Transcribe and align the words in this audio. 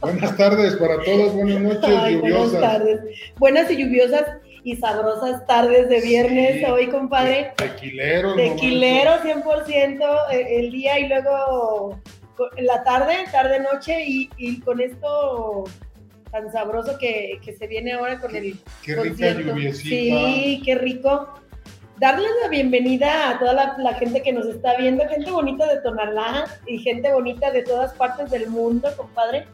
buenas 0.00 0.36
tardes 0.36 0.76
para 0.76 1.02
todos, 1.02 1.34
buenas 1.34 1.60
noches, 1.60 2.12
lluviosas. 2.12 2.52
Buenas 2.52 2.60
tardes. 2.60 3.00
Buenas 3.38 3.70
y 3.70 3.76
lluviosas 3.76 4.24
y 4.62 4.76
sabrosas 4.76 5.46
tardes 5.46 5.88
de 5.88 6.00
viernes 6.00 6.68
hoy, 6.68 6.88
compadre. 6.88 7.52
Tequilero. 7.56 8.34
Tequilero 8.34 9.12
100% 9.22 10.32
eh, 10.32 10.58
el 10.58 10.70
día 10.70 10.98
y 10.98 11.08
luego 11.08 11.98
la 12.58 12.82
tarde, 12.84 13.14
tarde-noche 13.30 14.04
y, 14.06 14.60
con 14.60 14.80
esto 14.80 15.64
tan 16.30 16.50
sabroso 16.52 16.96
que, 16.98 17.38
se 17.58 17.66
viene 17.66 17.92
ahora 17.92 18.20
con 18.20 18.34
el 18.34 18.56
Qué 18.82 18.96
rica 18.96 19.32
lluviecita. 19.32 19.88
Sí, 19.88 20.62
qué 20.64 20.74
rico 20.76 21.28
darles 22.00 22.30
la 22.42 22.48
bienvenida 22.48 23.28
a 23.30 23.38
toda 23.38 23.76
la, 23.76 23.94
gente 23.94 24.22
que 24.22 24.32
nos 24.32 24.46
está 24.46 24.74
viendo, 24.78 25.06
gente 25.06 25.30
bonita 25.30 25.66
de 25.66 25.82
Tonalá 25.82 26.46
y 26.66 26.78
gente 26.78 27.12
bonita 27.12 27.50
de 27.50 27.62
todas 27.62 27.92
partes 27.92 28.30
del 28.30 28.48
mundo, 28.48 28.88
compadre. 28.96 29.46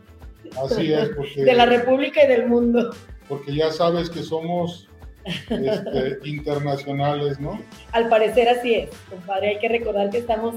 Así 0.65 0.93
es, 0.93 1.09
porque... 1.09 1.45
De 1.45 1.53
la 1.55 1.67
República 1.67 2.25
y 2.25 2.29
del 2.29 2.47
mundo. 2.47 2.95
Porque 3.29 3.53
ya 3.53 3.73
sabes 3.73 4.09
que 4.09 4.23
somos 4.23 4.89
este, 5.25 6.19
internacionales, 6.25 7.41
¿no? 7.41 7.61
Al 7.91 8.09
parecer 8.09 8.49
así 8.49 8.75
es, 8.75 8.91
compadre. 9.11 9.49
Hay 9.49 9.59
que 9.59 9.69
recordar 9.69 10.11
que 10.11 10.19
estamos 10.19 10.55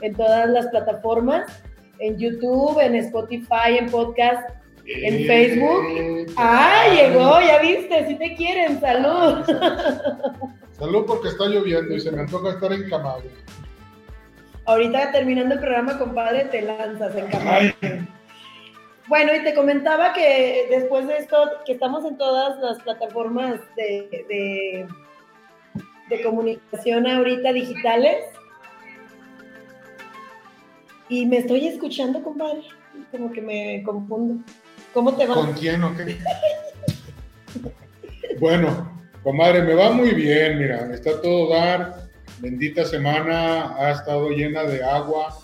en 0.00 0.14
todas 0.14 0.48
las 0.48 0.68
plataformas, 0.68 1.60
en 1.98 2.18
YouTube, 2.18 2.78
en 2.78 2.94
Spotify, 2.94 3.78
en 3.80 3.90
podcast, 3.90 4.48
en 4.86 5.14
eh, 5.14 5.26
Facebook. 5.26 6.34
¡Ah, 6.36 6.84
llegó! 6.92 7.40
Ya 7.40 7.60
viste, 7.60 8.06
si 8.08 8.14
te 8.16 8.34
quieren, 8.34 8.80
salud. 8.80 9.44
Salud 10.72 11.04
porque 11.06 11.28
está 11.28 11.46
lloviendo 11.46 11.94
y 11.94 12.00
se 12.00 12.10
me 12.10 12.22
antoja 12.22 12.54
estar 12.54 12.72
en 12.72 12.88
Camargo. 12.88 13.28
Ahorita 14.64 15.12
terminando 15.12 15.54
el 15.54 15.60
programa, 15.60 15.96
compadre, 15.96 16.46
te 16.46 16.62
lanzas 16.62 17.14
en 17.14 17.26
Camargo. 17.28 17.72
Bueno, 19.08 19.34
y 19.34 19.42
te 19.44 19.54
comentaba 19.54 20.12
que 20.12 20.66
después 20.70 21.06
de 21.06 21.18
esto, 21.18 21.36
que 21.66 21.72
estamos 21.72 22.04
en 22.04 22.16
todas 22.16 22.58
las 22.60 22.82
plataformas 22.82 23.60
de, 23.76 24.86
de, 26.08 26.22
comunicación 26.22 27.06
ahorita 27.06 27.52
digitales. 27.52 28.24
Y 31.08 31.26
me 31.26 31.38
estoy 31.38 31.66
escuchando, 31.66 32.22
compadre. 32.22 32.62
Como 33.10 33.32
que 33.32 33.42
me 33.42 33.82
confundo. 33.82 34.42
¿Cómo 34.92 35.14
te 35.16 35.26
va? 35.26 35.34
¿Con 35.34 35.52
quién 35.54 35.82
o 35.82 35.96
qué? 35.96 36.18
bueno, 38.38 38.92
Comadre, 39.22 39.62
me 39.62 39.74
va 39.74 39.92
muy 39.92 40.10
bien, 40.14 40.58
mira, 40.58 40.92
está 40.92 41.20
todo 41.20 41.48
dar. 41.50 42.10
Bendita 42.40 42.84
semana, 42.84 43.76
ha 43.76 43.92
estado 43.92 44.30
llena 44.30 44.64
de 44.64 44.82
agua, 44.82 45.38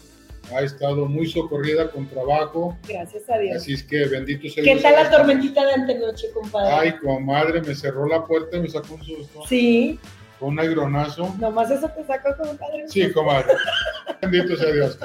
ha 0.52 0.62
estado 0.62 1.06
muy 1.06 1.28
socorrida 1.28 1.88
con 1.92 2.08
trabajo. 2.08 2.76
Gracias 2.88 3.30
a 3.30 3.38
Dios. 3.38 3.58
Así 3.58 3.74
es 3.74 3.84
que 3.84 4.04
bendito 4.06 4.48
sea 4.48 4.64
¿Qué 4.64 4.76
tal 4.82 4.94
la 4.94 5.08
tormentita 5.08 5.64
de 5.64 5.74
antenoche, 5.74 6.26
compadre? 6.34 6.74
Ay, 6.74 6.96
comadre, 6.98 7.62
me 7.62 7.72
cerró 7.76 8.04
la 8.06 8.24
puerta 8.24 8.56
y 8.56 8.62
me 8.62 8.68
sacó 8.68 8.94
un 8.94 9.04
susto. 9.04 9.42
Sí. 9.48 10.00
Con 10.40 10.50
un 10.50 10.60
agronazo. 10.60 11.32
Nomás 11.38 11.70
eso 11.70 11.88
te 11.88 12.04
sacó, 12.04 12.36
compadre. 12.36 12.88
Sí, 12.88 13.12
comadre. 13.12 13.52
bendito 14.20 14.56
sea 14.56 14.72
Dios. 14.72 14.98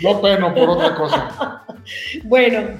No 0.00 0.20
peno 0.20 0.54
por 0.54 0.70
otra 0.70 0.94
cosa. 0.94 1.60
Bueno, 2.24 2.78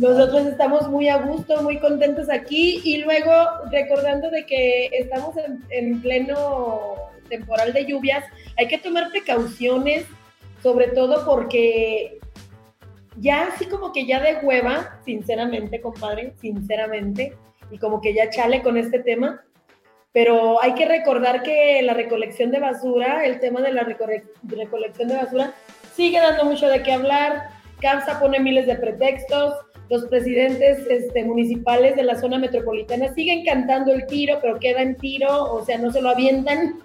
nosotros 0.00 0.46
estamos 0.46 0.88
muy 0.88 1.08
a 1.08 1.18
gusto, 1.18 1.62
muy 1.62 1.78
contentos 1.78 2.28
aquí 2.28 2.80
y 2.84 2.98
luego 2.98 3.30
recordando 3.70 4.28
de 4.28 4.44
que 4.44 4.86
estamos 4.86 5.36
en, 5.68 6.02
pleno 6.02 6.94
temporal 7.28 7.72
de 7.72 7.86
lluvias, 7.86 8.24
hay 8.58 8.66
que 8.66 8.78
tomar 8.78 9.10
precauciones, 9.10 10.04
sobre 10.64 10.88
todo 10.88 11.24
porque 11.24 12.18
ya 13.18 13.46
así 13.46 13.66
como 13.66 13.92
que 13.92 14.04
ya 14.04 14.20
de 14.20 14.44
hueva, 14.44 14.98
sinceramente, 15.04 15.80
compadre, 15.80 16.34
sinceramente, 16.40 17.36
y 17.70 17.78
como 17.78 18.00
que 18.00 18.14
ya 18.14 18.30
chale 18.30 18.62
con 18.62 18.76
este 18.76 18.98
tema, 18.98 19.44
pero 20.12 20.60
hay 20.60 20.74
que 20.74 20.86
recordar 20.86 21.44
que 21.44 21.80
la 21.82 21.94
recolección 21.94 22.50
de 22.50 22.58
basura, 22.58 23.24
el 23.24 23.38
tema 23.38 23.60
de 23.60 23.72
la 23.72 23.84
recolección 23.84 25.08
de 25.08 25.16
basura, 25.16 25.54
sigue 26.00 26.18
dando 26.18 26.46
mucho 26.46 26.66
de 26.66 26.82
qué 26.82 26.94
hablar 26.94 27.50
CAMSA 27.82 28.18
pone 28.20 28.40
miles 28.40 28.66
de 28.66 28.76
pretextos, 28.76 29.54
los 29.90 30.04
presidentes 30.04 30.86
este, 30.88 31.24
municipales 31.24 31.94
de 31.94 32.04
la 32.04 32.18
zona 32.18 32.38
metropolitana 32.38 33.12
siguen 33.12 33.44
cantando 33.44 33.92
el 33.92 34.06
tiro, 34.06 34.38
pero 34.40 34.58
queda 34.58 34.80
en 34.80 34.96
tiro, 34.96 35.52
o 35.52 35.62
sea, 35.64 35.76
no 35.76 35.90
se 35.90 36.00
lo 36.00 36.08
avientan. 36.08 36.80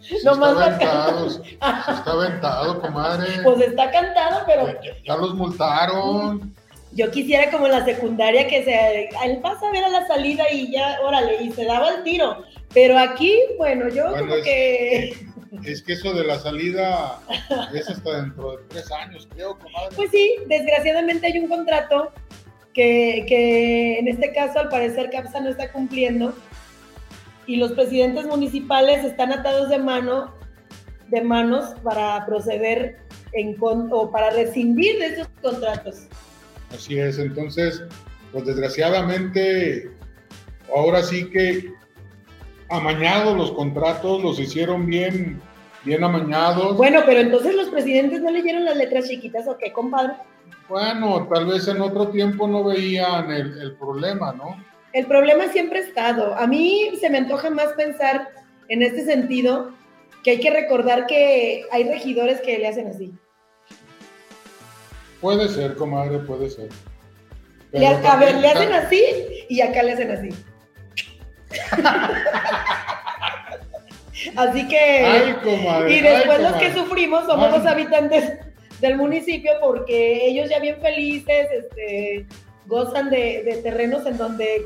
está 0.00 0.30
aventado, 0.30 1.26
está 1.26 2.12
aventado, 2.12 2.80
comadre. 2.80 3.42
Pues 3.42 3.60
está 3.62 3.90
cantado, 3.90 4.42
pero... 4.46 4.68
Ya, 5.04 5.16
los 5.16 5.34
multaron. 5.34 6.54
Yo 6.92 7.10
quisiera 7.10 7.50
como 7.50 7.66
en 7.66 7.72
la 7.72 7.84
secundaria 7.84 8.46
que 8.46 8.62
se... 8.64 9.08
Él 9.24 9.38
pasa 9.42 9.66
a 9.66 9.72
ver 9.72 9.84
a 9.84 9.88
la 9.88 10.06
salida 10.06 10.44
y 10.52 10.70
ya, 10.70 10.98
órale, 11.02 11.42
y 11.42 11.50
se 11.50 11.64
daba 11.64 11.88
el 11.88 12.02
tiro. 12.04 12.44
Pero 12.74 12.98
aquí, 12.98 13.34
bueno, 13.58 13.88
yo 13.88 14.04
como 14.12 14.34
que 14.44 15.31
es 15.64 15.82
que 15.82 15.92
eso 15.92 16.14
de 16.14 16.24
la 16.24 16.38
salida 16.38 17.20
es 17.74 17.88
hasta 17.88 18.22
dentro 18.22 18.56
de 18.56 18.64
tres 18.68 18.90
años, 18.90 19.28
creo, 19.34 19.58
comadre. 19.58 19.94
Pues 19.94 20.10
sí, 20.10 20.36
desgraciadamente 20.48 21.26
hay 21.26 21.38
un 21.38 21.48
contrato 21.48 22.12
que, 22.72 23.98
en 23.98 24.08
este 24.08 24.32
caso 24.32 24.60
al 24.60 24.68
parecer 24.68 25.10
CAPSA 25.10 25.40
no 25.40 25.50
está 25.50 25.70
cumpliendo 25.70 26.34
y 27.46 27.56
los 27.56 27.72
presidentes 27.72 28.24
municipales 28.26 29.04
están 29.04 29.32
atados 29.32 29.68
de 29.68 29.78
mano 29.78 30.34
de 31.08 31.20
manos 31.20 31.74
para 31.84 32.24
proceder 32.24 32.96
en 33.34 33.56
o 33.60 34.10
para 34.10 34.30
rescindir 34.30 34.98
de 34.98 35.06
esos 35.06 35.28
contratos. 35.42 36.06
Así 36.74 36.98
es, 36.98 37.18
entonces, 37.18 37.82
pues 38.32 38.46
desgraciadamente, 38.46 39.90
ahora 40.74 41.02
sí 41.02 41.28
que 41.28 41.74
amañados 42.72 43.36
los 43.36 43.52
contratos, 43.52 44.22
los 44.22 44.40
hicieron 44.40 44.86
bien, 44.86 45.40
bien 45.84 46.02
amañados. 46.02 46.76
Bueno, 46.76 47.00
pero 47.04 47.20
entonces 47.20 47.54
los 47.54 47.68
presidentes 47.68 48.20
no 48.20 48.30
leyeron 48.30 48.64
las 48.64 48.76
letras 48.76 49.08
chiquitas, 49.08 49.46
¿o 49.46 49.56
qué, 49.58 49.72
compadre? 49.72 50.14
Bueno, 50.68 51.28
tal 51.32 51.46
vez 51.46 51.68
en 51.68 51.80
otro 51.80 52.08
tiempo 52.08 52.48
no 52.48 52.64
veían 52.64 53.30
el, 53.30 53.76
problema, 53.78 54.32
¿no? 54.32 54.56
El 54.92 55.06
problema 55.06 55.48
siempre 55.48 55.80
ha 55.80 55.82
estado. 55.82 56.34
A 56.34 56.46
mí 56.46 56.92
se 56.98 57.10
me 57.10 57.18
antoja 57.18 57.50
más 57.50 57.68
pensar 57.74 58.28
en 58.68 58.82
este 58.82 59.04
sentido 59.04 59.70
que 60.24 60.32
hay 60.32 60.40
que 60.40 60.50
recordar 60.50 61.06
que 61.06 61.64
hay 61.70 61.84
regidores 61.84 62.40
que 62.40 62.58
le 62.58 62.68
hacen 62.68 62.88
así. 62.88 63.12
Puede 65.20 65.48
ser, 65.48 65.76
comadre, 65.76 66.18
puede 66.20 66.48
ser. 66.48 66.68
a 67.74 68.16
ver, 68.16 68.36
le 68.36 68.48
hacen 68.48 68.72
así 68.72 69.02
y 69.48 69.60
acá 69.60 69.82
le 69.82 69.92
hacen 69.92 70.10
así. 70.10 70.30
Así 74.36 74.68
que. 74.68 75.34
y 75.88 76.00
después 76.00 76.40
los 76.40 76.52
que 76.54 76.72
sufrimos 76.72 77.26
somos 77.26 77.50
los 77.50 77.66
habitantes 77.66 78.38
del 78.80 78.96
municipio 78.96 79.52
porque 79.60 80.26
ellos 80.26 80.50
ya 80.50 80.58
bien 80.58 80.80
felices, 80.80 81.48
este, 81.50 82.26
gozan 82.66 83.10
de, 83.10 83.60
terrenos 83.62 84.06
en 84.06 84.18
donde 84.18 84.62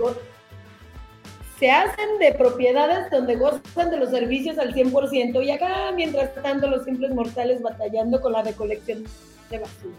se 1.58 1.70
hacen 1.70 2.18
de 2.18 2.32
propiedades 2.32 3.10
donde 3.10 3.36
gozan 3.36 3.90
de 3.90 3.96
los 3.96 4.10
servicios 4.10 4.58
al 4.58 4.74
100% 4.74 5.44
y 5.44 5.50
acá 5.50 5.92
mientras 5.94 6.34
tanto 6.42 6.68
los 6.68 6.84
simples 6.84 7.12
mortales 7.12 7.62
batallando 7.62 8.20
con 8.20 8.32
la 8.32 8.42
recolección 8.42 9.04
de 9.50 9.58
basura. 9.58 9.96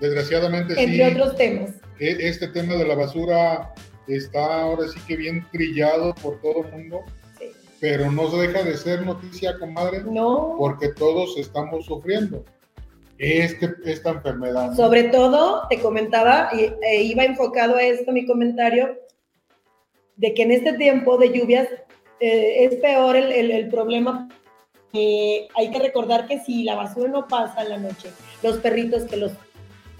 Desgraciadamente 0.00 0.80
Entre 0.80 1.06
otros 1.06 1.36
temas. 1.36 1.70
E, 1.98 2.28
este 2.28 2.48
tema 2.48 2.76
de 2.76 2.86
la 2.86 2.94
basura 2.94 3.74
está 4.16 4.62
ahora 4.62 4.88
sí 4.88 5.00
que 5.06 5.16
bien 5.16 5.46
trillado 5.50 6.14
por 6.16 6.40
todo 6.40 6.64
el 6.64 6.72
mundo, 6.72 7.04
pero 7.80 8.10
no 8.10 8.30
se 8.30 8.36
deja 8.38 8.62
de 8.62 8.76
ser 8.76 9.04
noticia, 9.04 9.58
comadre, 9.58 10.02
no. 10.04 10.56
porque 10.58 10.88
todos 10.88 11.36
estamos 11.38 11.86
sufriendo 11.86 12.44
este, 13.18 13.74
esta 13.84 14.10
enfermedad. 14.10 14.74
Sobre 14.74 15.04
todo, 15.04 15.66
te 15.68 15.80
comentaba, 15.80 16.50
y, 16.52 16.72
e 16.82 17.02
iba 17.02 17.24
enfocado 17.24 17.76
a 17.76 17.82
esto 17.82 18.12
mi 18.12 18.26
comentario, 18.26 18.98
de 20.16 20.34
que 20.34 20.42
en 20.42 20.52
este 20.52 20.72
tiempo 20.72 21.16
de 21.18 21.32
lluvias 21.32 21.68
eh, 22.20 22.64
es 22.64 22.76
peor 22.76 23.16
el, 23.16 23.30
el, 23.30 23.50
el 23.50 23.68
problema. 23.68 24.28
hay 24.92 25.70
que 25.70 25.78
recordar 25.78 26.26
que 26.26 26.40
si 26.40 26.64
la 26.64 26.74
basura 26.74 27.08
no 27.08 27.28
pasa 27.28 27.62
en 27.62 27.68
la 27.68 27.78
noche, 27.78 28.10
los 28.42 28.58
perritos 28.58 29.04
que 29.04 29.16
los 29.16 29.32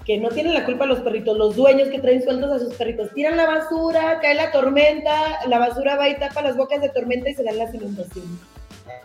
que 0.09 0.17
no 0.17 0.29
tienen 0.29 0.55
la 0.55 0.65
culpa 0.65 0.87
los 0.87 1.01
perritos, 1.01 1.37
los 1.37 1.55
dueños 1.55 1.87
que 1.89 1.99
traen 1.99 2.23
sueldos 2.23 2.51
a 2.51 2.57
sus 2.57 2.73
perritos, 2.73 3.13
tiran 3.13 3.37
la 3.37 3.45
basura, 3.45 4.17
cae 4.19 4.33
la 4.33 4.51
tormenta, 4.51 5.45
la 5.47 5.59
basura 5.59 5.97
va 5.97 6.09
y 6.09 6.17
tapa 6.17 6.41
las 6.41 6.57
bocas 6.57 6.81
de 6.81 6.89
tormenta 6.89 7.29
y 7.29 7.35
se 7.35 7.43
dan 7.43 7.59
las 7.59 7.71
inundaciones. 7.75 8.31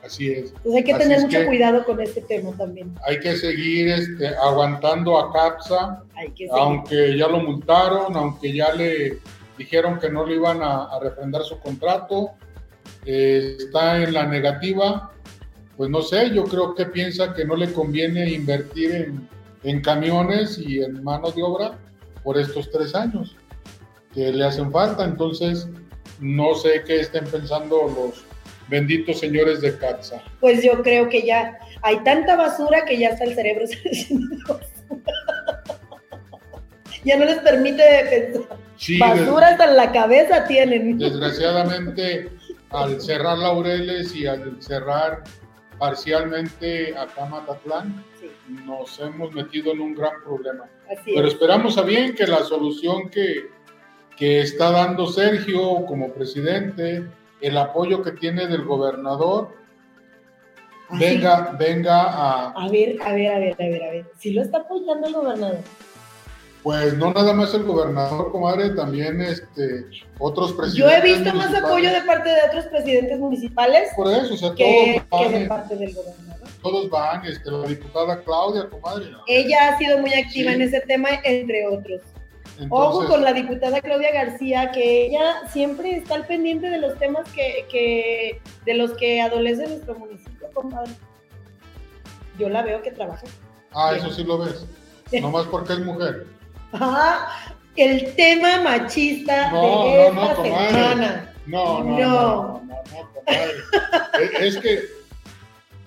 Así 0.02 0.32
es. 0.32 0.54
Hay 0.74 0.82
que 0.82 0.94
tener 0.94 1.20
mucho 1.20 1.44
cuidado 1.44 1.84
con 1.84 2.00
este 2.00 2.22
tema 2.22 2.52
también. 2.56 2.94
Hay 3.06 3.20
que 3.20 3.36
seguir 3.36 3.90
este, 3.90 4.28
aguantando 4.28 5.18
a 5.18 5.30
CAPSA, 5.30 6.04
aunque 6.52 7.18
ya 7.18 7.28
lo 7.28 7.40
multaron, 7.40 8.16
aunque 8.16 8.54
ya 8.54 8.72
le 8.72 9.18
dijeron 9.58 9.98
que 9.98 10.08
no 10.08 10.24
le 10.24 10.36
iban 10.36 10.62
a, 10.62 10.84
a 10.84 11.00
refrendar 11.00 11.42
su 11.42 11.58
contrato, 11.58 12.30
eh, 13.04 13.56
está 13.58 14.02
en 14.02 14.14
la 14.14 14.24
negativa, 14.24 15.12
pues 15.76 15.90
no 15.90 16.00
sé, 16.00 16.30
yo 16.30 16.44
creo 16.44 16.74
que 16.74 16.86
piensa 16.86 17.34
que 17.34 17.44
no 17.44 17.56
le 17.56 17.70
conviene 17.74 18.30
invertir 18.30 18.90
en, 18.94 19.33
en 19.64 19.80
camiones 19.80 20.58
y 20.58 20.82
en 20.82 21.02
mano 21.02 21.30
de 21.30 21.42
obra 21.42 21.78
por 22.22 22.38
estos 22.38 22.70
tres 22.70 22.94
años 22.94 23.36
que 24.12 24.32
le 24.32 24.44
hacen 24.44 24.70
falta. 24.70 25.04
Entonces, 25.04 25.66
no 26.20 26.54
sé 26.54 26.82
qué 26.86 27.00
estén 27.00 27.24
pensando 27.24 27.88
los 27.88 28.24
benditos 28.68 29.18
señores 29.18 29.60
de 29.60 29.76
Katza. 29.76 30.22
Pues 30.40 30.62
yo 30.62 30.80
creo 30.82 31.08
que 31.08 31.26
ya 31.26 31.58
hay 31.82 31.98
tanta 32.04 32.36
basura 32.36 32.84
que 32.84 32.98
ya 32.98 33.08
hasta 33.10 33.24
el 33.24 33.34
cerebro 33.34 33.66
se 33.66 33.78
ya 37.04 37.18
no 37.18 37.26
les 37.26 37.38
permite 37.38 37.82
pensar. 38.10 38.58
basura 38.98 39.48
hasta 39.48 39.70
en 39.70 39.76
la 39.76 39.92
cabeza 39.92 40.44
tienen. 40.46 40.98
Desgraciadamente, 40.98 42.30
al 42.70 43.00
cerrar 43.00 43.38
Laureles 43.38 44.14
y 44.14 44.26
al 44.26 44.62
cerrar 44.62 45.24
parcialmente 45.78 46.96
acá 46.96 47.26
Matatlán, 47.26 48.04
nos 48.64 48.98
hemos 49.00 49.32
metido 49.32 49.72
en 49.72 49.80
un 49.80 49.94
gran 49.94 50.22
problema. 50.22 50.68
Pero 51.04 51.26
esperamos 51.26 51.78
a 51.78 51.82
bien 51.82 52.14
que 52.14 52.26
la 52.26 52.42
solución 52.44 53.10
que, 53.10 53.50
que 54.16 54.40
está 54.40 54.70
dando 54.70 55.06
Sergio 55.06 55.84
como 55.86 56.12
presidente, 56.12 57.04
el 57.40 57.56
apoyo 57.56 58.02
que 58.02 58.12
tiene 58.12 58.46
del 58.46 58.64
gobernador, 58.64 59.54
ah, 60.88 60.96
venga, 60.98 61.56
venga 61.58 62.02
a... 62.02 62.50
A 62.50 62.68
ver, 62.68 63.00
a 63.02 63.12
ver, 63.12 63.30
a 63.30 63.38
ver, 63.38 63.54
a 63.54 63.64
ver, 63.64 63.82
a 63.82 63.90
ver. 63.90 64.06
Si 64.18 64.32
lo 64.32 64.42
está 64.42 64.58
apoyando 64.58 65.06
el 65.06 65.14
gobernador. 65.14 65.58
Pues 66.64 66.96
no 66.96 67.12
nada 67.12 67.34
más 67.34 67.52
el 67.52 67.64
gobernador, 67.64 68.32
comadre, 68.32 68.70
también 68.70 69.20
este, 69.20 69.84
otros 70.18 70.54
presidentes. 70.54 71.02
Yo 71.02 71.08
he 71.08 71.14
visto 71.14 71.34
más 71.34 71.54
apoyo 71.54 71.92
de 71.92 72.00
parte 72.00 72.30
de 72.30 72.40
otros 72.48 72.64
presidentes 72.68 73.18
municipales. 73.18 73.90
Por 73.94 74.10
eso, 74.10 74.32
o 74.32 74.36
sea, 74.38 74.54
que, 74.54 75.02
todos 75.10 75.30
van, 75.30 75.42
de 75.42 75.46
parte 75.46 75.76
del 75.76 75.94
gobernador. 75.94 76.48
Todos 76.62 76.88
van, 76.88 77.26
este, 77.26 77.50
la 77.50 77.66
diputada 77.68 78.22
Claudia, 78.22 78.66
comadre. 78.70 79.10
Ella 79.26 79.68
ha 79.68 79.78
sido 79.78 79.98
muy 79.98 80.14
activa 80.14 80.52
en 80.52 80.62
ese 80.62 80.80
tema, 80.80 81.10
entre 81.24 81.66
otros. 81.66 82.00
Ojo 82.70 83.08
con 83.08 83.22
la 83.22 83.34
diputada 83.34 83.82
Claudia 83.82 84.12
García, 84.14 84.70
que 84.72 85.08
ella 85.08 85.46
siempre 85.52 85.98
está 85.98 86.14
al 86.14 86.26
pendiente 86.26 86.70
de 86.70 86.78
los 86.78 86.98
temas 86.98 87.28
que, 87.32 88.40
de 88.64 88.74
los 88.74 88.92
que 88.92 89.20
adolece 89.20 89.68
nuestro 89.68 89.98
municipio, 89.98 90.48
compadre. 90.54 90.92
Yo 92.38 92.48
la 92.48 92.62
veo 92.62 92.80
que 92.80 92.90
trabaja. 92.90 93.26
Ah, 93.72 93.92
eso 93.94 94.10
sí 94.10 94.24
lo 94.24 94.38
ves. 94.38 94.64
Nomás 95.20 95.46
porque 95.46 95.74
es 95.74 95.80
mujer. 95.80 96.26
El 97.76 98.14
tema 98.14 98.60
machista 98.62 99.50
de 99.50 100.06
esta 100.06 100.42
semana. 100.42 101.34
No, 101.46 101.82
no, 101.82 101.84
no, 101.84 101.98
no, 101.98 102.62
no, 102.62 102.84
no, 102.86 104.38
es 104.40 104.56
que 104.58 104.80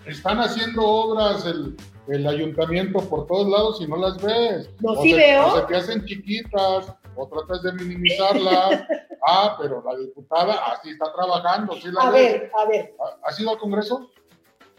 están 0.05 0.39
haciendo 0.39 0.85
obras 0.85 1.45
el, 1.45 1.75
el 2.07 2.27
ayuntamiento 2.27 2.99
por 2.99 3.25
todos 3.27 3.47
lados 3.47 3.81
y 3.81 3.87
no 3.87 3.97
las 3.97 4.21
ves. 4.21 4.69
No, 4.79 5.01
sí 5.01 5.13
veo. 5.13 5.47
O 5.47 5.59
se 5.59 5.61
te 5.63 5.75
hacen 5.75 6.05
chiquitas 6.05 6.93
o 7.15 7.27
tratas 7.27 7.63
de 7.63 7.73
minimizarlas. 7.73 8.83
ah, 9.27 9.57
pero 9.59 9.83
la 9.85 9.97
diputada 9.97 10.53
así 10.73 10.89
está 10.89 11.11
trabajando. 11.13 11.73
¿sí 11.73 11.89
la 11.91 12.01
a 12.01 12.11
ver, 12.11 12.51
a 12.57 12.65
ver. 12.67 12.95
¿Has 13.23 13.39
ido 13.39 13.51
al 13.51 13.57
Congreso? 13.57 14.09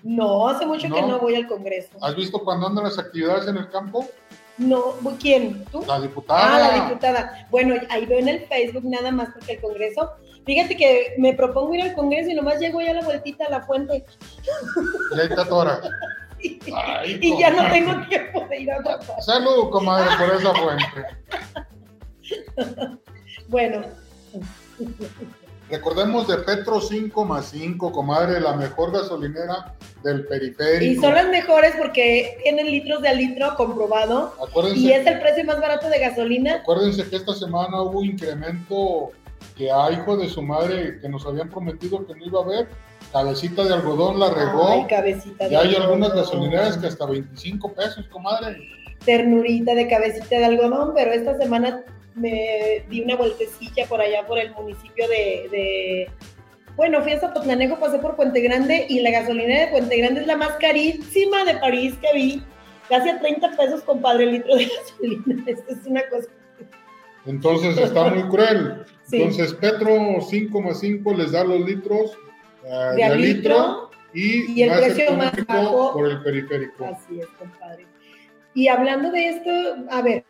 No, 0.03 0.49
hace 0.49 0.65
mucho 0.65 0.83
que 0.83 1.03
no 1.03 1.19
voy 1.19 1.35
al 1.35 1.49
Congreso. 1.49 1.91
¿Has 2.01 2.15
visto 2.15 2.39
cuando 2.39 2.67
andan 2.67 2.85
las 2.85 2.99
actividades 2.99 3.49
en 3.49 3.57
el 3.57 3.69
campo? 3.71 4.07
No, 4.59 4.95
¿quién? 5.21 5.65
¿Tú? 5.67 5.85
La 5.87 6.01
diputada. 6.01 6.57
Ah, 6.57 6.59
la 6.59 6.85
diputada. 6.85 7.47
Bueno, 7.51 7.75
ahí 7.91 8.07
veo 8.07 8.19
en 8.19 8.29
el 8.29 8.41
Facebook 8.47 8.85
nada 8.85 9.11
más 9.13 9.31
porque 9.33 9.53
el 9.53 9.61
Congreso. 9.61 10.11
Fíjate 10.45 10.77
que 10.77 11.15
me 11.19 11.35
propongo 11.35 11.75
ir 11.75 11.83
al 11.83 11.95
Congreso 11.95 12.31
y 12.31 12.35
nomás 12.35 12.59
llego 12.59 12.81
ya 12.81 12.91
a 12.91 12.95
la 12.95 13.03
vueltita 13.03 13.45
a 13.47 13.51
la 13.51 13.63
fuente. 13.63 14.05
Ya 15.17 15.23
está 15.23 15.45
toda 15.47 15.81
y 16.41 17.39
ya 17.39 17.51
no 17.51 17.71
tengo 17.71 18.07
tiempo 18.07 18.47
de 18.49 18.61
ir 18.61 18.71
a 18.71 18.79
otra 18.79 18.99
parte. 18.99 19.23
Salud, 19.23 19.71
comadre, 19.71 20.09
por 20.17 20.37
esa 20.37 20.55
fuente. 20.55 20.85
bueno. 23.49 23.83
Recordemos 25.71 26.27
de 26.27 26.39
Petro 26.39 26.81
5 26.81 27.25
más 27.25 27.51
5, 27.51 27.93
comadre, 27.93 28.41
la 28.41 28.55
mejor 28.55 28.93
gasolinera 28.93 29.75
del 30.03 30.27
periférico. 30.27 30.93
Y 30.93 30.97
son 30.97 31.15
las 31.15 31.29
mejores 31.29 31.75
porque 31.79 32.39
tienen 32.43 32.67
litros 32.67 33.03
de 33.03 33.09
al 33.09 33.19
litro 33.19 33.55
comprobado. 33.57 34.35
y 34.75 34.93
es 34.93 35.07
el 35.07 35.21
precio 35.21 35.45
más 35.45 35.61
barato 35.61 35.89
de 35.89 35.99
gasolina. 35.99 36.55
Acuérdense 36.57 37.09
que 37.09 37.17
esta 37.17 37.35
semana 37.35 37.83
hubo 37.83 38.03
incremento 38.03 39.13
que 39.57 39.71
a 39.71 39.91
hijo 39.91 40.17
de 40.17 40.29
su 40.29 40.41
madre 40.43 40.99
que 41.01 41.09
nos 41.09 41.27
habían 41.27 41.51
prometido 41.51 42.07
que 42.07 42.15
no 42.15 42.25
iba 42.25 42.41
a 42.41 42.45
haber 42.45 42.69
Cabecita 43.13 43.65
de 43.65 43.75
algodón 43.75 44.21
la 44.21 44.31
regó. 44.31 44.69
Ay, 44.69 44.87
cabecita 44.87 45.49
de 45.49 45.57
hay 45.57 45.75
algunas 45.75 46.13
gasolineras 46.15 46.77
que 46.77 46.89
hasta 46.89 47.07
25 47.07 47.73
pesos, 47.73 48.07
comadre. 48.09 48.59
Ternurita 49.05 49.75
de 49.75 49.89
cabecita 49.89 50.39
de 50.39 50.45
algodón, 50.45 50.93
pero 50.95 51.13
esta 51.13 51.37
semana 51.39 51.85
me 52.19 52.85
di 52.89 53.01
una 53.01 53.17
vueltecilla 53.17 53.87
por 53.87 54.01
allá 54.01 54.27
por 54.27 54.39
el 54.39 54.53
municipio 54.53 55.09
de, 55.09 56.09
bueno, 56.77 57.03
fui 57.03 57.13
a 57.13 57.21
Zapotlanejo, 57.21 57.79
pasé 57.79 57.99
por 57.99 58.17
Puente 58.17 58.41
Grande 58.41 58.87
y 58.89 59.01
la 59.01 59.11
gasolinera 59.11 59.67
de 59.67 59.73
Puente 59.73 59.97
Grande 59.97 60.21
es 60.21 60.27
la 60.27 60.37
más 60.37 60.53
carísima 60.61 61.45
de 61.45 61.55
París 61.55 61.95
que 62.01 62.17
vi. 62.17 62.43
Casi 62.89 63.09
a 63.11 63.21
30 63.21 63.57
pesos, 63.57 63.83
compadre, 63.83 64.25
el 64.25 64.33
litro 64.33 64.57
de 64.57 64.65
gasolina. 64.77 65.45
Esto 65.47 65.73
es 65.73 65.87
una 65.87 66.09
cosa. 66.09 66.29
Entonces 67.27 67.77
está 67.77 68.11
muy 68.11 68.23
cruel. 68.29 68.85
Entonces 69.11 69.53
Petro 69.55 70.21
5 70.21 70.61
más 70.63 70.81
5 70.81 71.15
les 71.15 71.33
da 71.33 71.45
los 71.45 71.61
litros 71.61 72.17
uh, 72.65 72.97
de, 72.97 73.17
litro, 73.17 73.91
y, 74.15 74.63
el 74.63 74.71
precio 74.71 75.13
más 75.13 75.33
bajo 75.47 75.93
por 75.93 76.09
el 76.09 76.23
periférico. 76.23 76.85
Así 76.85 77.21
es, 77.21 77.27
compadre. 77.39 77.87
Y 78.55 78.69
hablando 78.69 79.11
de 79.11 79.29
esto, 79.29 79.51
a 79.91 80.03
ver, 80.03 80.25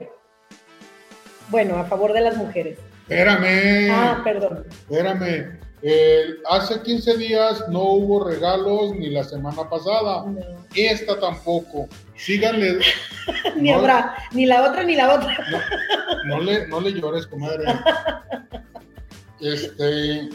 bueno, 1.49 1.77
a 1.77 1.85
favor 1.85 2.13
de 2.13 2.21
las 2.21 2.37
mujeres. 2.37 2.79
Espérame. 3.03 3.91
Ah, 3.91 4.21
perdón. 4.23 4.65
Espérame. 4.69 5.59
Eh, 5.81 6.35
hace 6.51 6.83
15 6.83 7.17
días 7.19 7.69
no 7.69 7.83
hubo 7.83 8.29
regalos 8.29 8.93
ni 8.97 9.11
la 9.11 9.25
semana 9.25 9.69
pasada. 9.69 10.25
Esta 10.75 11.19
tampoco. 11.19 11.89
Síganle. 12.17 12.79
ni 13.57 13.71
habrá, 13.71 14.15
ni 14.33 14.47
la 14.47 14.69
otra 14.69 14.83
ni 14.83 14.97
la 14.97 15.15
otra. 15.15 15.37
no, 16.27 16.41
le, 16.41 16.67
no 16.67 16.81
le 16.81 16.93
llores, 16.93 17.27
comadre. 17.27 17.65
Este, 19.41 20.29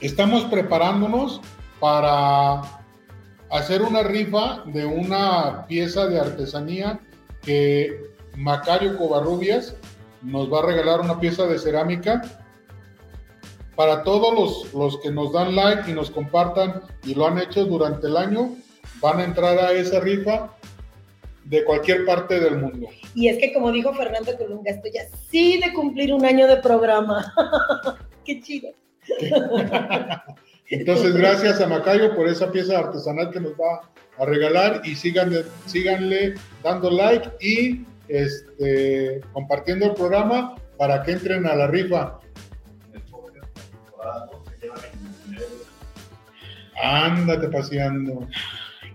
Estamos 0.00 0.44
preparándonos 0.44 1.42
para 1.78 2.62
hacer 3.50 3.82
una 3.82 4.02
rifa 4.02 4.62
de 4.64 4.86
una 4.86 5.66
pieza 5.66 6.06
de 6.06 6.18
artesanía 6.18 7.00
que 7.42 8.10
Macario 8.34 8.96
Covarrubias 8.96 9.76
nos 10.22 10.52
va 10.52 10.60
a 10.60 10.66
regalar 10.66 11.00
una 11.00 11.18
pieza 11.18 11.46
de 11.46 11.58
cerámica. 11.58 12.22
Para 13.76 14.02
todos 14.02 14.34
los, 14.34 14.74
los, 14.74 15.00
que 15.00 15.10
nos 15.10 15.32
dan 15.32 15.54
like 15.56 15.90
y 15.90 15.94
nos 15.94 16.10
compartan 16.10 16.82
y 17.04 17.14
lo 17.14 17.26
han 17.26 17.38
hecho 17.38 17.64
durante 17.64 18.08
el 18.08 18.16
año, 18.16 18.54
van 19.00 19.20
a 19.20 19.24
entrar 19.24 19.58
a 19.58 19.72
esa 19.72 20.00
rifa 20.00 20.50
de 21.44 21.64
cualquier 21.64 22.04
parte 22.04 22.38
del 22.40 22.58
mundo. 22.58 22.88
Y 23.14 23.28
es 23.28 23.38
que 23.38 23.52
como 23.52 23.72
dijo 23.72 23.92
Fernando 23.94 24.36
Colunga, 24.36 24.70
estoy 24.70 24.92
así 24.98 25.58
de 25.58 25.72
cumplir 25.72 26.12
un 26.12 26.24
año 26.24 26.46
de 26.46 26.58
programa. 26.58 27.32
Qué 28.24 28.40
chido. 28.40 28.70
Entonces, 30.70 31.14
gracias 31.14 31.60
a 31.60 31.66
Macayo 31.66 32.14
por 32.14 32.28
esa 32.28 32.52
pieza 32.52 32.78
artesanal 32.78 33.30
que 33.32 33.40
nos 33.40 33.52
va 33.52 33.90
a 34.18 34.24
regalar 34.24 34.82
y 34.84 34.94
síganle, 34.94 35.44
síganle 35.66 36.34
dando 36.62 36.90
like 36.90 37.28
y 37.40 37.84
este, 38.10 39.20
compartiendo 39.32 39.86
el 39.86 39.94
programa 39.94 40.56
para 40.76 41.02
que 41.02 41.12
entren 41.12 41.46
a 41.46 41.54
la 41.54 41.66
rifa. 41.66 42.18
Ándate 46.82 47.48
paseando. 47.48 48.26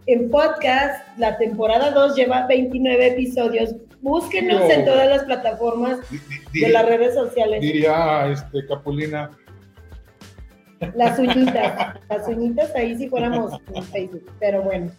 En 0.08 0.30
podcast, 0.30 1.18
la 1.18 1.38
temporada 1.38 1.92
2 1.92 2.16
lleva 2.16 2.46
29 2.48 3.08
episodios. 3.08 3.76
Búsquenos 4.02 4.70
en 4.70 4.86
todas 4.86 5.10
las 5.10 5.24
plataformas 5.24 6.00
de 6.54 6.70
las 6.70 6.86
redes 6.86 7.16
sociales. 7.16 7.62
Diría 7.62 8.28
este, 8.28 8.66
Capulina, 8.68 9.32
las 10.96 11.18
uñitas, 11.18 12.00
las 12.10 12.28
uñitas 12.28 12.76
ahí 12.76 12.96
si 12.98 13.08
fuéramos 13.10 13.60
en 13.74 13.84
Facebook, 13.84 14.32
pero 14.40 14.62
bueno. 14.62 14.92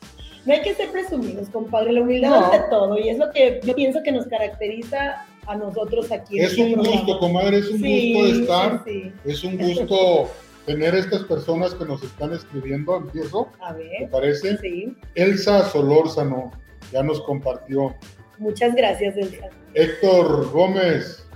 No 0.46 0.52
hay 0.52 0.62
que 0.62 0.74
ser 0.74 0.90
presumidos, 0.92 1.48
compadre, 1.48 1.92
la 1.92 2.02
humildad 2.02 2.44
ante 2.44 2.70
todo, 2.70 2.96
y 2.98 3.08
es 3.08 3.18
lo 3.18 3.30
que 3.32 3.60
yo 3.64 3.74
pienso 3.74 4.00
que 4.04 4.12
nos 4.12 4.26
caracteriza 4.26 5.26
a 5.46 5.56
nosotros 5.56 6.12
aquí. 6.12 6.38
Es 6.38 6.56
un 6.56 6.74
gusto, 6.74 7.18
comadre, 7.18 7.58
es 7.58 7.70
un 7.70 7.80
gusto 7.80 8.26
estar, 8.26 8.84
es 9.24 9.44
un 9.44 9.58
gusto 9.58 10.30
tener 10.64 10.94
estas 10.94 11.24
personas 11.24 11.74
que 11.74 11.84
nos 11.84 12.02
están 12.02 12.32
escribiendo, 12.32 12.96
empiezo, 12.96 13.48
a 13.60 13.72
ver, 13.72 13.90
¿te 13.98 14.06
parece? 14.06 14.56
Sí. 14.58 14.96
Elsa 15.16 15.68
Solórzano 15.68 16.52
ya 16.92 17.02
nos 17.02 17.20
compartió. 17.22 17.94
Muchas 18.38 18.74
gracias, 18.74 19.16
Elsa. 19.16 19.48
Héctor 19.74 20.50
Gómez, 20.52 21.26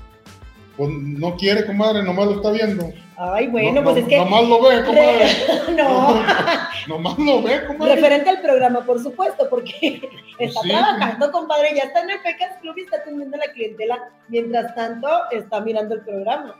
pues 0.77 0.91
no 0.91 1.37
quiere, 1.37 1.67
comadre, 1.67 2.03
nomás 2.03 2.27
lo 2.27 2.37
está 2.37 2.53
viendo. 2.53 2.93
Ay, 3.23 3.49
bueno, 3.49 3.85
pues 3.85 3.99
es 3.99 4.07
que. 4.07 4.17
Nomás 4.17 4.49
lo 4.49 4.63
ve, 4.63 4.83
comadre. 4.83 5.27
no. 5.77 6.23
nomás 6.89 7.19
lo 7.19 7.43
ve, 7.43 7.67
comadre. 7.67 7.97
Referente 7.97 8.31
al 8.31 8.41
programa, 8.41 8.81
por 8.87 8.99
supuesto, 9.03 9.47
porque 9.51 10.09
está 10.39 10.61
trabajando, 10.63 11.31
compadre. 11.31 11.75
Ya 11.77 11.83
está 11.83 12.01
en 12.01 12.13
el 12.13 12.23
Pecas 12.23 12.57
Club 12.63 12.79
y 12.79 12.81
está 12.81 12.97
atendiendo 12.97 13.37
a 13.37 13.41
la 13.41 13.53
clientela. 13.53 14.09
Mientras 14.29 14.75
tanto, 14.75 15.07
está 15.33 15.61
mirando 15.61 15.97
el 15.97 16.01
programa. 16.01 16.57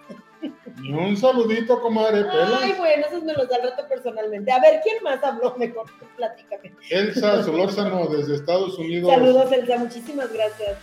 Y 0.83 0.93
un 0.93 1.17
saludito, 1.17 1.81
comadre. 1.81 2.27
Ay, 2.31 2.75
bueno, 2.77 3.07
esos 3.09 3.25
me 3.25 3.33
los 3.33 3.49
da 3.49 3.57
el 3.57 3.71
rato 3.71 3.89
personalmente. 3.89 4.53
A 4.53 4.61
ver, 4.61 4.81
¿quién 4.83 5.03
más 5.03 5.25
habló? 5.25 5.55
Mejor, 5.57 5.87
platícame. 6.15 6.75
Elsa 6.91 7.43
Solórzano, 7.43 8.07
desde 8.09 8.35
Estados 8.35 8.79
Unidos. 8.79 9.11
Saludos, 9.11 9.51
Elsa. 9.51 9.79
Muchísimas 9.79 10.31
gracias. 10.31 10.77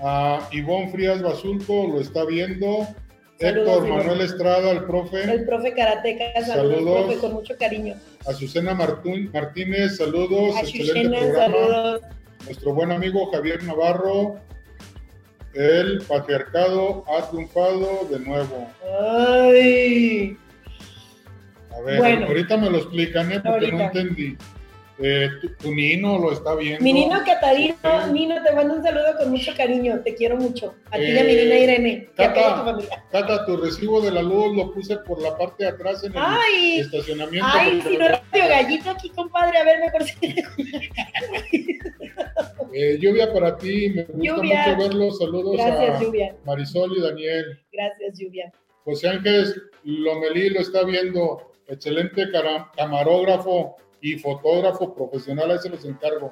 A 0.00 0.48
Ivonne 0.52 0.92
Frías 0.92 1.20
Basulto 1.22 1.88
lo 1.88 2.00
está 2.00 2.24
viendo. 2.24 2.86
Héctor 3.38 3.88
Manuel 3.88 4.20
Estrada, 4.20 4.70
el 4.70 4.84
profe. 4.84 5.22
El 5.22 5.44
profe 5.44 5.74
Karateca, 5.74 6.44
saludos, 6.44 6.76
saludos. 6.76 7.04
profe, 7.04 7.18
con 7.18 7.32
mucho 7.32 7.54
cariño. 7.58 7.94
Azucena 8.26 8.74
Martínez, 8.74 9.96
saludos. 9.96 10.56
Excelente 10.60 11.18
programa. 11.18 11.44
Saludos. 11.44 12.00
Nuestro 12.44 12.74
buen 12.74 12.92
amigo 12.92 13.30
Javier 13.32 13.62
Navarro. 13.64 14.36
El 15.54 16.02
patriarcado 16.02 17.04
ha 17.08 17.30
triunfado 17.30 18.06
de 18.10 18.18
nuevo. 18.20 18.68
Ay. 19.00 20.36
A 21.76 21.80
ver, 21.80 22.24
ahorita 22.24 22.56
me 22.56 22.70
lo 22.70 22.78
explican, 22.78 23.32
¿eh? 23.32 23.40
porque 23.44 23.72
no 23.72 23.80
entendí. 23.80 24.36
Eh, 24.98 25.28
tu, 25.58 25.74
Nino 25.74 26.18
lo 26.18 26.32
está 26.32 26.54
viendo. 26.54 26.82
Mi 26.82 26.92
Nino 26.92 27.22
Catarino, 27.24 27.76
Nino, 28.12 28.42
te 28.44 28.52
mando 28.52 28.74
un 28.74 28.82
saludo 28.82 29.16
con 29.18 29.30
mucho 29.30 29.52
cariño, 29.56 30.00
te 30.04 30.14
quiero 30.14 30.36
mucho. 30.36 30.74
A 30.90 30.96
ti 30.96 31.02
y 31.02 31.18
a 31.18 31.24
mi 31.24 31.34
Nina 31.34 31.58
Irene. 31.58 32.08
Cata, 32.16 33.44
tu, 33.44 33.56
tu 33.56 33.62
recibo 33.62 34.00
de 34.00 34.12
la 34.12 34.22
luz 34.22 34.56
lo 34.56 34.72
puse 34.72 34.96
por 34.98 35.20
la 35.20 35.36
parte 35.36 35.64
de 35.64 35.70
atrás 35.70 36.04
en 36.04 36.14
el 36.14 36.80
estacionamiento. 36.80 37.48
Ay, 37.52 37.82
si 37.82 37.96
no 37.96 38.06
radio 38.06 38.48
gallito 38.48 38.90
aquí, 38.90 39.10
compadre, 39.10 39.58
a 39.58 39.64
ver, 39.64 39.80
mejor 39.80 40.02
eh, 42.72 42.96
lluvia 43.00 43.32
para 43.32 43.56
ti, 43.56 43.90
me 43.90 44.04
gusta 44.04 44.42
mucho 44.42 44.76
verlo. 44.78 45.10
Saludos 45.12 45.56
Gracias, 45.56 45.96
a 45.96 46.00
lluvia. 46.00 46.36
Marisol 46.44 46.96
y 46.96 47.00
Daniel. 47.00 47.60
Gracias, 47.72 48.16
Lluvia. 48.18 48.52
José 48.84 49.08
Ángel 49.08 49.54
Lomelí 49.82 50.50
lo 50.50 50.60
está 50.60 50.84
viendo, 50.84 51.50
excelente 51.66 52.28
camarógrafo 52.76 53.76
y 54.04 54.18
fotógrafo 54.18 54.94
profesional, 54.94 55.50
ahí 55.50 55.58
se 55.62 55.70
los 55.70 55.82
encargo. 55.86 56.30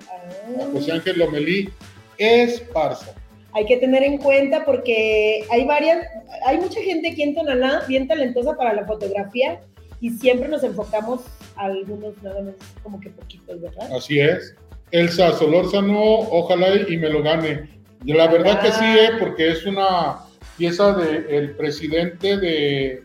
A 0.61 0.71
José 0.73 0.93
Ángel 0.93 1.19
Lomelí 1.19 1.71
Esparza. 2.19 3.14
Hay 3.55 3.64
que 3.64 3.79
tener 3.79 4.02
en 4.02 4.19
cuenta 4.19 4.67
porque 4.67 5.47
hay 5.50 5.64
varias, 5.64 6.07
hay 6.45 6.59
mucha 6.59 6.81
gente 6.83 7.11
aquí 7.11 7.23
en 7.23 7.35
Tonalá 7.35 7.83
bien 7.88 8.07
talentosa 8.07 8.55
para 8.57 8.75
la 8.75 8.85
fotografía 8.85 9.62
y 10.02 10.11
siempre 10.11 10.49
nos 10.49 10.62
enfocamos 10.64 11.23
a 11.57 11.64
algunos 11.64 12.23
nada 12.23 12.43
más 12.43 12.55
como 12.83 13.00
que 13.00 13.09
poquitos, 13.09 13.59
¿verdad? 13.62 13.91
Así 13.97 14.21
es. 14.21 14.55
Elsa 14.91 15.33
Solórzano, 15.33 16.19
ojalá 16.31 16.76
y 16.76 16.99
me 16.99 17.09
lo 17.09 17.23
gane. 17.23 17.71
Y 18.05 18.12
la 18.12 18.26
verdad 18.29 18.61
que 18.61 18.71
sí, 18.71 18.85
¿eh? 18.85 19.12
porque 19.19 19.50
es 19.50 19.64
una 19.64 20.19
pieza 20.59 20.93
del 20.93 21.57
presidente 21.57 22.37
de, 22.37 23.02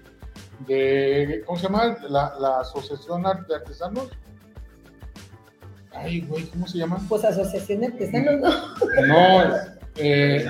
de, 0.68 1.44
¿cómo 1.46 1.58
se 1.58 1.68
llama? 1.68 1.98
La, 2.10 2.34
la 2.38 2.60
Asociación 2.60 3.24
de 3.24 3.56
Artesanos 3.56 4.10
Ay, 5.94 6.22
güey, 6.22 6.44
¿cómo 6.46 6.68
se 6.68 6.78
llama? 6.78 7.00
Pues 7.10 7.24
Asociación 7.26 7.82
de 7.82 7.88
Artesanos, 7.88 8.40
¿no? 8.40 9.08
No, 9.08 9.56
eh, 9.96 10.46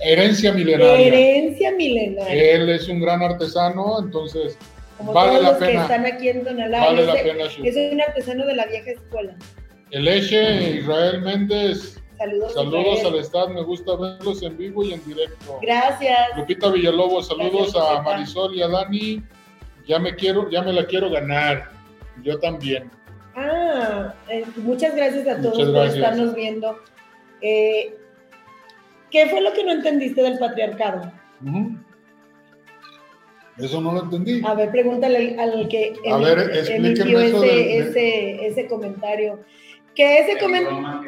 herencia 0.00 0.52
milenaria. 0.52 1.06
Herencia 1.06 1.72
milenaria. 1.72 2.54
Él 2.54 2.68
es 2.68 2.88
un 2.88 3.00
gran 3.00 3.22
artesano, 3.22 3.98
entonces 4.00 4.56
Como 4.98 5.12
vale 5.12 5.30
todos 5.32 5.42
la 5.42 5.48
los 5.50 5.58
pena. 5.58 5.70
que 5.72 5.78
están 5.78 6.06
aquí 6.06 6.28
en 6.28 6.44
Donalá. 6.44 6.80
Vale 6.80 7.06
la 7.06 7.12
pena. 7.14 7.44
Es 7.64 7.92
un 7.92 8.00
artesano 8.00 8.46
de 8.46 8.54
la 8.54 8.66
vieja 8.66 8.90
escuela. 8.92 9.34
El 9.90 10.06
Eche 10.08 10.78
Israel 10.78 11.22
Méndez. 11.22 11.98
Saludos, 12.18 12.54
saludos 12.54 13.04
al 13.04 13.16
Estado, 13.16 13.48
me 13.48 13.62
gusta 13.62 13.96
verlos 13.96 14.42
en 14.44 14.56
vivo 14.56 14.84
y 14.84 14.92
en 14.92 15.04
directo. 15.04 15.58
Gracias. 15.60 16.16
Lupita 16.36 16.70
Villalobos, 16.70 17.26
saludos 17.26 17.74
a 17.74 18.00
Marisol 18.02 18.54
y 18.54 18.62
a 18.62 18.68
Dani. 18.68 19.22
Ya 19.88 19.98
me 19.98 20.14
quiero, 20.14 20.48
ya 20.48 20.62
me 20.62 20.72
la 20.72 20.86
quiero 20.86 21.10
ganar. 21.10 21.72
Yo 22.22 22.38
también. 22.38 22.88
Ah, 23.34 24.14
eh, 24.28 24.44
muchas 24.56 24.94
gracias 24.94 25.26
a 25.26 25.40
todos 25.40 25.70
por 25.70 25.86
estarnos 25.86 26.34
viendo. 26.34 26.78
Eh, 27.40 27.96
¿Qué 29.10 29.26
fue 29.28 29.40
lo 29.40 29.52
que 29.52 29.64
no 29.64 29.72
entendiste 29.72 30.22
del 30.22 30.38
patriarcado? 30.38 31.12
Eso 33.58 33.80
no 33.80 33.92
lo 33.92 34.02
entendí. 34.04 34.42
A 34.44 34.54
ver, 34.54 34.70
pregúntale 34.70 35.36
al, 35.38 35.68
que 35.68 35.94
emitió 36.68 37.20
ese, 37.20 38.46
ese, 38.46 38.66
comentario. 38.66 39.40
Que 39.94 40.20
ese 40.20 40.38
comentario... 40.38 41.02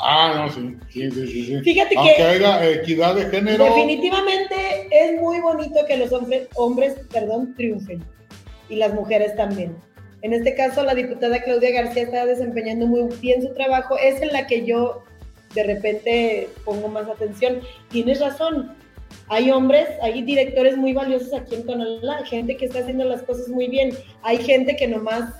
Ah, 0.00 0.34
no, 0.36 0.52
sí, 0.52 0.76
sí, 0.90 1.10
sí, 1.10 1.44
sí. 1.46 1.60
Fíjate 1.60 1.94
Aunque 1.96 2.14
que 2.16 2.22
haya 2.22 2.70
equidad 2.70 3.14
de 3.14 3.26
género. 3.26 3.64
Definitivamente 3.64 4.88
es 4.90 5.20
muy 5.20 5.40
bonito 5.40 5.80
que 5.86 5.96
los 5.96 6.12
hombres, 6.12 6.48
hombres, 6.54 6.96
perdón, 7.12 7.54
triunfen 7.54 8.02
y 8.68 8.76
las 8.76 8.94
mujeres 8.94 9.36
también. 9.36 9.76
En 10.22 10.32
este 10.32 10.54
caso, 10.54 10.82
la 10.82 10.94
diputada 10.94 11.42
Claudia 11.42 11.82
García 11.82 12.04
está 12.04 12.26
desempeñando 12.26 12.86
muy 12.86 13.04
bien 13.20 13.42
su 13.42 13.52
trabajo. 13.54 13.96
Es 13.98 14.20
en 14.22 14.32
la 14.32 14.46
que 14.46 14.64
yo 14.64 15.02
de 15.54 15.64
repente 15.64 16.48
pongo 16.64 16.88
más 16.88 17.08
atención. 17.08 17.60
Tienes 17.90 18.20
razón. 18.20 18.74
Hay 19.28 19.50
hombres, 19.50 19.88
hay 20.00 20.22
directores 20.22 20.76
muy 20.76 20.94
valiosos 20.94 21.34
aquí 21.34 21.54
en 21.54 21.66
Tonalá, 21.66 22.24
gente 22.24 22.56
que 22.56 22.66
está 22.66 22.80
haciendo 22.80 23.04
las 23.04 23.22
cosas 23.22 23.48
muy 23.48 23.68
bien. 23.68 23.96
Hay 24.22 24.38
gente 24.38 24.76
que 24.76 24.88
nomás 24.88 25.34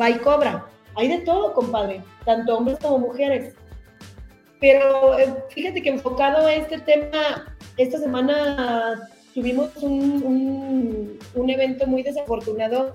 va 0.00 0.10
y 0.10 0.14
cobra. 0.14 0.66
Hay 0.94 1.08
de 1.08 1.18
todo, 1.18 1.54
compadre, 1.54 2.02
tanto 2.24 2.56
hombres 2.56 2.78
como 2.80 2.98
mujeres. 2.98 3.54
Pero 4.60 5.18
eh, 5.18 5.34
fíjate 5.50 5.82
que 5.82 5.88
enfocado 5.88 6.46
a 6.46 6.54
este 6.54 6.78
tema, 6.78 7.56
esta 7.76 7.98
semana 7.98 9.08
tuvimos 9.34 9.74
un, 9.78 11.18
un, 11.34 11.50
evento 11.50 11.86
muy 11.86 12.02
desafortunado 12.02 12.94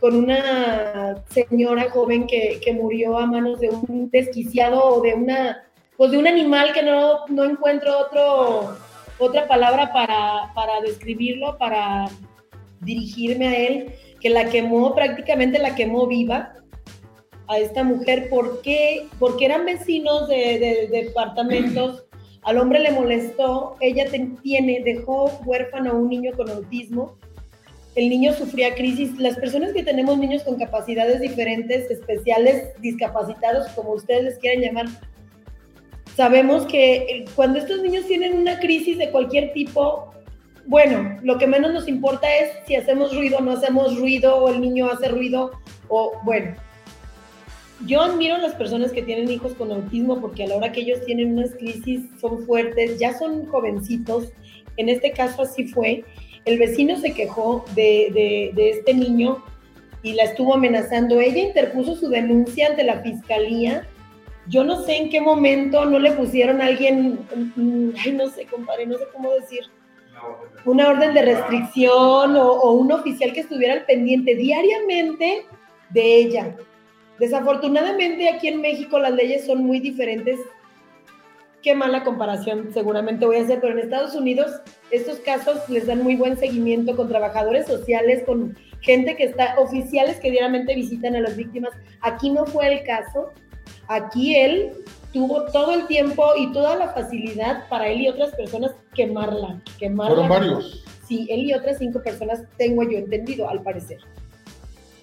con 0.00 0.16
una 0.16 1.22
señora 1.28 1.90
joven 1.90 2.26
que, 2.26 2.60
que, 2.64 2.72
murió 2.72 3.18
a 3.18 3.26
manos 3.26 3.60
de 3.60 3.68
un 3.68 4.08
desquiciado 4.10 4.82
o 4.82 5.00
de 5.02 5.14
una 5.14 5.62
pues 5.96 6.10
de 6.10 6.18
un 6.18 6.26
animal 6.26 6.72
que 6.72 6.82
no, 6.82 7.26
no 7.28 7.44
encuentro 7.44 7.98
otro, 7.98 8.76
otra 9.18 9.46
palabra 9.46 9.92
para, 9.92 10.52
para 10.54 10.80
describirlo, 10.80 11.58
para 11.58 12.08
dirigirme 12.80 13.48
a 13.48 13.58
él, 13.58 13.94
que 14.20 14.30
la 14.30 14.48
quemó, 14.48 14.94
prácticamente 14.94 15.58
la 15.58 15.74
quemó 15.74 16.06
viva 16.06 16.54
a 17.48 17.58
esta 17.58 17.84
mujer. 17.84 18.28
¿Por 18.28 18.62
qué? 18.62 19.06
Porque 19.18 19.44
eran 19.46 19.64
vecinos 19.64 20.28
de, 20.28 20.88
departamentos. 20.90 22.04
Al 22.42 22.58
hombre 22.58 22.80
le 22.80 22.90
molestó, 22.90 23.76
ella 23.80 24.06
tiene, 24.42 24.82
dejó 24.84 25.30
huérfano 25.44 25.92
a 25.92 25.94
un 25.94 26.08
niño 26.08 26.32
con 26.36 26.50
autismo. 26.50 27.16
El 27.94 28.08
niño 28.08 28.32
sufría 28.32 28.74
crisis. 28.74 29.16
Las 29.18 29.36
personas 29.36 29.72
que 29.72 29.82
tenemos 29.82 30.18
niños 30.18 30.42
con 30.42 30.56
capacidades 30.56 31.20
diferentes, 31.20 31.90
especiales, 31.90 32.70
discapacitados, 32.80 33.68
como 33.72 33.92
ustedes 33.92 34.24
les 34.24 34.38
quieran 34.38 34.62
llamar, 34.62 34.86
sabemos 36.16 36.66
que 36.66 37.26
cuando 37.36 37.58
estos 37.58 37.82
niños 37.82 38.06
tienen 38.06 38.38
una 38.38 38.58
crisis 38.58 38.98
de 38.98 39.10
cualquier 39.10 39.52
tipo, 39.52 40.12
bueno, 40.66 41.18
lo 41.22 41.38
que 41.38 41.46
menos 41.46 41.72
nos 41.72 41.88
importa 41.88 42.34
es 42.34 42.50
si 42.66 42.76
hacemos 42.76 43.14
ruido 43.14 43.38
o 43.38 43.40
no 43.42 43.52
hacemos 43.52 43.98
ruido, 43.98 44.36
o 44.36 44.48
el 44.48 44.60
niño 44.60 44.90
hace 44.90 45.08
ruido, 45.08 45.52
o 45.88 46.12
bueno, 46.24 46.56
yo 47.86 48.00
admiro 48.00 48.36
a 48.36 48.38
las 48.38 48.54
personas 48.54 48.92
que 48.92 49.02
tienen 49.02 49.30
hijos 49.30 49.54
con 49.54 49.72
autismo 49.72 50.20
porque 50.20 50.44
a 50.44 50.48
la 50.48 50.56
hora 50.56 50.72
que 50.72 50.80
ellos 50.80 51.04
tienen 51.04 51.32
unas 51.32 51.54
crisis 51.54 52.02
son 52.20 52.44
fuertes, 52.44 52.98
ya 52.98 53.16
son 53.18 53.46
jovencitos. 53.46 54.32
En 54.76 54.88
este 54.88 55.12
caso 55.12 55.42
así 55.42 55.66
fue. 55.68 56.04
El 56.44 56.58
vecino 56.58 56.96
se 56.96 57.12
quejó 57.12 57.64
de, 57.74 58.52
este 58.56 58.94
niño 58.94 59.42
y 60.02 60.14
la 60.14 60.24
estuvo 60.24 60.54
amenazando. 60.54 61.20
Ella 61.20 61.40
interpuso 61.40 61.96
su 61.96 62.08
denuncia 62.08 62.68
ante 62.68 62.84
la 62.84 63.00
fiscalía. 63.00 63.86
Yo 64.48 64.64
no 64.64 64.82
sé 64.82 64.96
en 64.96 65.10
qué 65.10 65.20
momento 65.20 65.84
no 65.84 65.98
le 65.98 66.12
pusieron 66.12 66.60
a 66.60 66.66
alguien, 66.66 67.20
mm, 67.54 67.90
ay, 68.04 68.12
no 68.12 68.28
sé, 68.28 68.46
compadre, 68.46 68.86
no 68.86 68.98
sé 68.98 69.04
cómo 69.12 69.32
decir, 69.32 69.60
una 70.64 70.88
orden 70.88 71.14
de 71.14 71.22
restricción 71.22 72.36
o, 72.36 72.52
o 72.52 72.72
un 72.72 72.90
oficial 72.90 73.32
que 73.32 73.40
estuviera 73.40 73.74
al 73.74 73.84
pendiente 73.84 74.34
diariamente 74.34 75.46
de 75.90 76.16
ella 76.16 76.56
Desafortunadamente 77.22 78.28
aquí 78.28 78.48
en 78.48 78.60
México 78.60 78.98
las 78.98 79.12
leyes 79.12 79.46
son 79.46 79.62
muy 79.62 79.78
diferentes. 79.78 80.40
Qué 81.62 81.72
mala 81.72 82.02
comparación 82.02 82.70
seguramente 82.74 83.24
voy 83.24 83.36
a 83.36 83.42
hacer, 83.42 83.60
pero 83.60 83.74
en 83.74 83.78
Estados 83.78 84.16
Unidos 84.16 84.50
estos 84.90 85.20
casos 85.20 85.68
les 85.68 85.86
dan 85.86 86.02
muy 86.02 86.16
buen 86.16 86.36
seguimiento 86.36 86.96
con 86.96 87.08
trabajadores 87.08 87.68
sociales, 87.68 88.24
con 88.26 88.58
gente 88.80 89.14
que 89.14 89.22
está, 89.22 89.54
oficiales 89.60 90.18
que 90.18 90.32
diariamente 90.32 90.74
visitan 90.74 91.14
a 91.14 91.20
las 91.20 91.36
víctimas. 91.36 91.70
Aquí 92.00 92.28
no 92.28 92.44
fue 92.44 92.72
el 92.72 92.82
caso. 92.82 93.30
Aquí 93.86 94.34
él 94.34 94.72
tuvo 95.12 95.44
todo 95.52 95.74
el 95.74 95.86
tiempo 95.86 96.24
y 96.36 96.50
toda 96.52 96.74
la 96.74 96.88
facilidad 96.88 97.68
para 97.68 97.86
él 97.86 98.00
y 98.00 98.08
otras 98.08 98.34
personas 98.34 98.72
quemarla. 98.96 99.62
quemarla. 99.78 100.16
Fueron 100.16 100.28
varios. 100.28 100.84
Sí, 101.06 101.28
él 101.30 101.44
y 101.44 101.54
otras 101.54 101.78
cinco 101.78 102.02
personas 102.02 102.42
tengo 102.58 102.82
yo 102.82 102.98
entendido, 102.98 103.48
al 103.48 103.62
parecer. 103.62 104.00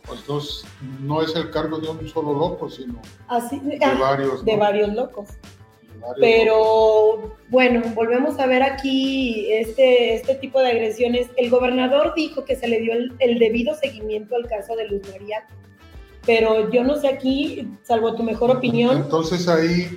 Pues 0.10 0.64
no 1.02 1.22
es 1.22 1.36
el 1.36 1.52
cargo 1.52 1.78
de 1.80 1.88
un 1.88 2.08
solo 2.08 2.34
loco, 2.34 2.70
sino 2.70 3.00
Así, 3.28 3.60
de 3.60 3.78
ah, 3.84 3.96
varios. 4.00 4.44
De 4.44 4.54
¿no? 4.54 4.60
varios 4.60 4.94
locos. 4.94 5.28
De 5.30 6.00
varios 6.02 6.18
Pero 6.20 7.36
bueno, 7.50 7.84
volvemos 7.94 8.40
a 8.40 8.48
ver 8.48 8.64
aquí 8.64 9.52
este, 9.52 10.16
este 10.16 10.36
tipo 10.36 10.60
de 10.62 10.72
agresiones. 10.72 11.28
El 11.38 11.50
gobernador 11.50 12.14
dijo 12.16 12.44
que 12.44 12.56
se 12.56 12.68
le 12.68 12.80
dio 12.80 12.94
el, 12.94 13.14
el 13.20 13.38
debido 13.38 13.76
seguimiento 13.76 14.36
al 14.36 14.48
caso 14.48 14.76
de 14.76 14.88
Luz 14.88 15.02
María, 15.12 15.46
pero 16.26 16.72
yo 16.72 16.84
no 16.84 16.96
sé 16.96 17.08
aquí, 17.08 17.68
salvo 17.84 18.16
tu 18.16 18.24
mejor 18.24 18.50
opinión, 18.52 18.98
Entonces 18.98 19.48
ahí, 19.48 19.90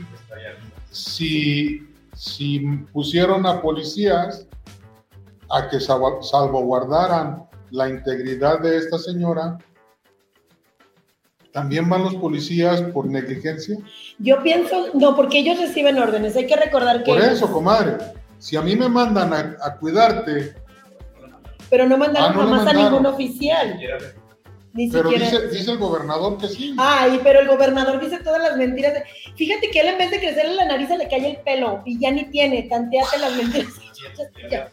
si, 0.91 1.87
si 2.15 2.61
pusieron 2.93 3.47
a 3.47 3.61
policías 3.63 4.47
a 5.51 5.69
que 5.69 5.81
salva- 5.81 6.23
salvaguardaran 6.23 7.45
la 7.71 7.89
integridad 7.89 8.61
de 8.61 8.77
esta 8.79 8.99
señora, 8.99 9.59
¿también 11.53 11.89
van 11.89 12.03
los 12.05 12.15
policías 12.17 12.81
por 12.83 13.07
negligencia? 13.07 13.77
yo 14.19 14.43
pienso, 14.43 14.89
no, 14.95 15.15
porque 15.17 15.39
ellos 15.39 15.59
reciben 15.59 15.99
órdenes. 15.99 16.37
Hay 16.37 16.47
que 16.47 16.57
recordar 16.57 17.03
que. 17.05 17.13
Por 17.13 17.21
eso, 17.21 17.51
comadre, 17.53 17.97
si 18.39 18.57
a 18.57 18.63
mí 18.63 18.75
me 18.77 18.89
mandan 18.89 19.33
a, 19.33 19.57
a 19.63 19.77
cuidarte, 19.77 20.55
Pero 21.71 21.87
no 21.87 21.97
mandaron 21.97 22.31
Ah, 22.33 22.35
no 22.35 22.41
jamás 22.43 22.67
a 22.67 22.73
ningún 22.75 23.07
oficial. 23.07 23.79
Ni 24.75 24.91
pero 24.91 25.11
siquiera. 25.11 25.31
dice, 25.31 25.49
dice 25.49 25.71
el 25.73 25.79
gobernador 25.79 26.39
que 26.39 26.49
sí. 26.49 26.75
Ay, 26.79 27.21
pero 27.23 27.41
el 27.41 27.49
gobernador 27.49 28.01
dice 28.01 28.19
todas 28.25 28.41
las 28.43 28.57
mentiras. 28.57 28.95
de- 28.95 29.05
Fíjate 29.37 29.71
que 29.71 29.81
él 29.81 29.89
en 29.89 29.99
vez 29.99 30.11
de 30.11 30.19
crecerle 30.19 30.55
la 30.55 30.65
nariz 30.65 30.89
se 30.89 30.97
le 30.97 31.09
cae 31.09 31.31
el 31.31 31.37
pelo 31.39 31.83
y 31.85 31.99
ya 31.99 32.11
ni 32.11 32.25
tiene, 32.31 32.63
tanteate 32.65 33.19
las 33.19 33.37
mentiras. 33.37 33.73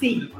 Sí. 0.00 0.30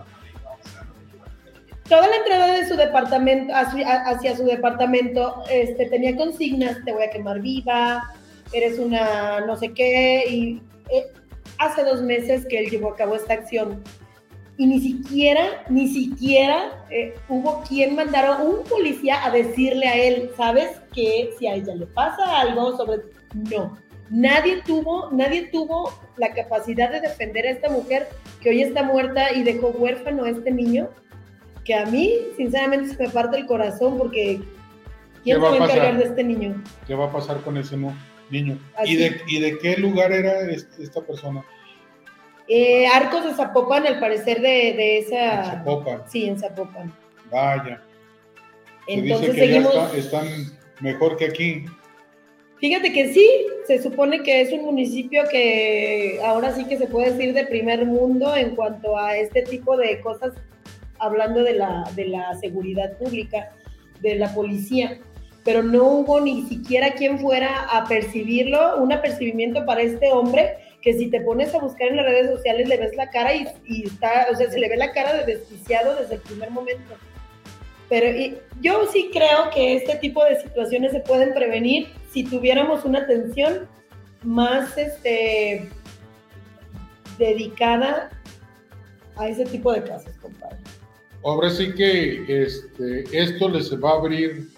Toda 1.88 2.06
la 2.06 2.16
entrada 2.16 2.52
de 2.52 2.68
su 2.68 2.76
departamento, 2.76 3.54
hacia, 3.54 4.02
hacia 4.02 4.36
su 4.36 4.44
departamento, 4.44 5.42
este, 5.50 5.86
tenía 5.86 6.14
consignas, 6.16 6.84
te 6.84 6.92
voy 6.92 7.04
a 7.04 7.10
quemar 7.10 7.40
viva, 7.40 8.12
eres 8.52 8.78
una 8.78 9.40
no 9.40 9.56
sé 9.56 9.72
qué, 9.72 10.24
y 10.28 10.62
eh, 10.90 11.06
hace 11.58 11.84
dos 11.84 12.02
meses 12.02 12.46
que 12.46 12.58
él 12.58 12.70
llevó 12.70 12.90
a 12.90 12.96
cabo 12.96 13.14
esta 13.14 13.34
acción. 13.34 13.82
Y 14.58 14.66
ni 14.66 14.80
siquiera, 14.80 15.64
ni 15.70 15.88
siquiera 15.88 16.84
eh, 16.90 17.14
hubo 17.28 17.62
quien 17.62 17.94
mandara 17.94 18.38
un 18.38 18.64
policía 18.64 19.24
a 19.24 19.30
decirle 19.30 19.86
a 19.86 19.96
él, 19.96 20.30
sabes 20.36 20.68
que 20.92 21.30
si 21.38 21.46
a 21.46 21.54
ella 21.54 21.74
le 21.74 21.86
pasa 21.86 22.40
algo 22.40 22.76
sobre... 22.76 23.02
No, 23.50 23.78
nadie 24.10 24.60
tuvo, 24.66 25.10
nadie 25.12 25.48
tuvo 25.52 25.92
la 26.16 26.34
capacidad 26.34 26.90
de 26.90 27.00
defender 27.00 27.46
a 27.46 27.50
esta 27.50 27.70
mujer 27.70 28.08
que 28.40 28.50
hoy 28.50 28.62
está 28.62 28.82
muerta 28.82 29.32
y 29.32 29.42
dejó 29.42 29.68
huérfano 29.68 30.24
a 30.24 30.30
este 30.30 30.50
niño, 30.50 30.88
que 31.68 31.74
a 31.74 31.84
mí, 31.84 32.14
sinceramente, 32.38 32.94
se 32.94 33.02
me 33.02 33.10
parte 33.10 33.36
el 33.36 33.44
corazón 33.44 33.98
porque 33.98 34.40
¿Qué 35.22 35.22
¿quién 35.22 35.36
se 35.36 35.42
va 35.42 35.52
a 35.52 35.56
encargar 35.56 35.98
de 35.98 36.04
este 36.04 36.24
niño? 36.24 36.64
¿Qué 36.86 36.94
va 36.94 37.04
a 37.04 37.12
pasar 37.12 37.42
con 37.42 37.58
ese 37.58 37.76
niño? 38.30 38.58
¿Y 38.86 38.96
de, 38.96 39.20
¿Y 39.26 39.38
de 39.40 39.58
qué 39.58 39.76
lugar 39.76 40.10
era 40.12 40.40
es- 40.50 40.66
esta 40.80 41.02
persona? 41.02 41.44
Eh, 42.48 42.86
Arcos 42.86 43.24
de 43.26 43.34
Zapopan, 43.34 43.86
al 43.86 44.00
parecer 44.00 44.40
de, 44.40 44.48
de 44.48 44.98
esa... 45.00 45.40
En 45.40 45.44
Zapopan. 45.58 46.02
Sí, 46.08 46.26
en 46.26 46.38
Zapopan. 46.38 46.90
Vaya. 47.30 47.82
Se 48.86 48.94
Entonces 48.94 49.20
dice 49.20 49.32
que 49.34 49.46
seguimos... 49.46 49.74
ya 49.74 49.84
está- 49.84 49.98
están 49.98 50.26
mejor 50.80 51.18
que 51.18 51.26
aquí. 51.26 51.64
Fíjate 52.60 52.94
que 52.94 53.12
sí, 53.12 53.28
se 53.66 53.82
supone 53.82 54.22
que 54.22 54.40
es 54.40 54.52
un 54.54 54.64
municipio 54.64 55.22
que 55.30 56.18
ahora 56.24 56.54
sí 56.54 56.64
que 56.64 56.78
se 56.78 56.86
puede 56.86 57.12
decir 57.12 57.34
de 57.34 57.44
primer 57.46 57.84
mundo 57.84 58.34
en 58.34 58.56
cuanto 58.56 58.96
a 58.96 59.18
este 59.18 59.42
tipo 59.42 59.76
de 59.76 60.00
cosas, 60.00 60.32
hablando 60.98 61.42
de 61.42 61.54
la, 61.54 61.90
de 61.94 62.06
la 62.08 62.34
seguridad 62.36 62.96
pública, 62.98 63.50
de 64.00 64.16
la 64.16 64.32
policía, 64.34 64.98
pero 65.44 65.62
no 65.62 65.84
hubo 65.84 66.20
ni 66.20 66.42
siquiera 66.42 66.92
quien 66.92 67.18
fuera 67.18 67.62
a 67.70 67.86
percibirlo, 67.86 68.76
un 68.76 68.92
apercibimiento 68.92 69.64
para 69.64 69.82
este 69.82 70.12
hombre 70.12 70.58
que 70.82 70.92
si 70.92 71.08
te 71.10 71.20
pones 71.20 71.54
a 71.54 71.58
buscar 71.58 71.88
en 71.88 71.96
las 71.96 72.06
redes 72.06 72.30
sociales 72.30 72.68
le 72.68 72.76
ves 72.76 72.94
la 72.96 73.10
cara 73.10 73.34
y, 73.34 73.84
está, 73.84 74.26
o 74.30 74.36
sea, 74.36 74.50
se 74.50 74.58
le 74.58 74.68
ve 74.68 74.76
la 74.76 74.92
cara 74.92 75.14
de 75.14 75.24
desquiciado 75.24 75.96
desde 75.96 76.16
el 76.16 76.20
primer 76.20 76.50
momento. 76.50 76.94
Pero 77.88 78.38
yo 78.60 78.86
sí 78.92 79.10
creo 79.12 79.50
que 79.52 79.76
este 79.76 79.96
tipo 79.96 80.22
de 80.24 80.36
situaciones 80.40 80.92
se 80.92 81.00
pueden 81.00 81.32
prevenir 81.32 81.88
si 82.12 82.24
tuviéramos 82.24 82.84
una 82.84 83.00
atención 83.00 83.66
más 84.22 84.76
este, 84.76 85.68
dedicada 87.16 88.10
a 89.16 89.28
ese 89.28 89.46
tipo 89.46 89.72
de 89.72 89.82
casos, 89.82 90.12
compadre. 90.20 90.58
Ahora 91.24 91.50
sí 91.50 91.74
que 91.74 92.24
este, 92.44 93.04
esto 93.12 93.48
les 93.48 93.72
va 93.82 93.90
a 93.90 93.94
abrir 93.94 94.48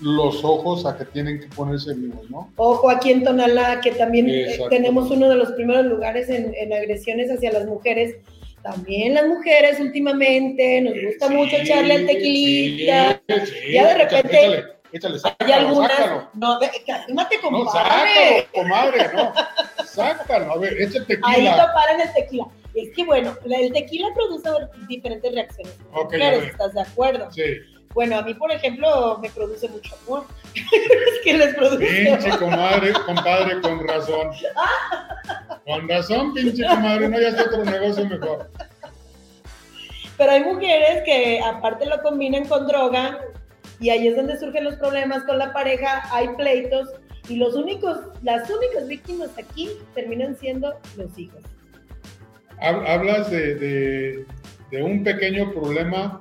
los 0.00 0.44
ojos 0.44 0.84
a 0.86 0.98
que 0.98 1.04
tienen 1.06 1.40
que 1.40 1.46
ponerse 1.48 1.94
vivos, 1.94 2.28
¿no? 2.30 2.52
Ojo 2.56 2.90
aquí 2.90 3.10
en 3.10 3.24
Tonalá, 3.24 3.80
que 3.80 3.92
también 3.92 4.28
eh, 4.28 4.58
tenemos 4.68 5.10
uno 5.10 5.28
de 5.28 5.36
los 5.36 5.52
primeros 5.52 5.86
lugares 5.86 6.28
en, 6.28 6.52
en 6.54 6.72
agresiones 6.72 7.30
hacia 7.30 7.52
las 7.52 7.66
mujeres. 7.66 8.16
También 8.62 9.14
las 9.14 9.26
mujeres 9.26 9.78
últimamente 9.80 10.80
nos 10.80 10.94
gusta 11.04 11.28
mucho 11.30 11.56
echarle 11.56 11.94
al 11.94 12.06
tequilita. 12.06 13.20
sí, 13.28 13.34
sí. 13.46 13.72
Ya 13.72 13.84
de 13.94 14.02
Échale, 14.02 14.04
repente 14.04 14.36
Échale, 14.36 14.64
échale, 14.92 15.14
Hay 15.14 15.20
sácalo, 15.20 15.68
algunas. 15.68 15.92
sácalo. 15.92 16.28
No, 16.34 16.58
cálmate, 16.86 17.36
No, 17.36 17.50
compadre. 17.50 17.72
sácalo, 17.72 18.46
comadre, 18.54 18.98
no. 19.14 19.32
Sácalo, 19.84 20.52
a 20.52 20.58
ver, 20.58 20.80
échate 20.80 21.18
Ahí 21.22 21.34
tequila. 21.44 21.56
lo 21.66 21.72
paran 21.74 22.00
el 22.00 22.12
tequila. 22.14 22.44
Es 22.74 22.90
que 22.94 23.04
bueno, 23.04 23.36
el 23.44 23.72
tequila 23.72 24.08
produce 24.14 24.50
diferentes 24.88 25.32
reacciones. 25.32 25.74
en 25.78 25.84
las 25.84 25.92
Ok, 25.92 26.14
a 26.14 26.16
mujeres, 26.16 26.40
ver. 26.40 26.50
¿Estás 26.50 26.74
de 26.74 26.80
acuerdo? 26.80 27.30
Sí, 27.30 27.42
Bueno, 27.94 28.18
a 28.18 28.22
mí, 28.22 28.34
por 28.34 28.50
ejemplo, 28.50 29.18
me 29.22 29.30
produce 29.30 29.68
mucho 29.68 29.94
amor. 30.06 30.24
es 30.54 31.20
que 31.22 31.34
les 31.34 31.54
produce 31.54 31.86
pinche 31.86 32.38
comadre, 32.38 32.92
compadre, 33.06 33.60
con 33.60 33.86
razón. 33.86 34.30
Con 35.64 35.88
razón, 35.88 36.34
pinche 36.34 36.64
comadre, 36.66 37.08
no, 37.08 37.20
ya 37.20 37.28
está 37.28 37.44
otro 37.44 37.64
negocio 37.64 38.06
mejor. 38.06 38.50
Pero 40.16 40.30
hay 40.30 40.44
mujeres 40.44 41.02
que 41.04 41.40
aparte 41.40 41.86
lo 41.86 42.00
combinan 42.02 42.44
con 42.46 42.66
droga 42.66 43.20
y 43.80 43.90
ahí 43.90 44.08
es 44.08 44.16
donde 44.16 44.38
surgen 44.38 44.64
los 44.64 44.76
problemas 44.76 45.24
con 45.24 45.38
la 45.38 45.52
pareja, 45.52 46.02
hay 46.12 46.28
pleitos 46.36 46.88
y 47.28 47.36
los 47.36 47.54
únicos, 47.54 47.98
las 48.22 48.48
únicas 48.50 48.86
víctimas 48.86 49.30
aquí 49.38 49.70
terminan 49.94 50.36
siendo 50.36 50.74
los 50.96 51.18
hijos. 51.18 51.42
Hab- 52.64 52.86
Hablas 52.88 53.30
de, 53.30 53.54
de- 53.56 54.24
de 54.70 54.82
un 54.82 55.04
pequeño 55.04 55.52
problema 55.52 56.20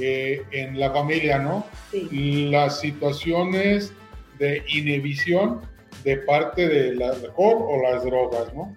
eh, 0.00 0.42
en 0.52 0.78
la 0.78 0.90
familia, 0.92 1.38
¿no? 1.38 1.66
Sí. 1.90 2.48
Las 2.50 2.80
situaciones 2.80 3.92
de 4.38 4.62
inhibición 4.68 5.60
de 6.04 6.16
parte 6.18 6.68
del 6.68 7.02
alcohol 7.02 7.56
o 7.68 7.82
las 7.82 8.04
drogas, 8.04 8.52
¿no? 8.54 8.74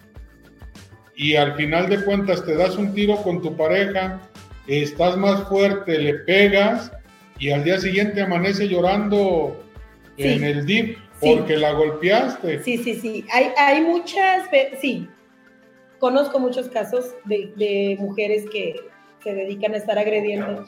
Y 1.15 1.35
al 1.35 1.55
final 1.55 1.89
de 1.89 2.03
cuentas 2.03 2.43
te 2.45 2.55
das 2.55 2.75
un 2.77 2.93
tiro 2.93 3.15
con 3.23 3.41
tu 3.41 3.55
pareja, 3.55 4.19
estás 4.67 5.15
más 5.17 5.47
fuerte, 5.47 5.97
le 5.97 6.15
pegas 6.15 6.91
y 7.39 7.51
al 7.51 7.63
día 7.63 7.79
siguiente 7.79 8.21
amanece 8.21 8.67
llorando 8.67 9.61
Sí. 10.17 10.23
en 10.23 10.43
el 10.43 10.65
DIP 10.65 10.97
Sí. 11.21 11.33
porque 11.35 11.55
la 11.57 11.71
golpeaste. 11.71 12.61
Sí, 12.63 12.77
sí, 12.77 12.95
sí. 12.95 13.25
Hay, 13.31 13.47
hay 13.57 13.81
muchas, 13.81 14.49
sí, 14.81 15.07
conozco 15.99 16.39
muchos 16.39 16.67
casos 16.69 17.13
de, 17.25 17.51
de 17.55 17.97
mujeres 17.99 18.45
que 18.51 18.75
se 19.23 19.33
dedican 19.33 19.73
a 19.73 19.77
estar 19.77 19.97
agrediendo. 19.97 20.65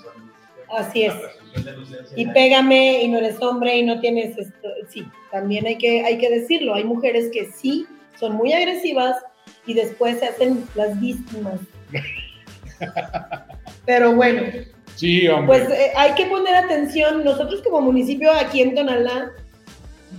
Así 0.70 1.04
es. 1.04 1.13
Y 2.16 2.26
pégame 2.28 3.04
y 3.04 3.08
no 3.08 3.20
eres 3.20 3.42
hombre 3.42 3.78
y 3.78 3.84
no 3.84 4.00
tienes 4.00 4.38
esto. 4.38 4.68
Sí, 4.90 5.06
también 5.32 5.66
hay 5.66 5.78
que, 5.78 6.04
hay 6.04 6.18
que 6.18 6.30
decirlo. 6.30 6.74
Hay 6.76 6.84
mujeres 6.84 7.30
que 7.32 7.46
sí 7.46 7.86
son 8.20 8.36
muy 8.36 8.52
agresivas 8.52 9.16
y 9.66 9.74
después 9.74 10.20
se 10.20 10.26
hacen 10.28 10.66
las 10.76 11.00
víctimas. 11.00 11.60
Pero 13.86 14.13
bueno, 14.13 14.42
Sí, 14.96 15.28
hombre. 15.28 15.60
pues 15.66 15.80
eh, 15.80 15.92
hay 15.96 16.13
que 16.16 16.26
poner 16.26 16.56
atención. 16.56 17.24
Nosotros 17.24 17.62
como 17.62 17.82
municipio 17.82 18.32
aquí 18.32 18.62
en 18.62 18.76
Tonalá, 18.76 19.32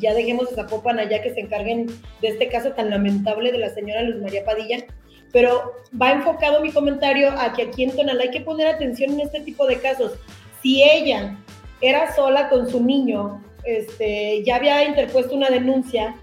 ya 0.01 0.15
dejemos 0.15 0.51
a 0.53 0.55
Zapopan 0.55 0.99
allá 0.99 1.23
que 1.23 1.35
se 1.35 1.41
encarguen 1.41 1.87
de 2.21 2.29
este 2.29 2.49
caso 2.49 2.73
tan 2.73 2.91
lamentable 2.91 3.53
de 3.53 3.59
la 3.59 3.71
señora 3.71 4.03
Luz 4.03 4.21
María 4.21 4.45
Padilla, 4.45 4.85
pero 5.33 5.75
va 6.01 6.13
enfocado 6.13 6.61
mi 6.61 6.71
comentario 6.71 7.31
a 7.31 7.53
que 7.53 7.63
aquí 7.63 7.85
en 7.85 7.95
Tonalá 7.95 8.25
hay 8.25 8.31
que 8.31 8.41
poner 8.41 8.67
atención 8.67 9.13
en 9.13 9.21
este 9.21 9.41
tipo 9.41 9.67
de 9.67 9.79
casos. 9.81 10.13
Si 10.63 10.83
ella 10.83 11.37
era 11.81 12.15
sola 12.15 12.49
con 12.49 12.69
su 12.69 12.83
niño, 12.83 13.43
este, 13.65 14.43
ya 14.45 14.57
había 14.57 14.85
interpuesto 14.85 15.35
una 15.35 15.51
denuncia, 15.51 16.15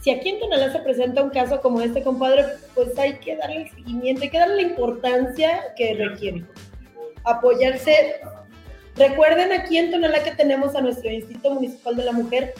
si 0.00 0.10
aquí 0.10 0.28
en 0.28 0.38
Tonalá 0.38 0.70
se 0.70 0.78
presenta 0.80 1.22
un 1.22 1.30
caso 1.30 1.60
como 1.60 1.80
este, 1.80 2.02
compadre, 2.02 2.44
pues 2.74 2.96
hay 2.98 3.14
que 3.18 3.36
darle 3.36 3.62
el 3.62 3.70
seguimiento, 3.70 4.22
hay 4.22 4.30
que 4.30 4.38
darle 4.38 4.62
la 4.62 4.68
importancia 4.68 5.60
que 5.76 5.94
requiere 5.94 6.44
apoyarse. 7.24 8.20
Recuerden 8.96 9.52
aquí 9.52 9.76
en 9.76 9.90
Tonalá 9.90 10.22
que 10.22 10.30
tenemos 10.30 10.74
a 10.74 10.80
nuestro 10.80 11.10
Instituto 11.10 11.54
Municipal 11.54 11.96
de 11.96 12.04
la 12.04 12.12
Mujer. 12.12 12.54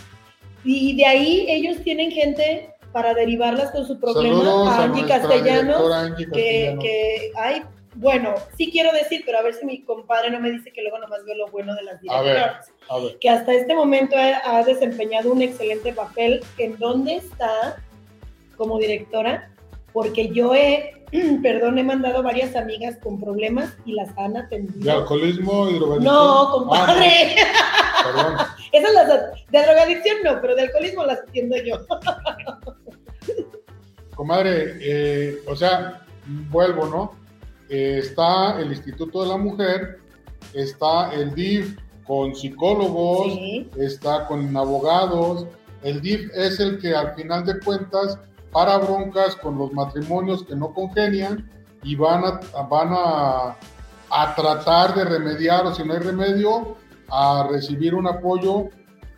Y 0.66 0.96
de 0.96 1.06
ahí 1.06 1.46
ellos 1.48 1.78
tienen 1.82 2.10
gente 2.10 2.74
para 2.92 3.14
derivarlas 3.14 3.70
con 3.70 3.86
su 3.86 3.98
problema 3.98 4.70
a 4.70 4.84
Angie 4.84 5.06
Castellanos, 5.06 6.12
que, 6.32 6.76
que 6.80 7.30
hay 7.36 7.62
bueno, 7.96 8.34
sí 8.58 8.70
quiero 8.70 8.92
decir, 8.92 9.22
pero 9.24 9.38
a 9.38 9.42
ver 9.42 9.54
si 9.54 9.64
mi 9.64 9.82
compadre 9.82 10.30
no 10.30 10.38
me 10.38 10.50
dice 10.50 10.70
que 10.70 10.82
luego 10.82 10.98
nomás 10.98 11.24
veo 11.24 11.34
lo 11.34 11.48
bueno 11.48 11.74
de 11.74 11.82
las 11.82 12.00
directoras. 12.00 12.70
Que 13.20 13.30
hasta 13.30 13.54
este 13.54 13.74
momento 13.74 14.16
ha, 14.16 14.62
desempeñado 14.64 15.32
un 15.32 15.40
excelente 15.40 15.92
papel. 15.92 16.42
¿En 16.58 16.78
dónde 16.78 17.16
está 17.16 17.82
como 18.56 18.78
directora? 18.78 19.50
Porque 19.94 20.28
yo 20.28 20.54
he, 20.54 21.06
perdón, 21.42 21.78
he 21.78 21.84
mandado 21.84 22.22
varias 22.22 22.54
amigas 22.54 22.98
con 23.02 23.18
problemas 23.18 23.74
y 23.86 23.92
las 23.92 24.10
han 24.18 24.36
atendido. 24.36 24.84
¿De 24.84 24.90
alcoholismo 24.90 25.70
y? 25.70 25.78
No, 26.04 26.50
compadre. 26.52 27.34
Ah, 27.54 27.82
perdón. 28.06 28.36
Esas 28.72 28.94
las, 28.94 29.08
de 29.50 29.62
drogadicción 29.62 30.16
no, 30.24 30.40
pero 30.40 30.54
de 30.54 30.62
alcoholismo 30.62 31.04
las 31.04 31.20
atiendo 31.20 31.56
yo. 31.56 31.86
Comadre, 34.14 34.78
eh, 34.80 35.42
o 35.46 35.54
sea, 35.54 36.02
vuelvo, 36.50 36.86
¿no? 36.86 37.12
Eh, 37.68 37.98
está 37.98 38.58
el 38.60 38.72
Instituto 38.72 39.22
de 39.22 39.28
la 39.28 39.36
Mujer, 39.36 40.00
está 40.54 41.12
el 41.12 41.34
DIF 41.34 41.78
con 42.06 42.34
psicólogos, 42.34 43.32
está 43.76 44.26
con 44.26 44.56
abogados. 44.56 45.46
El 45.82 46.00
DIF 46.00 46.30
es 46.34 46.60
el 46.60 46.78
que 46.80 46.94
al 46.94 47.14
final 47.14 47.44
de 47.44 47.58
cuentas 47.60 48.18
para 48.52 48.78
broncas 48.78 49.36
con 49.36 49.58
los 49.58 49.72
matrimonios 49.72 50.44
que 50.44 50.56
no 50.56 50.72
congenian 50.72 51.50
y 51.82 51.94
van 51.94 52.24
a, 52.24 52.62
van 52.62 52.88
a, 52.92 53.56
a 54.10 54.34
tratar 54.34 54.94
de 54.94 55.04
remediar 55.04 55.66
o 55.66 55.74
si 55.74 55.84
no 55.84 55.92
hay 55.92 56.00
remedio, 56.00 56.76
a 57.10 57.48
recibir 57.50 57.94
un 57.94 58.06
apoyo 58.06 58.68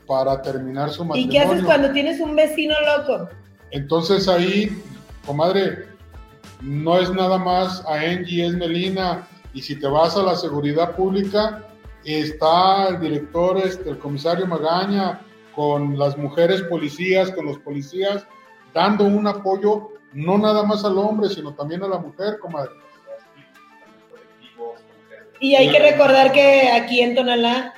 para 0.07 0.41
terminar 0.43 0.91
su 0.91 1.05
matrimonio. 1.05 1.27
¿Y 1.27 1.31
qué 1.31 1.41
haces 1.41 1.65
cuando 1.65 1.93
tienes 1.93 2.21
un 2.21 2.35
vecino 2.35 2.75
loco? 2.97 3.29
Entonces 3.71 4.27
ahí, 4.29 4.83
comadre, 5.27 5.87
no 6.61 6.99
es 6.99 7.11
nada 7.13 7.39
más 7.39 7.85
a 7.87 7.95
Angie, 7.95 8.47
es 8.47 8.55
Melina. 8.55 9.29
Y 9.53 9.63
si 9.63 9.79
te 9.79 9.87
vas 9.87 10.17
a 10.17 10.23
la 10.23 10.37
seguridad 10.37 10.97
pública, 10.97 11.65
está 12.05 12.89
el 12.89 13.01
director, 13.01 13.59
este, 13.59 13.91
el 13.91 13.99
comisario 13.99 14.47
Magaña, 14.47 15.21
con 15.55 15.99
las 15.99 16.17
mujeres 16.17 16.63
policías, 16.63 17.31
con 17.33 17.47
los 17.47 17.59
policías, 17.59 18.25
dando 18.73 19.05
un 19.05 19.27
apoyo 19.27 19.91
no 20.13 20.39
nada 20.39 20.63
más 20.63 20.85
al 20.85 20.97
hombre, 20.99 21.29
sino 21.29 21.53
también 21.55 21.83
a 21.83 21.89
la 21.89 21.99
mujer, 21.99 22.39
comadre. 22.39 22.71
Y 25.41 25.55
hay 25.55 25.71
que 25.71 25.79
recordar 25.79 26.33
que 26.33 26.71
aquí 26.71 27.01
en 27.01 27.15
Tonalá 27.15 27.75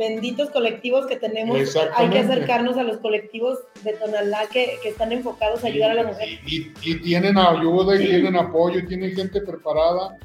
benditos 0.00 0.48
colectivos 0.48 1.06
que 1.06 1.16
tenemos. 1.16 1.76
Hay 1.94 2.08
que 2.08 2.18
acercarnos 2.18 2.78
a 2.78 2.82
los 2.82 2.98
colectivos 2.98 3.58
de 3.84 3.92
Tonalá 3.92 4.46
que, 4.50 4.78
que 4.82 4.88
están 4.88 5.12
enfocados 5.12 5.62
a 5.62 5.66
ayudar 5.66 5.90
a 5.90 5.94
la 5.94 6.04
mujer. 6.04 6.28
Y, 6.46 6.72
y, 6.82 7.00
tienen 7.02 7.36
ayuda 7.36 7.94
y 7.96 8.06
tienen 8.06 8.34
apoyo, 8.34 8.80
y 8.80 8.86
tienen 8.86 9.14
gente 9.14 9.42
preparada 9.42 10.18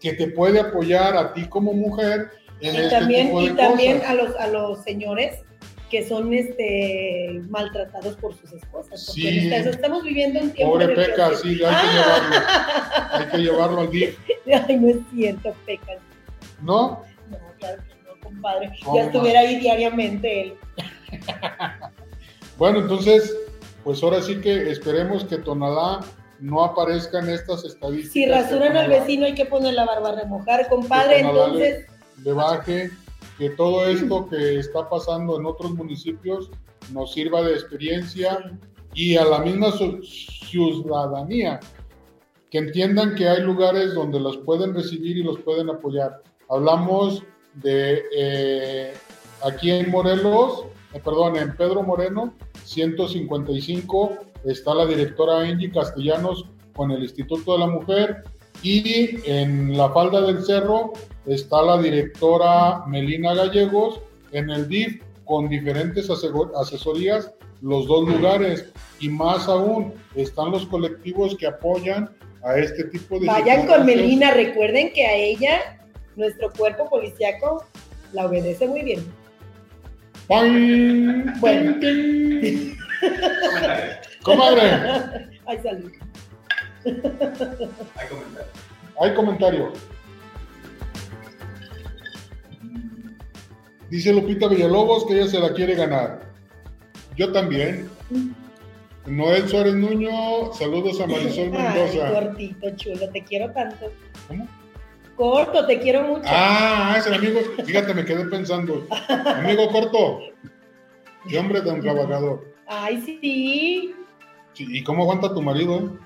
que 0.00 0.12
te 0.12 0.28
puede 0.28 0.60
apoyar 0.60 1.16
a 1.16 1.34
ti 1.34 1.46
como 1.48 1.72
mujer. 1.72 2.30
En 2.60 2.74
y 2.74 2.78
este 2.78 2.90
también, 2.90 3.36
y 3.36 3.50
también 3.50 4.02
a 4.06 4.14
los, 4.14 4.34
a 4.36 4.46
los 4.46 4.82
señores 4.84 5.40
que 5.90 6.06
son 6.06 6.32
este 6.32 7.42
maltratados 7.48 8.16
por 8.16 8.34
sus 8.36 8.52
esposas. 8.52 9.06
Sí. 9.06 9.50
estamos 9.52 10.04
viviendo 10.04 10.40
un 10.40 10.50
tiempo. 10.50 10.72
Pobre 10.72 10.88
Peca, 10.88 11.34
sí, 11.34 11.60
hay 11.64 11.86
que 11.86 11.92
llevarlo. 11.92 12.36
Hay 13.10 13.26
que 13.26 13.38
llevarlo 13.38 13.80
al 13.80 13.90
día. 13.90 14.08
Ay, 14.68 14.76
no 14.76 14.88
es 14.88 14.96
cierto, 15.12 15.54
Peca. 15.64 15.92
¿No? 16.62 17.02
Compadre. 18.36 18.72
ya 18.94 19.02
estuviera 19.02 19.40
ahí 19.40 19.58
diariamente 19.58 20.42
él. 20.42 20.54
bueno, 22.58 22.80
entonces, 22.80 23.36
pues 23.84 24.02
ahora 24.02 24.22
sí 24.22 24.40
que 24.40 24.70
esperemos 24.70 25.24
que 25.24 25.38
Tonalá 25.38 26.00
no 26.40 26.64
aparezca 26.64 27.20
en 27.20 27.30
estas 27.30 27.64
estadísticas. 27.64 28.12
Si 28.12 28.26
rasuran 28.26 28.76
al 28.76 28.88
vecino 28.88 29.26
hay 29.26 29.34
que 29.34 29.46
poner 29.46 29.74
la 29.74 29.84
barba 29.84 30.10
a 30.10 30.16
remojar, 30.16 30.68
compadre, 30.68 31.20
entonces... 31.20 31.86
Le, 32.22 32.32
baje, 32.32 32.90
que 33.38 33.50
todo 33.50 33.86
esto 33.86 34.28
que 34.28 34.58
está 34.58 34.88
pasando 34.88 35.38
en 35.38 35.46
otros 35.46 35.72
municipios 35.72 36.50
nos 36.92 37.12
sirva 37.12 37.42
de 37.42 37.52
experiencia 37.52 38.38
y 38.94 39.16
a 39.16 39.24
la 39.24 39.40
misma 39.40 39.72
ciudadanía, 39.72 41.60
que 42.50 42.58
entiendan 42.58 43.14
que 43.14 43.28
hay 43.28 43.42
lugares 43.42 43.94
donde 43.94 44.20
los 44.20 44.38
pueden 44.38 44.74
recibir 44.74 45.18
y 45.18 45.22
los 45.22 45.38
pueden 45.40 45.68
apoyar. 45.68 46.22
Hablamos 46.48 47.22
de 47.56 48.02
eh, 48.16 48.94
aquí 49.44 49.70
en 49.70 49.90
Morelos, 49.90 50.64
eh, 50.92 51.00
perdón, 51.04 51.36
en 51.36 51.56
Pedro 51.56 51.82
Moreno, 51.82 52.34
155, 52.64 54.18
está 54.44 54.74
la 54.74 54.86
directora 54.86 55.40
Angie 55.40 55.70
Castellanos 55.70 56.46
con 56.74 56.90
el 56.90 57.02
Instituto 57.02 57.54
de 57.54 57.58
la 57.60 57.66
Mujer 57.66 58.24
y 58.62 59.18
en 59.30 59.76
la 59.76 59.90
falda 59.90 60.20
del 60.20 60.44
cerro 60.44 60.92
está 61.26 61.62
la 61.62 61.78
directora 61.78 62.84
Melina 62.86 63.34
Gallegos 63.34 64.00
en 64.32 64.50
el 64.50 64.68
DIF 64.68 65.02
con 65.24 65.48
diferentes 65.48 66.08
asesorías 66.10 67.32
los 67.62 67.86
dos 67.86 68.08
lugares. 68.08 68.66
Y 69.00 69.08
más 69.08 69.48
aún 69.48 69.94
están 70.14 70.50
los 70.50 70.66
colectivos 70.66 71.36
que 71.36 71.46
apoyan 71.46 72.10
a 72.42 72.56
este 72.56 72.84
tipo 72.84 73.18
de 73.18 73.26
vayan 73.26 73.66
con 73.66 73.84
Melina 73.84 74.30
recuerden 74.30 74.92
que 74.92 75.04
a 75.04 75.14
ella 75.14 75.75
nuestro 76.16 76.50
cuerpo 76.52 76.88
policíaco 76.88 77.64
la 78.12 78.26
obedece 78.26 78.66
muy 78.66 78.82
bien. 78.82 79.04
Bueno. 80.28 81.76
Comadre. 84.22 85.28
Hay 85.46 85.58
salud. 85.62 85.92
Hay 86.84 88.08
comentario. 88.08 88.48
Hay 89.00 89.14
comentario. 89.14 89.72
Dice 93.90 94.12
Lupita 94.12 94.48
Villalobos 94.48 95.06
que 95.06 95.14
ella 95.14 95.28
se 95.28 95.38
la 95.38 95.52
quiere 95.52 95.76
ganar. 95.76 96.20
Yo 97.16 97.30
también. 97.30 97.88
Noel 99.06 99.48
Suárez 99.48 99.74
Nuño, 99.74 100.52
saludos 100.52 101.00
a 101.00 101.06
Marisol 101.06 101.50
Mendoza. 101.50 102.08
Ay, 102.08 102.12
cortito, 102.12 102.70
chulo, 102.74 103.08
te 103.10 103.22
quiero 103.22 103.52
tanto. 103.52 103.92
¿Cómo? 104.26 104.48
Corto, 105.16 105.66
te 105.66 105.80
quiero 105.80 106.02
mucho. 106.02 106.24
Ah, 106.26 106.96
es 106.98 107.06
el 107.06 107.14
amigo. 107.14 107.40
Fíjate, 107.64 107.94
me 107.94 108.04
quedé 108.04 108.24
pensando. 108.26 108.86
Amigo 109.08 109.70
corto. 109.70 110.20
Qué 111.28 111.38
hombre 111.38 111.62
tan 111.62 111.80
trabajador. 111.80 112.44
Ay, 112.66 113.00
sí. 113.04 113.94
¿Y 114.58 114.82
cómo 114.84 115.02
aguanta 115.02 115.32
tu 115.32 115.42
marido? 115.42 115.98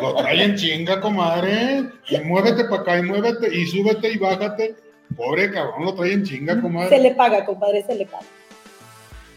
Lo 0.00 0.14
trae 0.16 0.42
en 0.44 0.56
chinga, 0.56 1.00
comadre. 1.00 1.84
Y 2.08 2.18
muévete 2.18 2.64
para 2.64 2.82
acá 2.82 2.98
y 2.98 3.02
muévete 3.02 3.54
y 3.54 3.66
súbete 3.66 4.12
y 4.12 4.18
bájate. 4.18 4.74
Pobre 5.16 5.50
cabrón, 5.50 5.84
lo 5.84 5.94
trae 5.94 6.14
en 6.14 6.24
chinga, 6.24 6.60
comadre. 6.60 6.96
Se 6.96 7.02
le 7.02 7.14
paga, 7.14 7.44
compadre, 7.44 7.82
se 7.84 7.94
le 7.94 8.06
paga. 8.06 8.24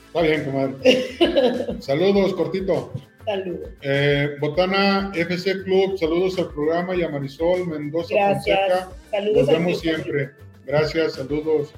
Está 0.07 0.21
bien, 0.21 0.45
comadre. 0.45 1.81
Saludos, 1.81 2.33
cortito. 2.33 2.93
Saludos. 3.25 3.69
Eh, 3.81 4.35
Botana 4.39 5.11
FC 5.15 5.63
Club, 5.63 5.97
saludos 5.97 6.37
al 6.37 6.49
programa 6.53 6.95
y 6.95 7.03
a 7.03 7.09
Marisol 7.09 7.67
Mendoza 7.67 8.13
Gracias. 8.13 8.87
Saludos 9.11 9.37
Nos 9.37 9.47
vemos 9.47 9.79
siempre. 9.79 10.31
Gracias, 10.65 11.13
saludos. 11.13 11.73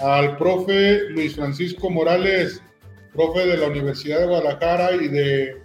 Al 0.00 0.36
profe 0.36 1.10
Luis 1.10 1.34
Francisco 1.34 1.90
Morales, 1.90 2.62
profe 3.12 3.46
de 3.46 3.56
la 3.56 3.68
Universidad 3.68 4.20
de 4.20 4.26
Guadalajara 4.26 4.92
y 4.92 5.08
de 5.08 5.56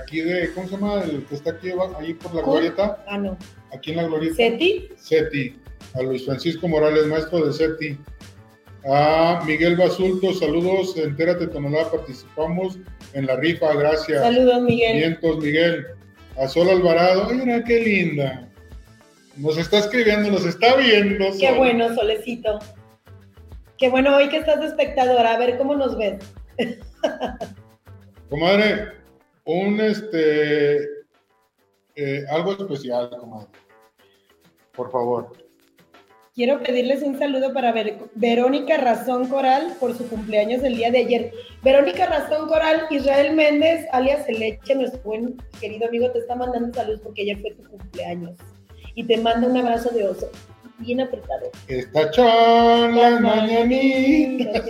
aquí 0.00 0.20
de, 0.20 0.52
¿cómo 0.54 0.68
se 0.68 0.74
llama? 0.74 1.02
El 1.02 1.24
que 1.24 1.34
está 1.34 1.50
aquí 1.50 1.70
ahí 1.98 2.14
por 2.14 2.34
la 2.34 2.42
glorieta. 2.42 3.04
Ah, 3.06 3.18
no. 3.18 3.36
Aquí 3.74 3.90
en 3.90 3.98
la 3.98 4.04
glorieta. 4.04 4.36
¿Seti? 4.36 4.88
Seti. 4.96 5.56
A 5.94 6.02
Luis 6.02 6.24
Francisco 6.24 6.68
Morales, 6.68 7.06
maestro 7.06 7.44
de 7.46 7.52
Seti. 7.52 7.98
A 8.84 9.42
Miguel 9.46 9.76
Basulto, 9.76 10.34
saludos, 10.34 10.96
entérate 10.96 11.46
Tonalá, 11.46 11.88
participamos 11.88 12.78
en 13.12 13.26
la 13.26 13.36
rifa, 13.36 13.72
gracias. 13.74 14.20
Saludos, 14.20 14.60
Miguel. 14.62 14.96
Vientos, 14.96 15.38
Miguel. 15.38 15.86
A 16.36 16.48
Sol 16.48 16.68
Alvarado, 16.68 17.28
ay, 17.30 17.36
mira 17.36 17.62
qué 17.62 17.80
linda. 17.80 18.48
Nos 19.36 19.56
está 19.56 19.78
escribiendo, 19.78 20.30
nos 20.30 20.44
está 20.44 20.74
viendo. 20.76 21.26
Qué 21.38 21.52
bueno, 21.52 21.94
Solecito. 21.94 22.58
Qué 23.78 23.88
bueno, 23.88 24.16
hoy 24.16 24.28
que 24.28 24.38
estás 24.38 24.60
de 24.60 24.66
espectadora, 24.66 25.34
a 25.34 25.38
ver 25.38 25.58
cómo 25.58 25.74
nos 25.76 25.96
ves. 25.96 26.24
comadre, 28.28 28.92
un 29.44 29.80
este, 29.80 30.82
eh, 31.94 32.24
algo 32.30 32.52
especial, 32.52 33.10
comadre. 33.10 33.48
Por 34.72 34.90
favor. 34.90 35.41
Quiero 36.34 36.62
pedirles 36.62 37.02
un 37.02 37.18
saludo 37.18 37.52
para 37.52 37.74
Verónica 38.14 38.78
Razón 38.78 39.28
Coral 39.28 39.76
por 39.78 39.94
su 39.94 40.08
cumpleaños 40.08 40.62
el 40.62 40.76
día 40.76 40.90
de 40.90 41.00
ayer. 41.00 41.32
Verónica 41.62 42.06
Razón 42.06 42.48
Coral, 42.48 42.84
Israel 42.88 43.34
Méndez, 43.34 43.84
alias 43.92 44.26
Eleche, 44.26 44.74
nuestro 44.74 45.02
buen 45.02 45.36
querido 45.60 45.88
amigo, 45.88 46.10
te 46.10 46.20
está 46.20 46.34
mandando 46.34 46.72
saludos 46.72 47.00
porque 47.04 47.20
ayer 47.20 47.38
fue 47.42 47.50
tu 47.50 47.64
cumpleaños. 47.68 48.38
Y 48.94 49.04
te 49.04 49.18
manda 49.18 49.46
un 49.46 49.58
abrazo 49.58 49.90
de 49.90 50.08
oso, 50.08 50.30
bien 50.78 51.02
apretado. 51.02 51.50
Esta 51.68 52.10
charla 52.12 53.20
mañanita. 53.20 54.64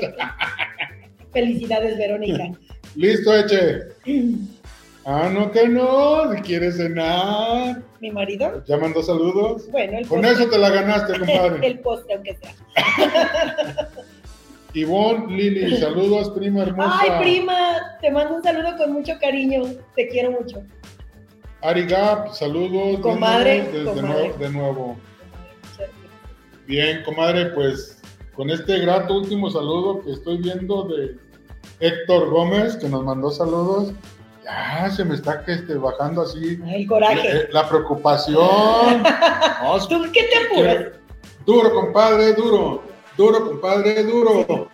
Felicidades, 1.33 1.97
Verónica. 1.97 2.51
Listo, 2.97 3.39
Eche. 3.39 3.83
Ah, 5.05 5.29
no 5.33 5.51
que 5.51 5.69
no, 5.69 6.33
si 6.33 6.41
quieres 6.43 6.77
cenar. 6.77 7.83
¿Mi 8.01 8.11
marido? 8.11 8.63
¿Ya 8.67 8.77
mandó 8.77 9.03
saludos? 9.03 9.69
Bueno, 9.71 9.99
el 9.99 10.07
Con 10.07 10.25
eso 10.25 10.49
te 10.49 10.59
la 10.59 10.71
ganaste, 10.71 11.19
compadre. 11.19 11.67
el 11.67 11.81
postre, 11.81 12.15
aunque 12.15 12.37
sea. 12.37 12.55
Ivonne, 14.75 15.37
Lili, 15.37 15.77
saludos, 15.77 16.31
prima 16.31 16.63
hermosa. 16.63 16.99
Ay, 17.01 17.11
prima, 17.21 17.99
te 18.01 18.11
mando 18.11 18.37
un 18.37 18.43
saludo 18.43 18.77
con 18.79 18.93
mucho 18.93 19.13
cariño. 19.21 19.65
Te 19.97 20.09
quiero 20.09 20.31
mucho. 20.31 20.63
Ari 21.63 21.87
Gap, 21.87 22.33
saludos. 22.33 23.01
Comadre, 23.01 23.63
de, 23.63 23.83
nuevo, 23.83 23.95
comadre. 23.95 24.33
de 24.39 24.51
nuevo. 24.51 24.97
Bien, 26.67 27.03
comadre, 27.05 27.47
pues 27.47 28.01
con 28.35 28.51
este 28.51 28.79
grato 28.79 29.19
último 29.19 29.51
saludo 29.51 30.03
que 30.03 30.13
estoy 30.13 30.39
viendo 30.39 30.85
de 30.85 31.17
Héctor 31.81 32.31
Gómez, 32.31 32.77
que 32.77 32.89
nos 32.89 33.05
mandó 33.05 33.31
saludos. 33.31 33.93
Ya 34.45 34.91
se 34.91 35.05
me 35.05 35.15
está 35.15 35.45
este, 35.47 35.75
bajando 35.75 36.23
así 36.23 36.61
El 36.67 36.87
coraje. 36.87 37.29
eh, 37.29 37.49
la 37.53 37.69
preocupación. 37.69 39.03
No, 39.63 39.87
¿Tú 39.87 40.03
qué 40.13 40.25
te 40.25 40.37
apuras? 40.39 40.87
Duro, 41.47 41.73
compadre, 41.73 42.33
duro. 42.35 42.83
Duro, 43.17 43.45
compadre, 43.47 44.03
duro. 44.03 44.69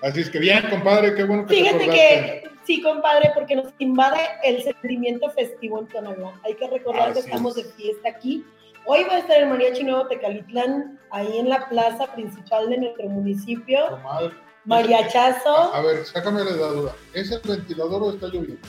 Así 0.00 0.20
es 0.20 0.30
que 0.30 0.38
bien, 0.38 0.62
compadre, 0.70 1.14
qué 1.14 1.24
bueno 1.24 1.44
que 1.46 1.54
te 1.54 1.62
Fíjate 1.62 1.86
que 1.86 2.50
sí, 2.64 2.80
compadre, 2.82 3.32
porque 3.34 3.56
nos 3.56 3.72
invade 3.78 4.20
el 4.44 4.62
sentimiento 4.62 5.28
festivo 5.30 5.80
en 5.80 5.88
Tonalá. 5.88 6.38
Hay 6.44 6.54
que 6.54 6.68
recordar 6.68 7.12
que 7.12 7.18
estamos 7.18 7.56
es. 7.56 7.64
de 7.64 7.72
fiesta 7.72 8.08
aquí. 8.10 8.44
Hoy 8.84 9.04
va 9.04 9.14
a 9.14 9.18
estar 9.18 9.36
el 9.38 9.48
Mariachi 9.48 9.82
Nuevo 9.84 10.06
Tecalitlán, 10.06 11.00
ahí 11.10 11.38
en 11.38 11.48
la 11.48 11.68
plaza 11.68 12.06
principal 12.14 12.68
de 12.70 12.78
nuestro 12.78 13.08
municipio. 13.08 13.78
Comadre. 13.90 14.34
Mariachazo 14.64 15.74
A 15.74 15.80
ver, 15.82 16.04
sácame 16.04 16.44
la 16.44 16.52
duda. 16.52 16.94
¿Es 17.14 17.32
el 17.32 17.40
ventilador 17.44 18.02
o 18.02 18.10
está 18.10 18.26
lloviendo? 18.26 18.60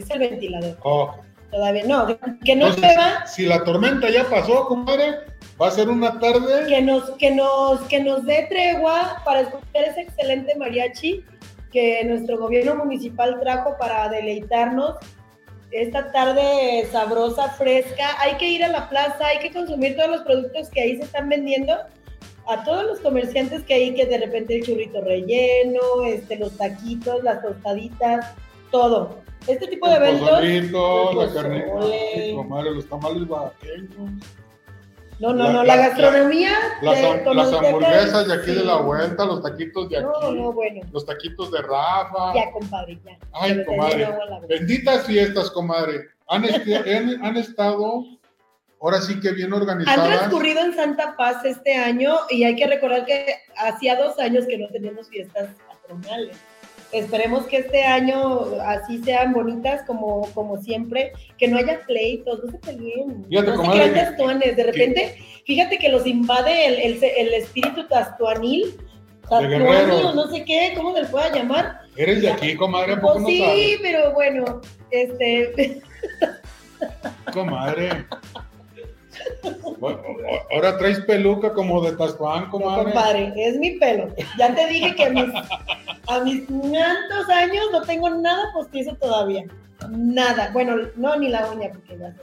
Es 0.00 0.10
el 0.10 0.18
ventilador. 0.18 0.76
Ok. 0.82 1.14
Todavía 1.50 1.84
no, 1.84 2.06
que 2.44 2.54
no 2.54 2.68
Entonces, 2.68 2.96
llueva, 2.96 3.26
Si 3.26 3.44
la 3.44 3.64
tormenta 3.64 4.08
ya 4.08 4.24
pasó, 4.30 4.66
compadre, 4.66 5.16
va 5.60 5.66
a 5.66 5.70
ser 5.72 5.88
una 5.88 6.20
tarde. 6.20 6.66
que 6.68 6.80
nos, 6.80 7.10
que 7.12 7.32
nos, 7.32 7.80
que 7.82 8.00
nos 8.00 8.24
dé 8.24 8.46
tregua 8.48 9.20
para 9.24 9.40
escuchar 9.40 9.84
ese 9.84 10.02
excelente 10.02 10.54
mariachi 10.56 11.24
que 11.72 12.04
nuestro 12.04 12.38
gobierno 12.38 12.76
municipal 12.76 13.40
trajo 13.40 13.76
para 13.78 14.08
deleitarnos 14.08 14.96
esta 15.72 16.10
tarde 16.12 16.86
sabrosa, 16.90 17.50
fresca. 17.50 18.20
Hay 18.20 18.36
que 18.36 18.48
ir 18.48 18.64
a 18.64 18.68
la 18.68 18.88
plaza, 18.88 19.26
hay 19.26 19.38
que 19.38 19.52
consumir 19.52 19.96
todos 19.96 20.10
los 20.10 20.22
productos 20.22 20.68
que 20.68 20.82
ahí 20.82 20.96
se 20.96 21.04
están 21.04 21.28
vendiendo. 21.28 21.74
A 22.48 22.64
todos 22.64 22.84
los 22.84 23.00
comerciantes 23.00 23.62
que 23.62 23.74
hay, 23.74 23.94
que 23.94 24.06
de 24.06 24.18
repente 24.18 24.56
el 24.56 24.64
churrito 24.64 25.00
relleno, 25.00 25.80
este, 26.06 26.36
los 26.36 26.56
taquitos, 26.56 27.22
las 27.22 27.42
tostaditas, 27.42 28.34
todo. 28.72 29.18
Este 29.52 29.66
tipo 29.68 29.88
de 29.88 29.96
eventos. 29.96 30.28
pozolito, 30.30 31.10
el 31.10 31.18
la 31.18 31.34
carne. 31.34 31.64
comadre, 32.34 32.70
los 32.72 32.86
tamales 32.88 33.28
oaxaqueños. 33.28 33.90
No, 35.18 35.34
no, 35.34 35.44
La- 35.44 35.52
no, 35.52 35.64
la, 35.64 35.76
la- 35.76 35.88
gastronomía. 35.88 36.52
Las, 36.80 36.98
de 37.02 37.06
hamburguesas 37.68 38.26
de 38.26 38.34
aquí 38.34 38.52
de 38.52 38.64
la 38.64 38.76
vuelta, 38.76 39.26
los 39.26 39.42
taquitos 39.42 39.90
de 39.90 39.98
aquí. 39.98 40.06
No, 40.22 40.32
no, 40.32 40.52
bueno. 40.52 40.80
Los 40.92 41.04
taquitos 41.04 41.50
de 41.50 41.60
Rafa. 41.60 42.32
Ya, 42.34 42.50
compadre, 42.52 42.98
ya. 43.04 43.18
Ay, 43.32 43.54
me 43.56 43.64
comadre. 43.66 44.08
Benditas 44.48 45.04
fiestas, 45.04 45.50
comadre. 45.50 46.06
Han, 46.28 46.44
este- 46.46 46.74
han, 46.96 47.22
han 47.22 47.36
estado, 47.36 48.02
ahora 48.80 49.00
sí 49.02 49.20
que 49.20 49.32
bien 49.32 49.52
Han 49.52 49.60
organizadas. 49.60 50.08
transcurrido 50.08 50.60
en 50.60 50.74
Santa 50.74 51.14
Paz 51.18 51.44
este 51.44 51.74
año 51.74 52.14
y 52.30 52.44
hay 52.44 52.56
que 52.56 52.66
recordar 52.66 53.04
que 53.04 53.26
hacía 53.58 53.96
dos 53.96 54.18
años 54.18 54.46
que 54.46 54.56
no 54.56 54.68
teníamos 54.68 55.08
fiestas 55.10 55.50
patronales. 55.68 56.38
Esperemos 56.92 57.46
que 57.46 57.58
este 57.58 57.84
año 57.84 58.40
así 58.62 59.02
sean 59.04 59.32
bonitas 59.32 59.82
como, 59.86 60.28
como 60.34 60.56
siempre, 60.58 61.12
que 61.38 61.46
no 61.48 61.58
haya 61.58 61.80
pleitos, 61.86 62.42
no 62.44 62.50
se 62.50 62.58
peleen, 62.58 63.24
Fíjate, 63.28 63.50
no 63.50 63.64
se 63.64 63.70
crean 63.70 63.94
tastuanes. 63.94 64.56
De 64.56 64.64
repente, 64.64 65.16
fíjate 65.46 65.78
que 65.78 65.88
los 65.88 66.06
invade 66.06 66.66
el, 66.66 66.74
el, 66.94 67.04
el 67.04 67.34
espíritu 67.34 67.86
tastuanil, 67.86 68.74
tastuanil, 69.28 70.14
no 70.14 70.26
sé 70.28 70.44
qué, 70.44 70.72
¿cómo 70.76 70.94
se 70.94 71.02
le 71.02 71.08
pueda 71.08 71.32
llamar? 71.32 71.80
Eres 71.96 72.22
de 72.22 72.30
aquí, 72.30 72.56
comadre, 72.56 72.94
¿a 72.94 73.00
poco 73.00 73.12
Pues 73.14 73.22
no 73.22 73.28
sí, 73.28 73.38
sabes? 73.40 73.78
pero 73.82 74.12
bueno, 74.12 74.60
este, 74.90 75.80
Comadre. 77.32 78.04
Bueno, 79.78 80.02
Ahora 80.52 80.76
traes 80.78 81.00
peluca 81.00 81.52
como 81.52 81.80
de 81.82 81.92
Tascuán, 81.92 82.44
No, 82.44 82.50
comadre. 82.50 82.84
compadre, 82.84 83.32
es 83.36 83.56
mi 83.58 83.72
pelo. 83.78 84.08
Ya 84.38 84.54
te 84.54 84.66
dije 84.66 84.94
que 84.94 85.04
a 85.04 85.10
mis, 85.10 85.24
a 86.08 86.20
mis 86.20 86.46
tantos 86.46 87.28
años 87.28 87.64
no 87.72 87.82
tengo 87.82 88.10
nada 88.10 88.44
postizo 88.52 88.94
todavía. 88.96 89.44
Nada. 89.88 90.50
Bueno, 90.52 90.76
no, 90.96 91.16
ni 91.16 91.28
la 91.28 91.50
uña, 91.50 91.70
porque 91.72 91.98
ya. 91.98 92.14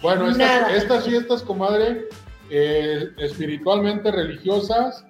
Bueno, 0.00 0.28
estas 0.30 1.04
fiestas, 1.04 1.42
comadre, 1.42 2.06
eh, 2.50 3.08
espiritualmente 3.18 4.10
religiosas 4.12 5.04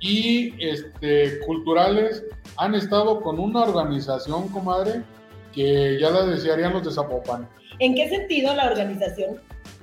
y 0.00 0.54
este, 0.64 1.38
culturales 1.46 2.24
han 2.56 2.74
estado 2.74 3.20
con 3.20 3.38
una 3.38 3.60
organización, 3.62 4.48
comadre, 4.48 5.02
que 5.52 5.98
ya 6.00 6.10
la 6.10 6.24
desearían 6.24 6.72
los 6.72 6.84
de 6.84 6.90
Zapopan. 6.90 7.48
¿En 7.78 7.94
qué 7.94 8.08
sentido 8.08 8.54
la 8.54 8.66
organización? 8.66 9.40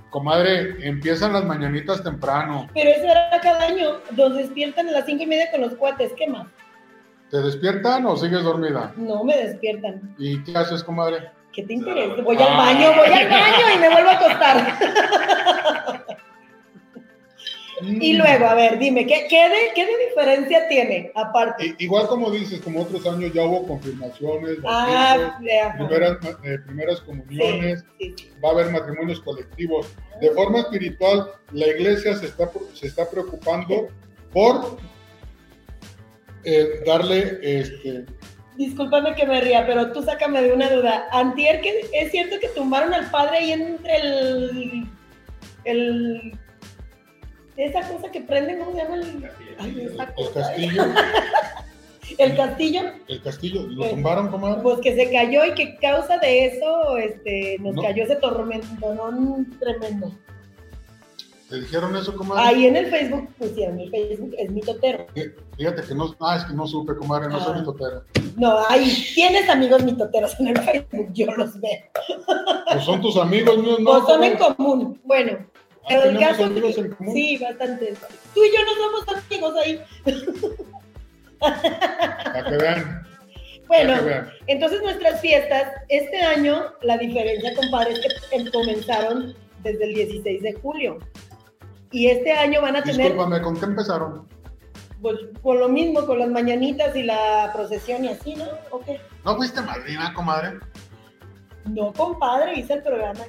Comadre, 0.10 0.76
empiezan 0.88 1.34
las 1.34 1.46
mañanitas 1.46 2.04
temprano. 2.04 2.68
Pero 2.74 2.90
eso 2.90 3.04
era 3.04 3.40
cada 3.42 3.68
año. 3.68 4.00
Nos 4.16 4.36
despiertan 4.36 4.90
a 4.90 4.92
las 4.92 5.06
cinco 5.06 5.24
y 5.24 5.28
media 5.28 5.52
con 5.52 5.62
los 5.62 5.76
cuates. 5.76 6.14
¿Qué 6.18 6.28
más? 6.28 6.48
¿Te 7.30 7.42
despiertan 7.42 8.06
o 8.08 8.18
sigues 8.18 8.44
dormida? 8.44 8.92
No 8.98 9.24
me 9.24 9.38
despiertan. 9.38 10.16
¿Y 10.18 10.44
qué 10.44 10.58
haces, 10.58 10.84
comadre? 10.84 11.30
¿Qué 11.54 11.64
te 11.64 11.74
interesa? 11.74 12.22
Voy 12.24 12.38
al 12.38 12.58
baño, 12.58 12.90
voy 12.96 13.08
al 13.08 13.30
baño 13.30 13.76
y 13.76 13.80
me 13.80 13.90
vuelvo 13.90 14.10
a 14.10 14.14
acostar. 14.14 14.78
Y 17.82 18.14
Mm. 18.14 18.18
luego, 18.18 18.46
a 18.46 18.56
ver, 18.56 18.78
dime, 18.80 19.06
¿qué, 19.06 19.26
qué, 19.30 19.50
de, 19.50 19.56
qué 19.76 19.86
de 19.86 19.92
diferencia 20.10 20.68
tiene 20.68 21.12
aparte? 21.16 21.76
Igual 21.80 22.08
como 22.08 22.30
dices, 22.32 22.60
como 22.62 22.82
otros 22.82 23.06
años 23.08 23.32
ya 23.34 23.44
hubo 23.44 23.66
confirmaciones, 23.68 24.58
Ah, 24.66 25.16
bautizos, 25.40 25.76
primeras, 25.78 26.18
eh, 26.44 26.58
primeras 26.66 27.02
comuniones, 27.02 27.86
Sí, 28.00 28.14
sí. 28.18 28.30
va 28.44 28.50
a 28.50 28.52
haber 28.54 28.70
matrimonios 28.72 29.20
colectivos. 29.22 29.88
De 30.20 30.30
forma 30.32 30.60
espiritual, 30.60 31.32
la 31.54 31.68
iglesia 31.68 32.16
se 32.16 32.26
está, 32.26 32.50
se 32.74 32.88
está 32.88 33.10
preocupando 33.10 33.88
por 34.34 34.78
eh, 36.44 36.82
darle, 36.86 37.40
este, 37.42 38.06
Discúlpame 38.58 39.16
que 39.16 39.26
me 39.26 39.40
ría, 39.40 39.66
pero 39.66 39.92
tú 39.94 40.04
sácame 40.04 40.42
de 40.42 40.52
una 40.52 40.70
duda. 40.70 41.08
Antier, 41.14 41.62
¿es 41.94 42.12
cierto 42.12 42.36
que 42.42 42.50
tumbaron 42.50 42.94
al 42.94 43.10
padre 43.10 43.38
ahí 43.38 43.52
entre 43.54 43.96
el... 44.02 44.88
el 45.64 46.34
esa 47.66 47.82
cosa 47.88 48.10
que 48.12 48.22
prende, 48.22 48.58
¿cómo 48.58 48.72
se 48.72 48.78
llama? 48.78 48.96
El, 48.96 49.30
ay, 49.60 49.88
esa 49.92 50.04
el 50.04 50.14
cosa, 50.14 50.34
castillo, 50.42 50.84
el 52.18 52.36
castillo, 52.36 52.82
el 53.08 53.22
castillo, 53.22 53.62
¿lo 53.68 53.86
Eh, 53.86 53.90
tumbaron, 53.92 54.30
comadre? 54.30 54.62
pues 54.62 54.80
que 54.80 54.96
se 54.96 55.12
cayó 55.12 55.46
y 55.46 55.54
que 55.54 55.76
causa 55.78 56.18
de 56.18 56.46
eso 56.48 56.98
este, 56.98 57.58
nos 57.60 57.76
No. 57.76 57.82
cayó 57.82 58.04
ese 58.04 58.16
tormentón 58.18 59.58
tremendo. 59.60 60.12
¿Te 61.50 61.60
dijeron 61.62 61.96
eso, 61.96 62.16
comadre? 62.16 62.44
Ahí 62.44 62.68
en 62.68 62.76
el 62.76 62.86
Facebook 62.92 63.28
pusieron, 63.40 63.80
el 63.80 63.90
Facebook 63.90 64.36
es 64.38 64.52
mi 64.52 64.62
totero. 64.62 65.08
Eh, 65.16 65.34
Fíjate 65.58 65.82
que 65.82 65.96
no, 65.96 66.16
ah, 66.22 66.38
es 66.38 66.44
que 66.46 66.54
no 66.54 66.68
supe, 66.68 66.96
comadre, 66.96 67.28
no 67.28 67.40
soy 67.40 67.54
Ah. 67.56 67.60
mi 67.60 67.66
totero. 67.66 68.04
No, 68.38 68.60
ahí 68.70 68.94
tienes 69.16 69.50
amigos 69.50 69.84
mitoteros 69.84 70.40
en 70.40 70.50
el 70.50 70.58
Facebook, 70.60 71.08
yo 71.12 71.26
los 71.36 71.60
veo. 71.60 71.80
Pues 72.72 72.84
son 72.86 73.02
tus 73.02 73.18
amigos 73.18 73.58
míos, 73.58 73.80
¿no? 73.80 73.92
Pues 73.92 74.04
son 74.06 74.24
en 74.24 74.38
común. 74.38 75.02
Bueno, 75.04 75.40
pero 75.88 76.04
el 76.04 76.20
caso 76.20 76.46
amigos 76.46 76.78
en 76.78 76.92
común. 76.92 77.14
Sí, 77.14 77.38
bastantes. 77.38 77.98
Tú 78.34 78.42
y 78.44 78.50
yo 78.56 78.64
no 78.66 78.74
somos 79.06 79.24
amigos 79.26 79.54
ahí. 79.64 79.82
Para 81.40 82.44
que 82.50 82.58
vean, 82.58 83.08
Bueno, 83.68 83.96
que 84.00 84.02
vean. 84.06 84.30
entonces 84.48 84.82
nuestras 84.82 85.22
fiestas, 85.22 85.72
este 85.88 86.22
año, 86.22 86.66
la 86.82 86.98
diferencia, 86.98 87.56
compadre, 87.56 87.94
es 87.94 88.00
que 88.00 88.36
em- 88.36 88.52
comenzaron 88.52 89.36
desde 89.64 89.84
el 89.86 89.94
16 89.96 90.42
de 90.42 90.54
julio. 90.54 90.98
Y 91.92 92.08
este 92.08 92.32
año 92.34 92.62
van 92.62 92.76
a 92.76 92.84
tener, 92.84 92.98
Discúlpame, 93.08 93.42
¿con 93.42 93.58
qué 93.60 93.66
empezaron? 93.66 94.28
pues, 95.02 95.18
con 95.42 95.60
lo 95.60 95.70
mismo, 95.70 96.06
con 96.06 96.20
las 96.20 96.28
mañanitas 96.30 96.94
y 96.96 97.04
la 97.04 97.50
procesión 97.54 98.04
y 98.04 98.10
así, 98.10 98.36
¿no? 98.36 98.46
¿O 98.72 98.82
qué? 98.82 99.00
¿No 99.24 99.36
fuiste 99.38 99.62
madrina, 99.62 100.14
comadre? 100.14 100.60
No, 101.66 101.94
compadre, 101.94 102.60
hice 102.60 102.74
el 102.74 102.84
programa. 102.84 103.22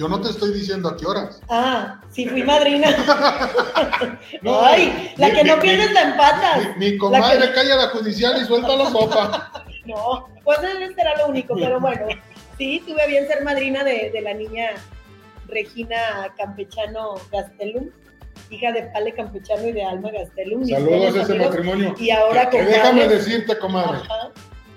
Yo 0.00 0.08
no 0.08 0.18
te 0.18 0.30
estoy 0.30 0.54
diciendo 0.54 0.88
a 0.88 0.96
qué 0.96 1.04
horas. 1.04 1.42
Ah, 1.50 2.00
sí 2.08 2.26
fui 2.26 2.42
madrina. 2.42 2.88
No, 4.42 4.64
Ay, 4.64 5.12
la 5.18 5.28
mi- 5.28 5.34
que 5.34 5.44
no 5.44 5.56
mi- 5.56 5.62
pierdes 5.62 5.92
la 5.92 6.00
empatas. 6.02 6.76
Mi, 6.78 6.92
mi 6.92 6.96
comadre 6.96 7.48
que- 7.48 7.52
calla 7.52 7.76
la 7.76 7.88
judicial 7.88 8.40
y 8.40 8.46
suelta 8.46 8.76
la 8.76 8.88
sopa. 8.90 9.52
No, 9.84 10.28
pues 10.44 10.58
ese 10.62 10.94
será 10.94 11.16
lo 11.18 11.26
único, 11.28 11.54
pero 11.54 11.80
bueno, 11.80 12.06
sí, 12.56 12.82
tuve 12.86 13.06
bien 13.08 13.26
ser 13.26 13.42
madrina 13.44 13.82
de, 13.84 14.10
de 14.10 14.20
la 14.22 14.32
niña 14.34 14.70
Regina 15.48 16.32
Campechano 16.38 17.14
Gastelum. 17.32 17.90
hija 18.50 18.72
de 18.72 18.82
Pale 18.84 19.12
Campechano 19.14 19.66
y 19.68 19.72
de 19.72 19.84
Alma 19.84 20.10
Gastelum. 20.12 20.66
Saludos 20.66 21.16
a 21.16 21.22
ese 21.22 21.34
matrimonio. 21.34 21.94
Y 21.98 22.10
ahora 22.10 22.48
que, 22.48 22.62
déjame 22.62 23.06
decirte, 23.08 23.58
comadre. 23.58 24.00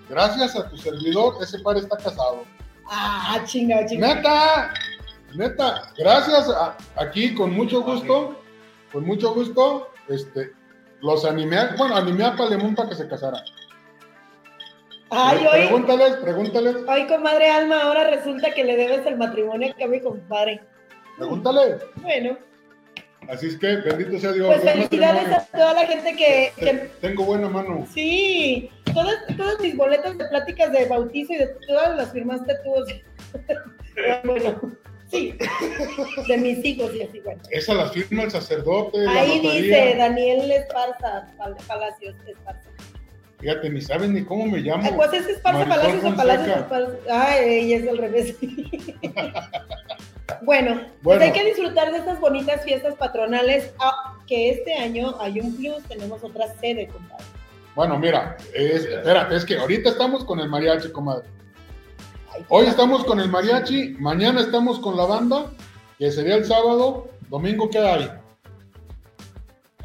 Gracias 0.10 0.56
a 0.58 0.70
tu 0.70 0.78
servidor, 0.78 1.36
ese 1.42 1.60
par 1.60 1.78
está 1.78 1.96
casado. 1.98 2.44
Ah, 2.90 3.42
chinga, 3.46 3.86
chinga. 3.86 4.16
Neta, 4.16 4.74
neta, 5.36 5.92
gracias 5.98 6.50
aquí 6.96 7.34
con 7.34 7.52
mucho 7.54 7.82
gusto, 7.82 8.42
con 8.92 9.06
mucho 9.06 9.34
gusto, 9.34 9.90
este, 10.08 10.52
los 11.02 11.26
animé, 11.26 11.58
bueno, 11.78 11.96
animé 11.96 12.24
a 12.24 12.36
Palemón 12.36 12.76
para 12.76 12.90
que 12.90 12.96
se 12.96 13.08
casara. 13.08 13.44
Ay, 15.10 15.46
hoy, 15.46 15.68
pregúntales, 15.68 16.16
pregúntales. 16.16 16.76
Ay, 16.88 17.06
comadre 17.08 17.50
Alma, 17.50 17.82
ahora 17.82 18.10
resulta 18.10 18.52
que 18.52 18.64
le 18.64 18.76
debes 18.76 19.06
el 19.06 19.18
matrimonio 19.18 19.74
a 19.82 19.88
mi 19.88 20.00
compadre. 20.02 20.62
Pregúntale. 21.18 21.78
Bueno. 21.98 22.38
Así 23.30 23.48
es 23.48 23.58
que 23.58 23.78
bendito 23.78 24.20
sea 24.20 24.32
Dios. 24.32 24.48
Pues 24.48 24.62
felicidades 24.62 25.32
a 25.32 25.46
toda 25.46 25.74
la 25.74 25.86
gente 25.86 26.16
que, 26.16 26.90
Tengo 27.00 27.26
buena 27.26 27.48
mano. 27.48 27.86
Sí, 27.94 28.70
todas, 28.94 29.16
todas 29.38 29.60
mis 29.60 29.78
boletas 29.78 30.18
de 30.18 30.26
pláticas 30.26 30.72
de 30.72 30.86
bautizo 30.86 31.34
y 31.34 31.38
de 31.38 31.48
todas 31.68 31.96
las 31.96 32.12
firmaste 32.12 32.56
tú. 32.64 32.72
bueno, 34.26 34.74
sí, 35.14 35.36
de 36.28 36.38
mis 36.38 36.66
hijos 36.66 36.92
y 36.96 37.04
así, 37.04 37.20
bueno. 37.20 37.42
Esa 37.52 37.74
la 37.74 37.90
firma 37.90 38.24
el 38.24 38.32
sacerdote. 38.32 39.08
Ahí 39.08 39.40
dice 39.40 39.96
Daniel 39.98 40.52
Esparza, 40.52 41.28
Palacios 41.68 42.16
Esparza. 42.28 42.70
Fíjate, 43.40 43.70
ni 43.70 43.82
saben 43.82 44.14
ni 44.14 44.24
cómo 44.24 44.46
me 44.46 44.60
llamo. 44.60 44.96
pues 44.96 45.14
es 45.14 45.28
Esparza 45.28 45.66
Palacios 45.66 46.04
o 46.04 46.16
Palacios 46.16 46.58
Esparza. 46.58 46.98
Ay, 47.10 47.74
es 47.74 47.88
al 47.88 47.98
revés. 47.98 48.36
bueno, 50.42 50.82
pues 51.04 51.22
hay 51.22 51.32
que 51.32 51.46
disfrutar 51.46 51.92
de 51.92 52.00
estas 52.00 52.20
bonitas 52.20 52.64
fiestas 52.64 52.96
patronales. 52.96 53.74
Ah, 53.80 54.18
que 54.28 54.50
este 54.50 54.74
año 54.74 55.16
hay 55.20 55.40
un 55.40 55.56
plus, 55.56 55.84
tenemos 55.84 56.24
otra 56.24 56.48
sede, 56.60 56.88
compadre. 56.88 57.26
Bueno, 57.76 57.98
mira, 57.98 58.38
es, 58.54 58.86
espera, 58.86 59.28
es 59.32 59.46
que 59.46 59.58
ahorita 59.58 59.90
estamos 59.90 60.24
con 60.24 60.40
el 60.40 60.48
mariachi, 60.48 60.92
comadre. 60.92 61.28
Hoy 62.50 62.66
estamos 62.66 63.04
con 63.06 63.20
el 63.20 63.30
mariachi, 63.30 63.96
mañana 64.00 64.42
estamos 64.42 64.80
con 64.80 64.98
la 64.98 65.06
banda, 65.06 65.52
que 66.00 66.12
sería 66.12 66.36
el 66.36 66.46
sábado, 66.46 67.10
domingo, 67.30 67.70
¿qué 67.70 67.78
hay? 67.78 68.10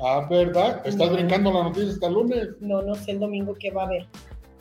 Ah, 0.01 0.27
¿verdad? 0.31 0.81
¿Estás 0.87 1.13
brincando 1.13 1.53
la 1.53 1.65
noticia 1.65 1.91
hasta 1.91 2.07
el 2.07 2.15
lunes? 2.15 2.49
No, 2.61 2.81
no 2.83 2.95
sé 2.95 3.13
el 3.13 3.21
domingo 3.21 3.55
qué 3.59 3.71
va 3.71 3.83
a 3.83 3.87
haber. 3.87 4.07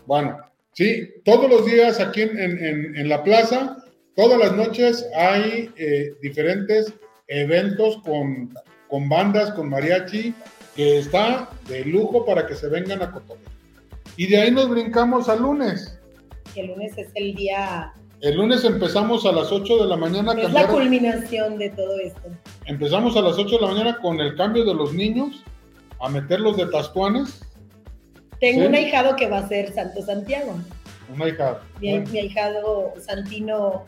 Bueno, 0.06 0.38
sí, 0.74 1.14
todos 1.24 1.50
los 1.50 1.66
días 1.66 2.00
aquí 2.00 2.22
en, 2.24 3.08
la 3.08 3.24
plaza, 3.24 3.78
todas 4.16 4.38
las 4.38 4.54
noches 4.54 5.06
hay 5.16 5.72
eh, 5.78 6.14
diferentes 6.22 6.94
eventos 7.28 7.98
con, 8.04 8.54
con, 8.90 9.08
bandas, 9.08 9.52
con 9.52 9.70
mariachi, 9.70 10.34
que 10.76 11.00
está 11.00 11.50
de 11.70 11.86
lujo 11.86 12.26
para 12.26 12.46
que 12.48 12.56
se 12.56 12.68
vengan 12.68 13.02
a 13.02 13.12
Cotonou. 13.12 13.44
Y 14.18 14.28
de 14.28 14.38
ahí 14.38 14.52
nos 14.52 14.70
brincamos 14.70 15.30
al 15.30 15.42
lunes. 15.42 15.97
El 16.56 16.68
lunes 16.68 16.98
es 16.98 17.10
el 17.16 17.36
día 17.36 17.94
el 18.22 18.36
lunes 18.36 18.64
empezamos 18.64 19.26
a 19.28 19.32
las 19.32 19.52
8 19.52 19.78
de 19.78 19.86
la 19.86 19.96
mañana. 19.96 20.34
Es 20.34 20.52
la 20.52 20.68
culminación 20.68 21.60
de 21.60 21.70
todo 21.70 22.00
esto. 22.00 22.32
Empezamos 22.66 23.16
a 23.16 23.22
las 23.22 23.38
8 23.38 23.58
de 23.58 23.62
la 23.62 23.68
mañana 23.68 24.00
con 24.02 24.20
el 24.20 24.36
cambio 24.36 24.66
de 24.66 24.74
los 24.74 24.94
niños, 24.94 25.44
a 26.00 26.10
meterlos 26.10 26.58
de 26.58 26.66
tastuanes. 26.66 27.42
Tengo 28.40 28.66
un 28.68 28.74
ahijado 28.74 29.16
que 29.16 29.28
va 29.28 29.40
a 29.40 29.48
ser 29.48 29.72
Santo 29.72 30.02
Santiago. 30.02 30.56
Un 31.14 31.22
ahijado. 31.22 31.60
Mi, 31.80 31.90
ahijado 32.18 32.94
Santino 33.00 33.86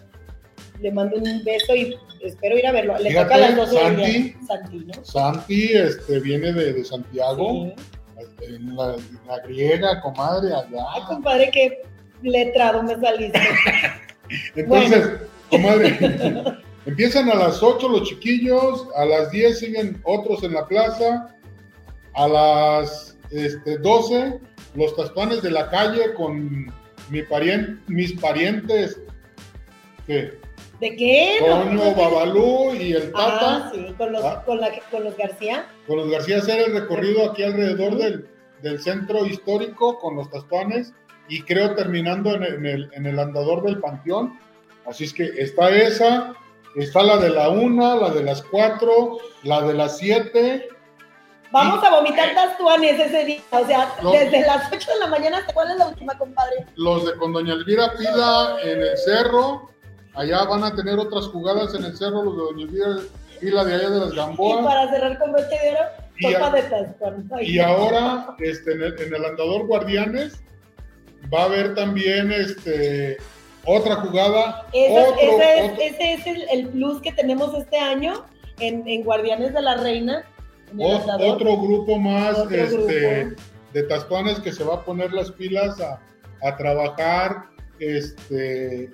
le 0.79 0.91
mando 0.91 1.17
un 1.17 1.43
beso 1.43 1.75
y 1.75 1.97
espero 2.21 2.55
ir 2.55 2.67
a 2.67 2.71
verlo. 2.71 2.99
Le 2.99 3.11
toca 3.11 3.33
a 3.33 3.37
las 3.39 3.55
12 3.55 3.79
Santi, 3.79 4.35
Santi, 4.45 4.87
Santi 5.03 5.73
este, 5.73 6.19
viene 6.19 6.53
de, 6.53 6.85
Santiago. 6.85 7.73
En 8.41 8.75
la, 8.75 8.95
la, 9.27 9.39
griega, 9.39 10.01
comadre, 10.01 10.53
allá. 10.53 10.85
Ay, 10.93 11.01
compadre, 11.07 11.49
qué 11.51 11.81
letrado 12.21 12.83
me 12.83 12.99
saliste. 12.99 13.39
Entonces, 14.55 15.09
comadre, 15.49 15.97
empiezan 16.85 17.29
a 17.29 17.35
las 17.35 17.61
8 17.61 17.89
los 17.89 18.07
chiquillos, 18.07 18.87
a 18.95 19.05
las 19.05 19.31
10 19.31 19.59
siguen 19.59 20.01
otros 20.03 20.43
en 20.43 20.53
la 20.53 20.67
plaza, 20.67 21.35
a 22.13 22.27
las 22.27 23.17
este, 23.31 23.77
12 23.77 24.39
los 24.75 24.95
taspanes 24.95 25.41
de 25.41 25.51
la 25.51 25.69
calle 25.69 26.13
con 26.13 26.71
mi 27.09 27.23
pariente, 27.23 27.81
mis 27.87 28.13
parientes. 28.13 28.99
¿Qué? 30.05 30.37
¿De 30.79 30.95
qué? 30.95 31.37
Toño, 31.39 31.93
Babalú 31.93 32.73
y 32.73 32.93
el 32.93 33.11
Tata. 33.11 33.67
Ah, 33.67 33.71
sí, 33.73 33.93
con 33.97 34.13
los, 34.13 34.23
ah. 34.23 34.43
con, 34.45 34.61
la, 34.61 34.71
con 34.91 35.03
los 35.03 35.17
García. 35.17 35.67
Con 35.87 35.97
los 35.97 36.09
García 36.09 36.37
hacer 36.37 36.61
el 36.61 36.73
recorrido 36.73 37.31
aquí 37.31 37.43
alrededor 37.43 37.97
del, 37.97 38.29
del 38.61 38.79
centro 38.79 39.25
histórico 39.25 39.99
con 39.99 40.15
los 40.15 40.29
taspanes 40.29 40.93
y 41.29 41.43
creo 41.43 41.75
terminando 41.75 42.33
en 42.33 42.65
el, 42.65 42.89
en 42.93 43.05
el, 43.05 43.19
andador 43.19 43.63
del 43.63 43.79
Panteón. 43.79 44.37
Así 44.85 45.03
es 45.03 45.13
que 45.13 45.25
está 45.37 45.69
esa, 45.69 46.33
está 46.75 47.03
la 47.03 47.17
de 47.17 47.29
la 47.29 47.49
una, 47.49 47.95
la 47.95 48.09
de 48.09 48.23
las 48.23 48.41
cuatro, 48.41 49.19
la 49.43 49.61
de 49.61 49.75
las 49.75 49.99
siete. 49.99 50.67
Vamos 51.51 51.83
a 51.83 51.91
vomitar 51.91 52.33
tastuanes 52.33 52.99
ese 52.99 53.25
día, 53.25 53.41
o 53.51 53.65
sea, 53.65 53.95
desde 54.11 54.41
las 54.41 54.71
8 54.71 54.91
de 54.91 54.99
la 54.99 55.07
mañana 55.07 55.37
hasta 55.39 55.53
cuál 55.53 55.71
es 55.71 55.77
la 55.77 55.87
última, 55.87 56.15
compadre. 56.17 56.65
Los 56.75 57.07
de 57.07 57.15
con 57.15 57.33
Doña 57.33 57.53
Elvira 57.53 57.91
Pila 57.97 58.57
en 58.63 58.81
el 58.81 58.97
cerro, 58.97 59.71
allá 60.13 60.43
van 60.45 60.63
a 60.63 60.75
tener 60.75 60.99
otras 60.99 61.25
jugadas 61.25 61.73
en 61.73 61.85
el 61.85 61.97
cerro, 61.97 62.23
los 62.23 62.37
de 62.37 62.43
Doña 62.43 62.63
Elvira 62.65 62.87
Pila 63.39 63.63
de 63.63 63.73
allá 63.73 63.89
de 63.89 63.99
las 63.99 64.13
Gamboas. 64.13 64.61
Y 64.61 64.63
para 64.63 64.91
cerrar 64.91 65.17
con 65.17 65.31
broche 65.31 65.47
de 65.49 65.71
oro, 65.71 66.39
copa 66.39 66.49
de 66.51 66.61
tastuanes. 66.61 67.49
Y 67.49 67.59
ahora, 67.59 68.35
este, 68.37 68.73
en 68.73 68.83
el, 68.83 69.01
en 69.01 69.15
el 69.15 69.25
andador 69.25 69.65
Guardianes, 69.65 70.43
va 71.33 71.41
a 71.41 71.45
haber 71.45 71.75
también 71.75 72.31
este, 72.31 73.17
otra 73.65 73.97
jugada. 73.97 74.67
ese, 74.73 76.13
es, 76.13 76.25
el, 76.51 76.67
plus 76.69 77.01
que 77.01 77.11
tenemos 77.11 77.53
este 77.55 77.77
año 77.77 78.25
en, 78.59 79.03
Guardianes 79.03 79.53
de 79.53 79.61
la 79.61 79.77
Reina. 79.77 80.25
otro 80.77 81.57
grupo 81.57 81.97
más 81.97 82.37
este, 82.51 83.35
de 83.73 83.83
tascones 83.83 84.39
que 84.39 84.51
se 84.51 84.63
va 84.63 84.75
a 84.75 84.85
poner 84.85 85.13
las 85.13 85.31
pilas 85.31 85.79
a, 85.81 86.01
trabajar 86.57 87.45
este, 87.79 88.89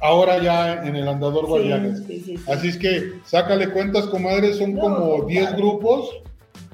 ahora 0.00 0.38
ya 0.38 0.84
en 0.86 0.96
el 0.96 1.08
andador 1.08 1.46
Guardianes. 1.46 2.02
Así 2.48 2.68
es 2.68 2.76
que 2.76 3.14
sácale 3.24 3.70
cuentas, 3.70 4.06
comadre, 4.06 4.52
son 4.54 4.76
como 4.76 5.24
10 5.24 5.56
grupos 5.56 6.22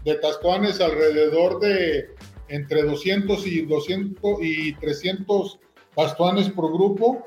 de 0.05 0.15
tascones 0.17 0.81
alrededor 0.81 1.61
de 1.61 2.12
entre 2.53 2.83
200 2.83 3.47
y 3.47 3.62
200 3.62 4.38
y 4.43 4.75
300 4.75 5.59
tastuanes 5.97 6.51
por 6.51 6.73
grupo. 6.73 7.27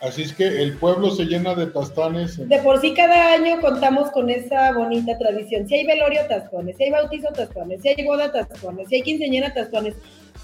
Así 0.00 0.22
es 0.22 0.32
que 0.32 0.62
el 0.62 0.76
pueblo 0.78 1.10
se 1.10 1.24
llena 1.24 1.54
de 1.54 1.66
tastuanes. 1.66 2.36
De 2.48 2.58
por 2.58 2.80
sí 2.80 2.94
cada 2.94 3.34
año 3.34 3.60
contamos 3.60 4.10
con 4.10 4.28
esa 4.28 4.72
bonita 4.72 5.16
tradición. 5.18 5.68
Si 5.68 5.74
hay 5.74 5.86
velorio, 5.86 6.22
tastuanes. 6.26 6.76
Si 6.76 6.84
hay 6.84 6.90
bautizo, 6.90 7.28
tastuanes. 7.28 7.82
Si 7.82 7.88
hay 7.88 8.04
boda, 8.04 8.32
tastuanes. 8.32 8.88
Si 8.88 8.96
hay 8.96 9.02
quinceañera, 9.02 9.54
tastuanes. 9.54 9.94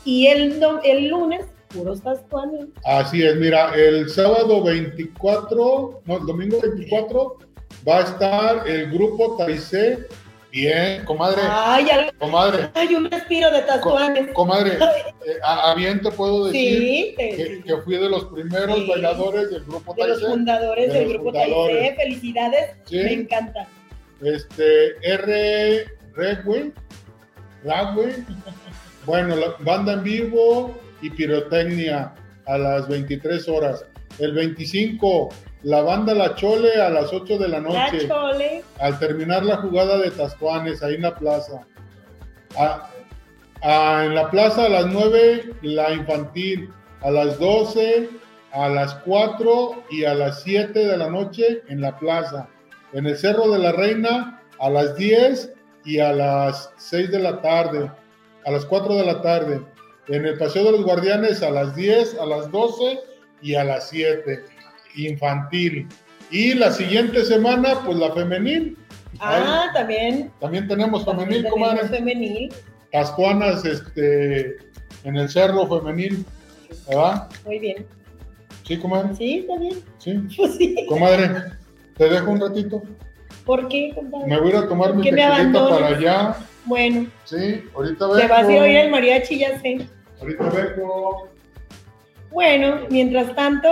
Y 0.04 0.26
el, 0.28 0.62
el 0.84 1.09
lunes, 1.09 1.46
puros 1.74 2.02
tastuanes. 2.02 2.66
Así 2.84 3.22
es, 3.22 3.34
mira, 3.36 3.74
el 3.74 4.09
sábado 4.09 4.62
24, 4.62 6.02
no, 6.04 6.18
el 6.18 6.26
domingo 6.26 6.61
24 6.61 7.38
va 7.88 7.98
a 7.98 8.02
estar 8.02 8.68
el 8.68 8.92
grupo 8.92 9.36
Taizé 9.36 10.07
Bien, 10.53 11.05
comadre. 11.05 11.42
Ay, 11.49 11.86
comadre. 12.18 12.70
Ay, 12.74 12.94
un 12.94 13.11
respiro 13.11 13.51
de 13.51 13.62
tatuajes. 13.62 14.32
comadre, 14.32 14.78
eh, 15.26 15.38
a, 15.42 15.74
bien 15.74 16.01
te 16.01 16.11
puedo 16.11 16.47
decir 16.47 17.14
que, 17.16 17.76
fui 17.84 17.97
de 17.97 18.09
los 18.09 18.24
primeros 18.26 18.86
bailadores 18.86 19.51
del 19.51 19.64
grupo 19.64 19.94
De 19.94 20.09
los 20.09 20.22
fundadores 20.22 20.92
del 20.92 21.09
grupo 21.11 21.32
Taizé. 21.32 21.94
Felicidades, 21.97 22.76
me 22.90 23.12
encanta. 23.12 23.66
Este, 24.22 24.97
R. 25.03 25.86
Redway, 26.14 26.72
Bueno, 29.07 29.36
la 29.36 29.55
banda 29.61 29.92
en 29.92 30.03
vivo 30.03 30.74
y 31.03 31.11
pirotecnia 31.11 32.14
a 32.47 32.59
las 32.59 32.88
23 32.88 33.49
horas. 33.49 33.84
El 34.18 34.32
25 34.32 35.28
la 35.62 35.82
banda 35.82 36.14
La 36.14 36.34
Chole 36.34 36.80
a 36.80 36.90
las 36.90 37.12
8 37.12 37.38
de 37.38 37.48
la 37.48 37.61
noche. 37.61 38.07
La 38.07 38.09
Chole. 38.09 38.64
Al 38.78 38.98
terminar 38.98 39.44
la 39.44 39.57
jugada 39.57 39.98
de 39.98 40.11
Tascuanes, 40.11 40.82
ahí 40.82 40.94
en 40.94 41.02
la 41.02 41.14
plaza. 41.14 41.66
en 43.62 44.14
la 44.14 44.30
plaza 44.30 44.66
a 44.66 44.68
las 44.68 44.86
9, 44.86 45.54
la 45.62 45.92
infantil. 45.92 46.70
A 47.02 47.11
las 47.11 47.38
12, 47.38 48.09
a 48.52 48.68
las 48.68 48.94
4 49.04 49.84
y 49.90 50.04
a 50.04 50.14
las 50.14 50.42
7 50.42 50.86
de 50.86 50.96
la 50.96 51.11
noche 51.11 51.62
en 51.68 51.80
la 51.80 51.98
plaza. 51.98 52.48
En 52.92 53.07
el 53.07 53.16
Cerro 53.16 53.50
de 53.50 53.59
la 53.59 53.72
Reina 53.72 54.42
a 54.59 54.70
las 54.70 54.96
10 54.96 55.52
y 55.84 55.98
a 55.98 56.12
las 56.12 56.72
6 56.76 57.11
de 57.11 57.18
la 57.18 57.40
tarde. 57.42 57.90
A 58.44 58.50
las 58.50 58.64
4 58.64 58.94
de 58.94 59.04
la 59.04 59.20
tarde. 59.20 59.61
En 60.09 60.24
el 60.24 60.38
Paseo 60.38 60.64
de 60.64 60.72
los 60.72 60.84
Guardianes 60.84 61.42
a 61.42 61.50
las 61.50 61.74
10, 61.74 62.18
a 62.20 62.26
las 62.26 62.50
12 62.50 63.00
y 63.42 63.54
a 63.54 63.64
las 63.64 63.88
7 63.88 64.55
infantil. 64.97 65.86
Y 66.30 66.55
la 66.55 66.72
siguiente 66.72 67.24
semana, 67.24 67.80
pues 67.84 67.97
la 67.99 68.12
femenil. 68.12 68.76
Ah, 69.20 69.70
también. 69.72 70.30
También 70.40 70.66
tenemos 70.68 71.05
femenil, 71.05 71.47
comadre. 71.49 71.88
femenil. 71.88 72.53
Pascuanas, 72.92 73.64
este, 73.64 74.57
en 75.05 75.16
el 75.16 75.28
cerro 75.28 75.66
femenil, 75.66 76.24
¿verdad? 76.88 77.28
Muy 77.44 77.59
bien. 77.59 77.86
Sí, 78.64 78.76
comadre. 78.78 79.14
Sí, 79.16 79.38
está 79.38 79.57
bien. 79.59 79.74
Sí. 79.99 80.20
Pues 80.36 80.57
sí. 80.57 80.74
Comadre, 80.88 81.30
te 81.97 82.09
dejo 82.09 82.30
un 82.30 82.40
ratito. 82.40 82.82
¿Por 83.44 83.68
qué, 83.68 83.92
compadre? 83.94 84.26
Me 84.26 84.40
voy 84.40 84.53
a 84.53 84.66
tomar 84.68 84.94
mi 84.94 85.03
tequilita 85.05 85.68
para 85.68 85.86
allá. 85.88 86.36
Bueno, 86.64 87.07
Sí, 87.24 87.62
ahorita 87.76 88.07
vengo. 88.07 88.16
te 88.18 88.26
vas 88.26 88.47
a 88.49 88.53
ir 88.53 88.59
a 88.59 88.62
oír 88.62 88.76
el 88.76 88.90
mariachi, 88.90 89.38
ya 89.38 89.61
sé. 89.61 89.86
Ahorita 90.20 90.44
vengo. 90.51 91.28
Bueno, 92.32 92.80
mientras 92.90 93.34
tanto, 93.36 93.68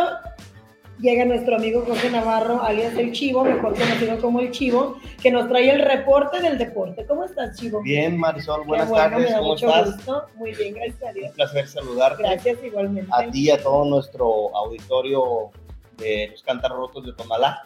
llega 1.01 1.25
nuestro 1.25 1.57
amigo 1.57 1.85
Jorge 1.87 2.11
Navarro, 2.11 2.63
alias 2.63 2.97
El 2.97 3.13
Chivo, 3.13 3.45
mejor 3.45 3.75
conocido 3.77 4.19
como 4.21 4.41
El 4.41 4.51
Chivo, 4.51 4.99
que 5.23 5.31
nos 5.31 5.49
trae 5.49 5.71
el 5.71 5.83
reporte 5.83 6.41
del 6.41 6.59
deporte. 6.59 7.07
¿Cómo 7.07 7.25
estás, 7.25 7.59
Chivo? 7.59 7.83
Bien, 7.83 8.19
Marisol, 8.19 8.65
buenas 8.67 8.89
bueno, 8.89 9.05
tardes, 9.05 9.27
me 9.27 9.31
da 9.31 9.39
¿cómo 9.39 9.51
mucho 9.51 9.69
estás? 9.69 9.97
gusto. 9.97 10.27
Muy 10.37 10.55
bien, 10.55 10.75
gracias 10.75 11.03
a 11.03 11.13
Dios. 11.13 11.29
Un 11.31 11.35
placer 11.35 11.69
saludarte. 11.69 12.23
Gracias 12.23 12.59
igualmente. 12.65 13.11
A 13.13 13.31
ti 13.31 13.47
y 13.47 13.51
a 13.51 13.63
todo 13.63 13.85
nuestro 13.85 14.57
auditorio 14.57 15.51
de 15.99 16.29
los 16.31 16.43
Cantarrotos 16.43 17.05
de 17.05 17.13
Tonalá, 17.13 17.63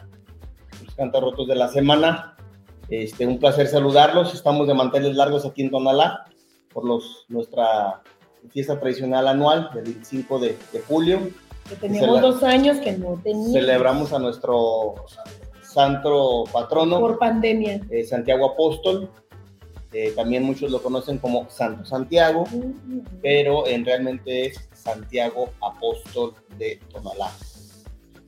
los 0.84 0.94
Cantarrotos 0.94 1.46
de 1.46 1.54
la 1.54 1.68
semana. 1.68 2.36
Este, 2.88 3.26
un 3.26 3.38
placer 3.38 3.66
saludarlos. 3.66 4.34
Estamos 4.34 4.66
de 4.66 4.74
manteles 4.74 5.14
largos 5.14 5.44
aquí 5.44 5.62
en 5.62 5.70
Tonalá 5.70 6.24
por 6.72 6.84
los, 6.84 7.26
nuestra 7.28 8.02
fiesta 8.50 8.80
tradicional 8.80 9.28
anual 9.28 9.70
del 9.74 9.84
25 9.84 10.38
de, 10.38 10.58
de 10.72 10.80
julio. 10.80 11.20
Que 11.68 11.76
teníamos 11.76 12.16
Cele- 12.18 12.20
dos 12.20 12.42
años 12.42 12.76
que 12.78 12.92
no 12.92 13.20
teníamos 13.22 13.52
Celebramos 13.52 14.12
a 14.12 14.18
nuestro 14.18 14.94
santo 15.62 16.44
patrono, 16.52 16.98
por 17.00 17.18
pandemia. 17.18 17.80
eh, 17.90 18.04
Santiago 18.04 18.46
Apóstol. 18.52 19.10
Eh, 19.92 20.12
también 20.14 20.42
muchos 20.42 20.70
lo 20.70 20.82
conocen 20.82 21.18
como 21.18 21.48
Santo 21.48 21.84
Santiago. 21.84 22.44
pero 23.22 23.66
en 23.66 23.84
realmente 23.84 24.46
es 24.46 24.68
Santiago 24.74 25.48
Apóstol 25.62 26.34
de 26.58 26.78
Tonalá. 26.92 27.30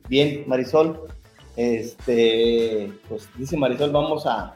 Bien, 0.09 0.43
Marisol, 0.47 1.07
este, 1.55 2.91
pues 3.07 3.27
dice 3.37 3.57
Marisol, 3.57 3.91
vamos 3.91 4.25
a, 4.25 4.55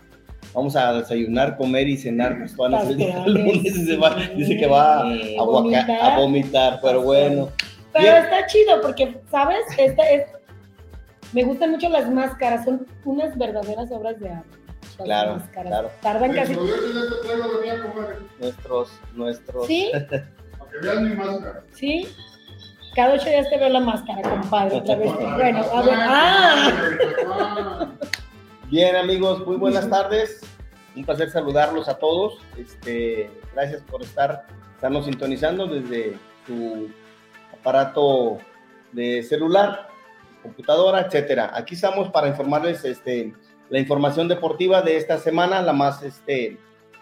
vamos 0.53 0.75
a 0.75 0.93
desayunar, 0.93 1.57
comer 1.57 1.87
y 1.87 1.97
cenar 1.97 2.37
pues, 2.39 2.55
todas 2.55 2.71
las 2.71 2.87
lunes 3.27 3.65
y 3.65 3.85
se 3.85 3.95
va- 3.97 4.15
dice 4.35 4.57
que 4.57 4.67
va 4.67 5.01
a, 5.01 5.13
Sí, 5.17 5.35
a 5.37 6.17
vomitar, 6.17 6.79
pero 6.81 7.01
bueno. 7.03 7.49
Pero 7.95 8.11
Bien. 8.11 8.23
está 8.25 8.45
chido 8.47 8.81
porque, 8.81 9.21
¿sabes? 9.31 9.63
Esta 9.77 10.03
es, 10.09 10.25
me 11.31 11.43
gustan 11.43 11.71
mucho 11.71 11.87
las 11.87 12.09
máscaras, 12.11 12.65
son 12.65 12.85
unas 13.05 13.37
verdaderas 13.37 13.89
obras 13.91 14.19
de 14.19 14.29
arte. 14.31 14.57
Las 14.97 15.05
Claro, 15.05 15.35
máscaras. 15.37 15.69
claro. 15.71 15.91
Tardan 16.01 16.33
casi. 16.33 16.53
Pero 16.55 16.65
yo 16.67 17.21
te 17.21 17.27
traigo 17.27 17.47
la 17.53 17.59
mía, 17.61 17.81
comadre, 17.81 18.15
Nuestros, 18.39 18.89
nuestros, 19.13 19.67
Sí, 19.67 19.91
que 20.09 20.23
veas 20.81 21.01
mi 21.01 21.15
máscara. 21.15 21.63
sí. 21.73 22.07
Cada 22.95 23.15
ocho 23.15 23.25
días 23.29 23.49
te 23.49 23.57
veo 23.57 23.69
la 23.69 23.79
máscara, 23.81 24.21
compadre. 24.29 24.75
Otra 24.77 24.95
vez. 24.95 25.11
Bueno, 25.35 25.65
a 25.73 25.81
ver. 25.81 25.95
¡Ah! 25.97 26.71
Ah. 27.27 27.87
Bien, 28.69 28.95
amigos, 28.95 29.45
muy 29.45 29.57
buenas 29.57 29.89
tardes. 29.89 30.41
Un 30.95 31.03
placer 31.05 31.29
saludarlos 31.29 31.87
a 31.89 31.97
todos. 31.97 32.39
Este, 32.57 33.29
gracias 33.53 33.81
por 33.83 34.01
estar, 34.01 34.45
estarnos 34.75 35.05
sintonizando 35.05 35.67
desde 35.67 36.17
su 36.47 36.89
aparato 37.59 38.37
de 38.91 39.23
celular, 39.23 39.87
computadora, 40.41 41.01
etcétera. 41.01 41.51
Aquí 41.53 41.75
estamos 41.75 42.09
para 42.09 42.27
informarles 42.27 42.85
este, 42.85 43.33
la 43.69 43.79
información 43.79 44.27
deportiva 44.27 44.81
de 44.81 44.97
esta 44.97 45.17
semana, 45.17 45.61
la 45.61 45.73
más 45.73 46.03
este, 46.03 46.57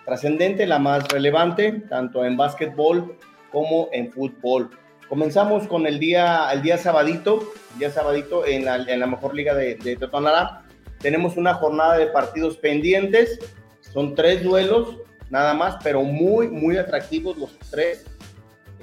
trascendente, 0.06 0.66
la 0.66 0.80
más 0.80 1.08
relevante, 1.10 1.84
tanto 1.90 2.26
en 2.26 2.38
básquetbol 2.38 3.18
como 3.52 3.90
en 3.92 4.12
fútbol. 4.12 4.70
Comenzamos 5.10 5.68
con 5.68 5.86
el 5.86 6.00
día, 6.00 6.50
el 6.52 6.62
día 6.62 6.78
sabadito, 6.78 7.44
día 7.78 7.92
sabadito 7.92 8.46
en 8.48 8.66
la, 8.66 9.08
mejor 9.08 9.36
liga 9.36 9.54
de, 9.54 9.76
de 9.76 9.96
Totonalá. 9.96 10.64
Tenemos 11.00 11.38
una 11.38 11.54
jornada 11.54 11.98
de 11.98 12.08
partidos 12.08 12.58
pendientes, 12.58 13.40
son 13.82 14.16
tres 14.16 14.44
duelos 14.44 14.98
nada 15.30 15.54
más, 15.54 15.78
pero 15.84 16.04
muy, 16.04 16.48
muy 16.48 16.78
atractivos 16.78 17.38
los 17.38 17.58
tres. 17.70 18.06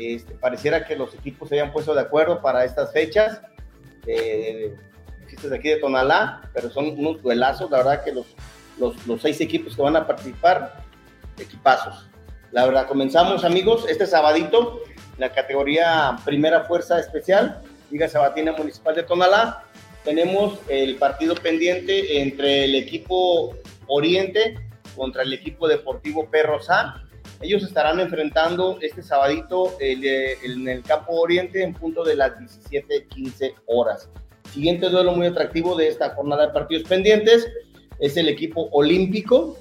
Este, 0.00 0.32
pareciera 0.34 0.86
que 0.86 0.96
los 0.96 1.14
equipos 1.14 1.50
se 1.50 1.56
hayan 1.56 1.72
puesto 1.72 1.94
de 1.94 2.00
acuerdo 2.00 2.40
para 2.40 2.64
estas 2.64 2.90
fechas. 2.90 3.42
Eh, 4.06 4.74
aquí 5.54 5.68
de 5.68 5.76
Tonalá, 5.76 6.40
pero 6.54 6.70
son 6.70 6.98
unos 6.98 7.22
duelazos, 7.22 7.70
la 7.70 7.78
verdad 7.78 8.02
que 8.02 8.12
los, 8.12 8.26
los, 8.78 9.06
los 9.06 9.20
seis 9.20 9.40
equipos 9.40 9.76
que 9.76 9.82
van 9.82 9.96
a 9.96 10.06
participar, 10.06 10.82
equipazos. 11.38 12.08
La 12.50 12.64
verdad, 12.64 12.86
comenzamos 12.88 13.44
amigos, 13.44 13.86
este 13.88 14.06
sabadito, 14.06 14.80
la 15.18 15.32
categoría 15.32 16.16
Primera 16.24 16.64
Fuerza 16.64 16.98
Especial, 16.98 17.62
Liga 17.90 18.08
Sabatina 18.08 18.52
Municipal 18.52 18.94
de 18.94 19.02
Tonalá, 19.02 19.64
tenemos 20.02 20.58
el 20.68 20.96
partido 20.96 21.34
pendiente 21.34 22.22
entre 22.22 22.64
el 22.64 22.74
equipo 22.74 23.54
Oriente 23.86 24.58
contra 24.96 25.22
el 25.22 25.32
equipo 25.32 25.68
Deportivo 25.68 26.30
Perros 26.30 26.70
A. 26.70 27.02
Ellos 27.40 27.62
estarán 27.62 27.98
enfrentando 28.00 28.78
este 28.82 29.02
sabadito 29.02 29.74
el, 29.80 30.04
eh, 30.04 30.36
en 30.44 30.68
el 30.68 30.82
campo 30.82 31.14
Oriente 31.14 31.62
en 31.62 31.72
punto 31.72 32.04
de 32.04 32.14
las 32.14 32.38
17:15 32.38 33.54
horas. 33.66 34.10
Siguiente 34.52 34.88
duelo 34.88 35.12
muy 35.12 35.26
atractivo 35.26 35.74
de 35.76 35.88
esta 35.88 36.10
jornada 36.10 36.48
de 36.48 36.52
partidos 36.52 36.88
pendientes 36.88 37.48
es 37.98 38.16
el 38.16 38.28
equipo 38.28 38.68
Olímpico 38.72 39.56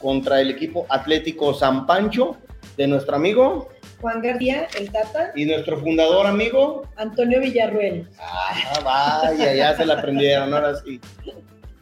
contra 0.00 0.40
el 0.40 0.50
equipo 0.50 0.86
Atlético 0.88 1.54
San 1.54 1.86
Pancho 1.86 2.36
de 2.76 2.86
nuestro 2.86 3.16
amigo 3.16 3.68
Juan 4.00 4.22
García, 4.22 4.68
el 4.78 4.92
Tata, 4.92 5.32
y 5.34 5.44
nuestro 5.44 5.78
fundador 5.78 6.26
amigo 6.26 6.86
Antonio 6.96 7.40
Villarruel. 7.40 8.08
Ah, 8.20 8.80
vaya, 8.84 9.54
ya 9.54 9.76
se 9.76 9.84
la 9.84 9.94
aprendieron, 9.94 10.54
ahora 10.54 10.76
sí. 10.76 11.00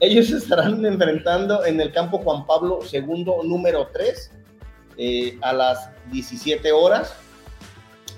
Ellos 0.01 0.31
estarán 0.31 0.85
enfrentando 0.85 1.65
en 1.65 1.81
el 1.81 1.93
campo 1.93 2.19
Juan 2.19 2.47
Pablo 2.47 2.81
II, 2.91 3.27
número 3.45 3.89
3, 3.93 4.33
eh, 4.99 5.39
a 5.43 5.53
las 5.53 5.91
17 6.11 6.73
horas. 6.73 7.15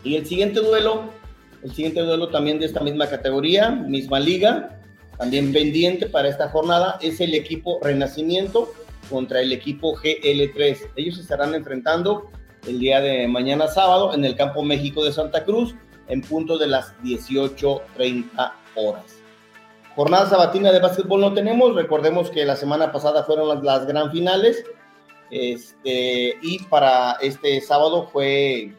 Y 0.05 0.17
el 0.17 0.27
siguiente 0.27 0.61
duelo, 0.61 1.11
el 1.63 1.73
siguiente 1.73 2.01
duelo 2.01 2.29
también 2.29 2.59
de 2.59 2.67
esta 2.67 2.81
misma 2.81 3.09
categoría, 3.09 3.71
misma 3.71 4.21
liga, 4.21 4.79
también 5.19 5.53
pendiente 5.53 6.07
para 6.07 6.29
esta 6.29 6.49
jornada, 6.49 6.99
es 7.03 7.21
el 7.21 7.35
equipo 7.35 7.81
Renacimiento 7.83 8.73
contra 9.11 9.41
el 9.41 9.53
equipo 9.53 9.95
GL3. 9.97 10.91
Ellos 10.97 11.17
se 11.17 11.23
estarán 11.23 11.55
enfrentando 11.55 12.31
el 12.67 12.79
día 12.79 13.01
de 13.01 13.27
mañana 13.27 13.67
sábado 13.67 14.15
en 14.15 14.25
el 14.25 14.37
campo 14.37 14.63
México 14.63 15.05
de 15.05 15.13
Santa 15.13 15.45
Cruz 15.45 15.75
en 16.09 16.23
punto 16.23 16.59
de 16.59 16.67
las 16.67 16.97
18.30 17.03 18.53
horas. 18.77 19.19
Jornada 19.95 20.29
sabatina 20.29 20.71
de 20.71 20.79
básquetbol 20.79 21.21
no 21.21 21.35
tenemos, 21.35 21.75
recordemos 21.75 22.31
que 22.31 22.45
la 22.45 22.57
semana 22.57 22.93
pasada 22.93 23.25
fueron 23.25 23.49
las, 23.49 23.63
las 23.65 23.87
gran 23.87 24.13
finales, 24.13 24.65
este, 25.31 26.39
y 26.43 26.59
para 26.65 27.13
este 27.21 27.61
sábado 27.61 28.09
fue 28.13 28.73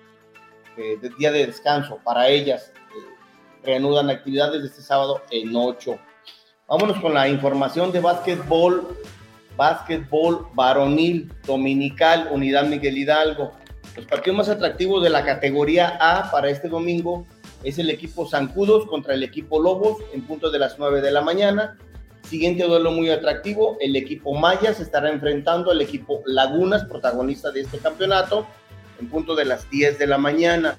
eh, 0.78 0.98
día 1.18 1.32
de 1.32 1.46
descanso 1.46 2.00
para 2.04 2.28
ellas. 2.28 2.72
eh, 2.76 3.16
reanudan 3.64 4.10
actividades 4.10 4.64
este 4.64 4.82
sábado 4.82 5.22
en 5.32 5.56
8. 5.56 6.00
Vámonos 6.68 7.00
con 7.00 7.14
la 7.14 7.28
información 7.28 7.92
de 7.92 8.00
básquetbol, 8.00 8.98
básquetbol 9.58 10.48
varonil 10.54 11.34
dominical, 11.46 12.30
Unidad 12.32 12.66
Miguel 12.66 12.98
Hidalgo. 12.98 13.52
Los 13.96 14.06
partidos 14.06 14.38
más 14.38 14.50
atractivos 14.50 15.04
de 15.04 15.10
la 15.10 15.26
categoría 15.26 15.98
A 16.00 16.32
para 16.32 16.50
este 16.50 16.70
domingo 16.70 17.26
es 17.64 17.80
el 17.80 17.90
equipo 17.90 18.28
Zancudos 18.28 18.86
contra 18.86 19.14
el 19.14 19.24
equipo 19.24 19.62
Lobos 19.62 19.98
en 20.14 20.22
punto 20.22 20.50
de 20.50 20.60
las 20.60 20.80
9 20.80 21.02
de 21.02 21.12
la 21.12 21.22
mañana. 21.22 21.78
Siguiente 22.30 22.64
duelo 22.64 22.92
muy 22.92 23.10
atractivo, 23.10 23.76
el 23.80 23.96
equipo 23.96 24.36
Maya 24.36 24.72
se 24.72 24.84
estará 24.84 25.10
enfrentando 25.10 25.72
al 25.72 25.82
equipo 25.82 26.22
Lagunas, 26.28 26.86
protagonista 26.86 27.50
de 27.50 27.62
este 27.62 27.80
campeonato, 27.80 28.46
en 29.00 29.10
punto 29.10 29.34
de 29.34 29.46
las 29.46 29.68
10 29.72 29.98
de 29.98 30.06
la 30.06 30.20
mañana. 30.20 30.78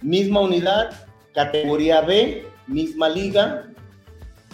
Misma 0.00 0.40
unidad, 0.40 0.90
categoría 1.34 2.00
B, 2.00 2.46
misma 2.66 3.10
liga. 3.10 3.66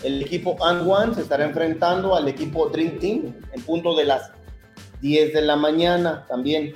El 0.03 0.21
equipo 0.21 0.57
And 0.67 0.85
One 0.85 1.15
se 1.15 1.21
estará 1.21 1.45
enfrentando 1.45 2.17
al 2.17 2.27
equipo 2.27 2.69
Dream 2.69 2.99
Team 2.99 3.33
en 3.53 3.63
punto 3.63 3.95
de 3.95 4.07
las 4.07 4.33
10 5.01 5.33
de 5.33 5.43
la 5.43 5.55
mañana 5.55 6.27
también. 6.27 6.75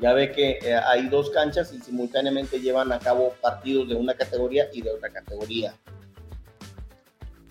Ya 0.00 0.12
ve 0.12 0.32
que 0.32 0.58
eh, 0.60 0.74
hay 0.74 1.08
dos 1.08 1.30
canchas 1.30 1.72
y 1.72 1.78
simultáneamente 1.78 2.58
llevan 2.58 2.90
a 2.90 2.98
cabo 2.98 3.34
partidos 3.40 3.88
de 3.88 3.94
una 3.94 4.14
categoría 4.14 4.66
y 4.72 4.82
de 4.82 4.90
otra 4.90 5.08
categoría. 5.10 5.72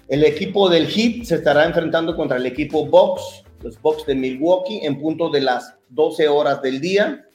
El 0.07 0.23
equipo 0.23 0.69
del 0.69 0.87
Heat 0.87 1.25
se 1.25 1.35
estará 1.35 1.65
enfrentando 1.65 2.15
contra 2.15 2.37
el 2.37 2.45
equipo 2.45 2.85
Box, 2.85 3.43
los 3.63 3.81
Bucks 3.81 4.05
de 4.05 4.13
Milwaukee, 4.13 4.81
en 4.83 5.01
punto 5.01 5.29
de 5.29 5.41
las 5.41 5.73
12 5.89 6.27
horas 6.27 6.61
del 6.61 6.79
día. 6.79 7.25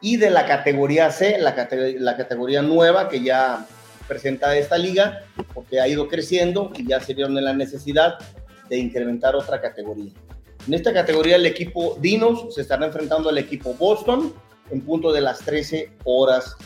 Y 0.00 0.18
de 0.18 0.30
la 0.30 0.46
categoría 0.46 1.10
C, 1.10 1.38
la 1.38 1.54
categoría 2.16 2.62
nueva 2.62 3.08
que 3.08 3.22
ya 3.22 3.66
presenta 4.06 4.56
esta 4.56 4.78
liga, 4.78 5.24
porque 5.52 5.80
ha 5.80 5.88
ido 5.88 6.06
creciendo 6.06 6.70
y 6.76 6.86
ya 6.86 7.00
se 7.00 7.14
vieron 7.14 7.36
en 7.38 7.44
la 7.44 7.54
necesidad 7.54 8.18
de 8.68 8.78
incrementar 8.78 9.34
otra 9.34 9.60
categoría. 9.60 10.12
En 10.66 10.74
esta 10.74 10.92
categoría 10.92 11.36
el 11.36 11.46
equipo 11.46 11.98
Dinos 12.00 12.54
se 12.54 12.60
estará 12.60 12.86
enfrentando 12.86 13.30
al 13.30 13.38
equipo 13.38 13.74
Boston 13.74 14.32
en 14.70 14.80
punto 14.80 15.12
de 15.12 15.20
las 15.22 15.40
13 15.40 15.90
horas. 16.04 16.56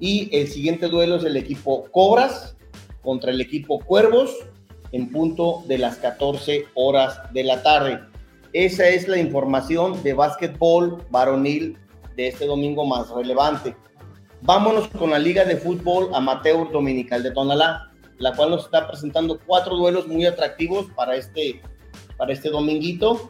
Y 0.00 0.28
el 0.36 0.48
siguiente 0.48 0.88
duelo 0.88 1.16
es 1.16 1.24
el 1.24 1.36
equipo 1.38 1.84
Cobras 1.90 2.56
contra 3.02 3.30
el 3.30 3.40
equipo 3.40 3.78
Cuervos 3.78 4.36
en 4.92 5.10
punto 5.10 5.62
de 5.66 5.78
las 5.78 5.96
14 5.96 6.66
horas 6.74 7.20
de 7.32 7.44
la 7.44 7.62
tarde. 7.62 8.00
Esa 8.52 8.88
es 8.88 9.08
la 9.08 9.18
información 9.18 10.02
de 10.02 10.14
básquetbol 10.14 11.04
varonil 11.10 11.78
de 12.16 12.28
este 12.28 12.46
domingo 12.46 12.86
más 12.86 13.10
relevante. 13.10 13.76
Vámonos 14.42 14.88
con 14.88 15.10
la 15.10 15.18
Liga 15.18 15.44
de 15.44 15.56
Fútbol 15.56 16.10
Amateur 16.14 16.70
Dominical 16.70 17.22
de 17.22 17.32
Tonalá, 17.32 17.92
la 18.18 18.34
cual 18.34 18.50
nos 18.50 18.64
está 18.64 18.86
presentando 18.86 19.38
cuatro 19.46 19.76
duelos 19.76 20.06
muy 20.06 20.24
atractivos 20.24 20.86
para 20.94 21.16
este, 21.16 21.60
para 22.16 22.32
este 22.32 22.48
dominguito. 22.50 23.28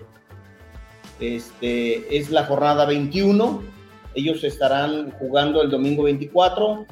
Este 1.21 2.17
es 2.17 2.31
la 2.31 2.45
jornada 2.45 2.85
21. 2.85 3.63
Ellos 4.15 4.45
estarán 4.45 5.11
jugando 5.13 5.63
el 5.63 5.71
domingo 5.71 6.05
24. 6.05 6.87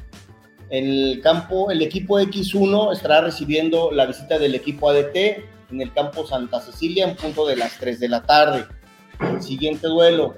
En 0.69 0.85
el 0.85 1.21
campo, 1.21 1.69
el 1.69 1.81
equipo 1.81 2.19
X1 2.19 2.93
estará 2.93 3.21
recibiendo 3.21 3.91
la 3.91 4.05
visita 4.05 4.39
del 4.39 4.55
equipo 4.55 4.89
ADT 4.89 5.15
en 5.71 5.81
el 5.81 5.93
campo 5.93 6.25
Santa 6.25 6.59
Cecilia 6.59 7.07
en 7.07 7.15
punto 7.15 7.45
de 7.45 7.55
las 7.55 7.77
3 7.77 7.99
de 7.99 8.09
la 8.09 8.23
tarde. 8.23 8.65
El 9.19 9.41
siguiente 9.41 9.87
duelo, 9.87 10.35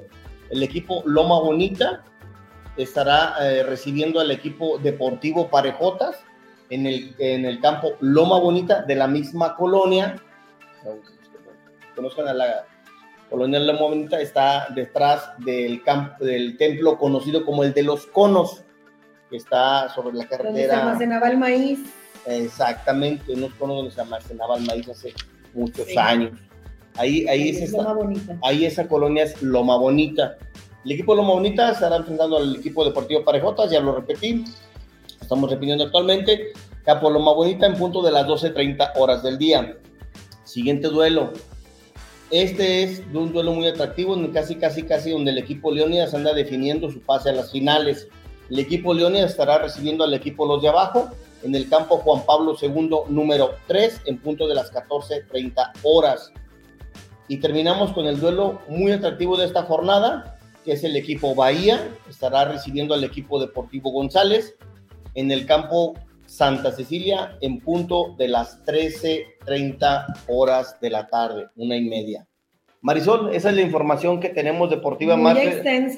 el 0.50 0.64
equipo 0.64 1.02
Loma 1.06 1.40
Bonita 1.40 2.04
estará 2.76 3.36
eh, 3.42 3.64
recibiendo 3.64 4.20
al 4.20 4.32
equipo 4.32 4.78
Deportivo 4.78 5.50
Parejotas 5.50 6.18
en 6.70 6.86
el, 6.86 7.16
en 7.20 7.46
el 7.46 7.60
campo 7.60 7.94
Loma 8.02 8.40
Bonita 8.40 8.84
de 8.84 8.96
la 8.96 9.08
misma 9.08 9.56
colonia. 9.56 10.22
Conozcan 11.96 12.28
a 12.28 12.34
la 12.34 12.66
colonia 13.30 13.60
Loma 13.60 13.80
Bonita, 13.80 14.20
está 14.20 14.68
detrás 14.76 15.32
del, 15.40 15.84
campo, 15.84 16.24
del 16.24 16.58
templo 16.58 16.98
conocido 16.98 17.46
como 17.46 17.64
el 17.64 17.74
de 17.74 17.84
los 17.84 18.06
conos, 18.08 18.64
que 19.30 19.38
está 19.38 19.90
sobre 19.94 20.16
la 20.16 20.28
carretera. 20.28 20.52
Donde 20.52 20.66
se 20.68 20.74
almacenaba 20.74 21.30
el 21.30 21.38
maíz. 21.38 21.80
Exactamente, 22.26 23.34
unos 23.34 23.54
conos 23.54 23.78
donde 23.78 23.92
se 23.92 24.02
almacenaba 24.02 24.58
el 24.58 24.66
maíz 24.66 24.88
hace 24.90 25.14
muchos 25.54 25.88
años. 25.98 26.38
Ahí, 26.96 27.28
ahí, 27.28 27.50
es, 27.50 27.62
esta, 27.62 27.96
ahí 28.44 28.66
esa 28.66 28.88
colonia 28.88 29.24
es 29.24 29.42
Loma 29.42 29.78
Bonita. 29.78 30.38
El 30.84 30.92
equipo 30.94 31.16
Loma 31.16 31.34
Bonita 31.34 31.72
estará 31.72 31.98
enfrentando 31.98 32.38
al 32.38 32.56
equipo 32.56 32.84
Deportivo 32.84 33.24
Parejotas, 33.24 33.70
ya 33.70 33.80
lo 33.80 33.96
repetí, 33.96 34.46
estamos 35.22 35.50
repitiendo 35.50 35.84
actualmente. 35.84 36.54
Capo 36.84 37.10
Loma 37.10 37.34
Bonita 37.34 37.68
en 37.68 37.76
punto 37.76 38.02
de 38.02 38.12
las 38.12 38.26
12.30 38.26 38.94
horas 38.96 39.22
del 39.22 39.38
día. 39.38 39.78
Siguiente 40.44 40.88
duelo. 40.88 41.34
Este 42.32 42.84
es 42.84 43.04
un 43.14 43.32
duelo 43.32 43.54
muy 43.54 43.68
atractivo, 43.68 44.18
casi, 44.34 44.56
casi, 44.56 44.84
casi 44.84 45.12
donde 45.12 45.32
el 45.32 45.38
equipo 45.38 45.72
Leónidas 45.72 46.14
anda 46.14 46.34
definiendo 46.34 46.90
su 46.90 47.02
pase 47.02 47.30
a 47.30 47.34
las 47.34 47.52
finales. 47.52 48.08
El 48.50 48.60
equipo 48.60 48.94
Leónidas 48.94 49.32
estará 49.32 49.58
recibiendo 49.58 50.04
al 50.04 50.14
equipo 50.14 50.46
Los 50.46 50.62
de 50.62 50.70
Abajo 50.70 51.10
en 51.44 51.54
el 51.54 51.70
campo 51.70 51.98
Juan 51.98 52.26
Pablo 52.26 52.56
II 52.60 52.90
número 53.10 53.56
3 53.68 54.02
en 54.06 54.18
punto 54.20 54.48
de 54.48 54.56
las 54.56 54.72
14.30 54.74 55.72
horas. 55.84 56.32
Y 57.28 57.38
terminamos 57.38 57.92
con 57.92 58.08
el 58.08 58.20
duelo 58.20 58.62
muy 58.70 58.92
atractivo 58.92 59.36
de 59.36 59.46
esta 59.46 59.64
jornada, 59.64 60.40
que 60.64 60.74
es 60.74 60.84
el 60.84 60.96
equipo 60.96 61.36
Bahía, 61.36 61.90
estará 62.10 62.46
recibiendo 62.46 62.94
al 62.94 63.04
equipo 63.04 63.40
Deportivo 63.40 63.92
González 63.92 64.56
en 65.14 65.32
el 65.32 65.46
campo 65.46 65.94
Santa 66.26 66.72
Cecilia 66.72 67.38
en 67.42 67.60
punto 67.60 68.16
de 68.18 68.30
las 68.30 68.64
13.30 68.66 70.06
horas 70.28 70.80
de 70.80 70.90
la 70.90 71.08
tarde, 71.08 71.48
una 71.56 71.76
y 71.76 71.84
media. 71.84 72.26
Marisol, 72.82 73.34
esa 73.34 73.50
es 73.50 73.56
la 73.56 73.62
información 73.62 74.20
que 74.20 74.30
tenemos 74.30 74.70
deportiva 74.70 75.18
más, 75.18 75.38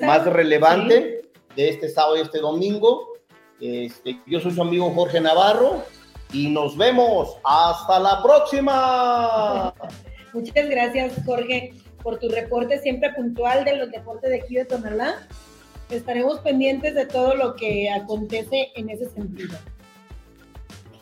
más 0.02 0.26
relevante 0.26 1.28
de 1.60 1.70
este 1.70 1.89
sábado 1.89 2.16
y 2.16 2.22
este 2.22 2.39
domingo. 2.39 3.14
Este, 3.60 4.18
yo 4.26 4.39
soy 4.39 4.51
su 4.53 4.62
amigo 4.62 4.89
Jorge 4.91 5.20
Navarro 5.20 5.84
y 6.32 6.47
nos 6.47 6.78
vemos. 6.78 7.36
Hasta 7.43 7.99
la 7.99 8.24
próxima. 8.24 9.74
Muchas 10.34 10.70
gracias, 10.70 11.14
Jorge 11.26 11.74
por 12.01 12.18
tu 12.18 12.30
reporte 12.30 12.80
siempre 12.80 13.12
puntual 13.14 13.66
de 13.66 13.76
los 13.76 13.91
deportes 13.91 14.30
de 14.30 14.38
aquí 14.38 14.55
de 14.55 14.64
Tonalá. 14.64 15.28
Estaremos 15.89 16.39
pendientes 16.39 16.95
de 16.95 17.05
todo 17.05 17.36
lo 17.36 17.55
que 17.55 17.89
acontece 17.89 18.70
en 18.76 18.89
ese 18.89 19.10
sentido. 19.10 19.57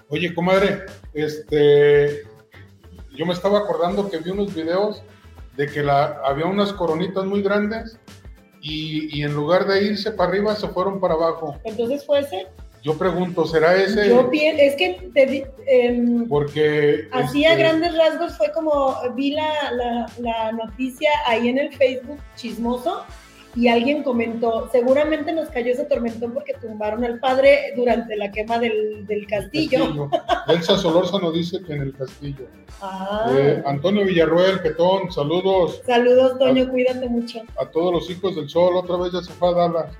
Oye, 0.09 0.33
comadre, 0.33 0.85
este, 1.13 2.23
yo 3.15 3.27
me 3.27 3.33
estaba 3.33 3.59
acordando 3.59 4.09
que 4.09 4.17
vi 4.17 4.31
unos 4.31 4.55
videos 4.55 5.03
de 5.55 5.67
que 5.67 5.83
la, 5.83 6.19
había 6.25 6.47
unas 6.47 6.73
coronitas 6.73 7.25
muy 7.25 7.43
grandes 7.43 7.99
y, 8.61 9.17
y, 9.17 9.23
en 9.23 9.33
lugar 9.33 9.67
de 9.67 9.83
irse 9.83 10.11
para 10.11 10.29
arriba 10.29 10.55
se 10.55 10.67
fueron 10.67 10.99
para 10.99 11.13
abajo. 11.13 11.55
Entonces 11.63 12.05
fue 12.05 12.19
ese. 12.19 12.47
Yo 12.83 12.97
pregunto, 12.97 13.45
¿será 13.45 13.75
ese? 13.75 14.09
Yo 14.09 14.29
pienso, 14.29 14.61
es 14.61 14.75
que 14.75 15.09
te, 15.13 15.47
eh, 15.67 16.25
porque 16.29 17.07
así 17.11 17.43
a 17.43 17.51
este, 17.51 17.63
grandes 17.63 17.97
rasgos 17.97 18.37
fue 18.37 18.51
como 18.51 18.95
vi 19.15 19.31
la, 19.31 19.71
la, 19.71 20.11
la, 20.19 20.51
noticia 20.51 21.09
ahí 21.25 21.49
en 21.49 21.57
el 21.57 21.73
Facebook 21.75 22.19
chismoso 22.35 23.03
y 23.57 23.67
alguien 23.69 24.03
comentó, 24.03 24.69
seguramente 24.71 25.33
nos 25.33 25.49
cayó 25.49 25.71
ese 25.71 25.85
tormentón 25.85 26.31
porque 26.31 26.53
tumbaron 26.61 27.03
al 27.03 27.19
padre 27.19 27.73
durante 27.75 28.15
la 28.15 28.31
quema 28.31 28.59
del, 28.59 29.07
del 29.07 29.25
castillo. 29.25 30.11
Elsa 30.47 30.77
Solórzano 30.77 31.31
dice 31.31 31.63
que 31.63 31.73
en 31.73 31.81
el 31.81 31.93
castillo. 31.95 32.45
Ah. 32.79 33.25
Eh, 33.31 33.63
Antonio 33.65 34.05
Villarruel, 34.05 34.61
Petón, 34.61 35.11
saludos. 35.11 35.81
Saludos, 35.87 36.37
Toño, 36.37 36.69
cuídate 36.69 37.09
mucho. 37.09 37.41
A 37.59 37.65
todos 37.65 37.91
los 37.91 38.09
hijos 38.11 38.35
del 38.35 38.47
sol, 38.47 38.75
otra 38.75 38.95
vez 38.97 39.11
ya 39.11 39.21
se 39.23 39.33
fue 39.33 39.49
a 39.49 39.53
Dallas. 39.53 39.91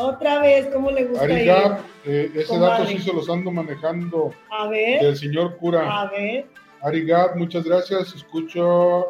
Otra 0.00 0.40
vez, 0.40 0.68
¿cómo 0.72 0.90
le 0.90 1.04
gusta? 1.04 1.24
Ari 1.24 1.44
Gap, 1.44 1.80
eh, 2.06 2.30
ese 2.34 2.58
dato 2.58 2.86
sí 2.86 2.98
se 3.00 3.12
los 3.12 3.28
ando 3.28 3.50
manejando. 3.50 4.32
A 4.50 4.66
ver. 4.68 5.02
Del 5.02 5.16
señor 5.16 5.58
cura. 5.58 6.00
A 6.00 6.10
ver. 6.10 6.46
Ari 6.80 7.04
Gap, 7.04 7.36
muchas 7.36 7.64
gracias. 7.64 8.14
Escucho, 8.14 9.08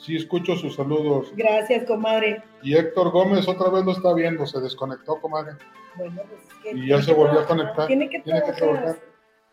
sí 0.00 0.16
escucho 0.16 0.56
sus 0.56 0.76
saludos. 0.76 1.32
Gracias, 1.36 1.84
comadre. 1.84 2.42
Y 2.62 2.76
Héctor 2.76 3.10
Gómez 3.10 3.48
otra 3.48 3.70
vez 3.70 3.84
lo 3.84 3.92
está 3.92 4.12
viendo, 4.14 4.46
se 4.46 4.60
desconectó, 4.60 5.20
comadre. 5.20 5.54
Bueno, 5.96 6.22
pues 6.28 6.42
que 6.62 6.78
Y 6.78 6.88
ya 6.88 7.02
se 7.02 7.12
volvió 7.12 7.40
a 7.40 7.46
conectar. 7.46 7.86
Tiene 7.86 8.08
que, 8.08 8.20
tiene 8.20 8.42
que 8.42 8.52
trabajar. 8.52 8.98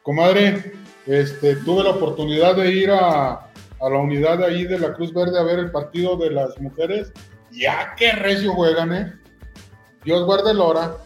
Comadre, 0.04 0.74
este, 1.08 1.56
tuve 1.58 1.84
la 1.84 1.91
oportunidad 1.91 2.56
de 2.56 2.72
ir 2.72 2.91
a, 2.91 3.32
a 3.34 3.89
la 3.89 3.98
unidad 3.98 4.38
de 4.38 4.46
ahí 4.46 4.64
de 4.66 4.80
la 4.80 4.93
Cruz 4.93 5.14
Verde 5.14 5.39
a 5.39 5.43
ver 5.43 5.60
el 5.60 5.72
partido 5.72 6.16
de 6.16 6.30
las 6.30 6.60
mujeres. 6.60 7.12
Ya 7.52 7.96
qué 7.98 8.12
recio 8.12 8.54
juegan, 8.54 8.93
¿eh? 8.93 9.14
Dios 10.04 10.24
guarde 10.26 10.52
el 10.52 10.60
hora. 10.60 10.98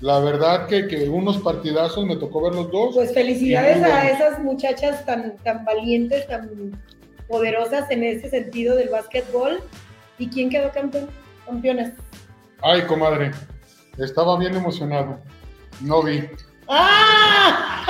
La 0.00 0.18
verdad 0.18 0.66
que, 0.66 0.88
que, 0.88 1.08
unos 1.08 1.38
partidazos 1.38 2.04
me 2.04 2.16
tocó 2.16 2.42
ver 2.42 2.54
los 2.54 2.70
dos. 2.70 2.94
Pues 2.94 3.14
felicidades 3.14 3.82
a 3.82 4.10
esas 4.10 4.40
muchachas 4.40 5.04
tan, 5.04 5.36
tan 5.38 5.64
valientes, 5.64 6.26
tan 6.26 6.72
poderosas 7.32 7.90
en 7.90 8.04
ese 8.04 8.28
sentido 8.28 8.76
del 8.76 8.90
básquetbol. 8.90 9.62
¿Y 10.18 10.28
quién 10.28 10.50
quedó 10.50 10.70
campeón? 10.70 11.08
Campeones. 11.46 11.94
Ay, 12.60 12.82
comadre, 12.82 13.30
estaba 13.96 14.38
bien 14.38 14.54
emocionado. 14.54 15.18
No 15.80 16.02
vi. 16.02 16.28
¡Ah! 16.68 17.88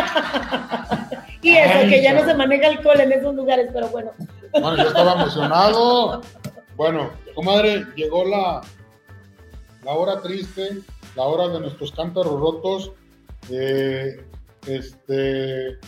y 1.42 1.56
eso, 1.56 1.88
que 1.88 2.00
ya 2.00 2.14
no 2.14 2.24
se 2.24 2.34
maneja 2.34 2.68
alcohol 2.68 3.00
en 3.00 3.10
esos 3.10 3.34
lugares, 3.34 3.68
pero 3.72 3.88
bueno. 3.88 4.12
Bueno, 4.52 4.76
yo 4.76 4.84
estaba 4.84 5.14
emocionado. 5.14 6.22
Bueno, 6.76 7.10
comadre, 7.34 7.84
llegó 7.96 8.24
la, 8.24 8.60
la 9.84 9.92
hora 9.92 10.20
triste, 10.22 10.78
la 11.16 11.24
hora 11.24 11.48
de 11.48 11.58
nuestros 11.58 11.90
cántaros 11.90 12.38
rotos. 12.38 12.92
Eh, 13.50 14.24
este, 14.68 15.80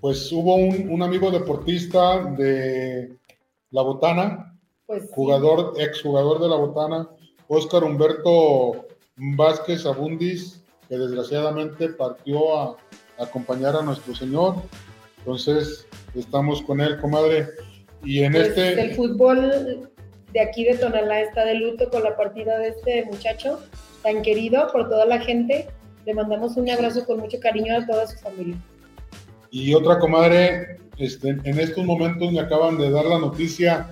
pues 0.00 0.30
hubo 0.32 0.54
un, 0.54 1.02
amigo 1.02 1.30
deportista 1.30 2.24
de 2.36 3.16
La 3.70 3.82
Botana, 3.82 4.58
pues, 4.86 5.10
jugador, 5.12 5.74
ex 5.78 6.02
jugador 6.02 6.40
de 6.40 6.48
La 6.48 6.56
Botana, 6.56 7.08
Óscar 7.48 7.84
Humberto 7.84 8.86
Vázquez 9.16 9.84
Abundis, 9.84 10.64
que 10.88 10.96
desgraciadamente 10.96 11.90
partió 11.90 12.58
a, 12.58 12.76
a 13.18 13.24
acompañar 13.24 13.76
a 13.76 13.82
nuestro 13.82 14.14
Señor. 14.14 14.56
Entonces, 15.18 15.86
estamos 16.14 16.62
con 16.62 16.80
él, 16.80 16.98
comadre. 17.00 17.48
Y 18.02 18.22
en 18.22 18.32
pues, 18.32 18.48
este. 18.48 18.80
El 18.80 18.94
fútbol 18.94 19.90
de 20.32 20.40
aquí 20.40 20.64
de 20.64 20.76
Tonalá 20.76 21.20
está 21.20 21.44
de 21.44 21.54
luto 21.54 21.90
con 21.90 22.02
la 22.02 22.16
partida 22.16 22.58
de 22.58 22.68
este 22.68 23.04
muchacho 23.04 23.60
tan 24.02 24.22
querido 24.22 24.68
por 24.72 24.88
toda 24.88 25.04
la 25.04 25.20
gente. 25.20 25.68
Le 26.06 26.14
mandamos 26.14 26.56
un 26.56 26.70
abrazo 26.70 27.04
con 27.04 27.18
mucho 27.18 27.38
cariño 27.40 27.76
a 27.76 27.86
toda 27.86 28.06
su 28.06 28.18
familia. 28.18 28.56
Y 29.50 29.74
otra 29.74 29.98
comadre, 29.98 30.78
este, 30.96 31.30
en 31.30 31.58
estos 31.58 31.84
momentos 31.84 32.32
me 32.32 32.40
acaban 32.40 32.78
de 32.78 32.90
dar 32.90 33.04
la 33.04 33.18
noticia. 33.18 33.88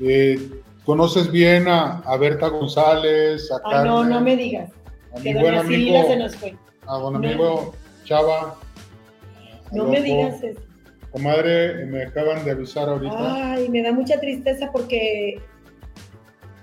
Eh, 0.00 0.38
¿Conoces 0.84 1.30
bien 1.30 1.66
a, 1.68 2.02
Berta 2.18 2.48
González? 2.48 3.50
A 3.50 3.60
ah, 3.64 3.84
no, 3.84 4.04
no 4.04 4.20
me 4.20 4.36
digas. 4.36 4.70
A 5.16 5.20
mi 5.20 5.32
buen 5.32 5.54
amigo, 5.54 6.06
se 6.06 6.16
nos 6.16 6.36
fue. 6.36 6.56
A 6.86 6.98
buen 6.98 7.16
amigo 7.16 7.74
Chava. 8.04 8.56
No 9.72 9.86
me 9.86 10.00
digas 10.02 10.42
eso. 10.42 10.60
Comadre, 11.10 11.86
me 11.86 12.02
acaban 12.02 12.44
de 12.44 12.50
avisar 12.50 12.88
ahorita. 12.88 13.52
Ay, 13.54 13.68
me 13.68 13.82
da 13.82 13.92
mucha 13.92 14.18
tristeza 14.18 14.70
porque, 14.72 15.40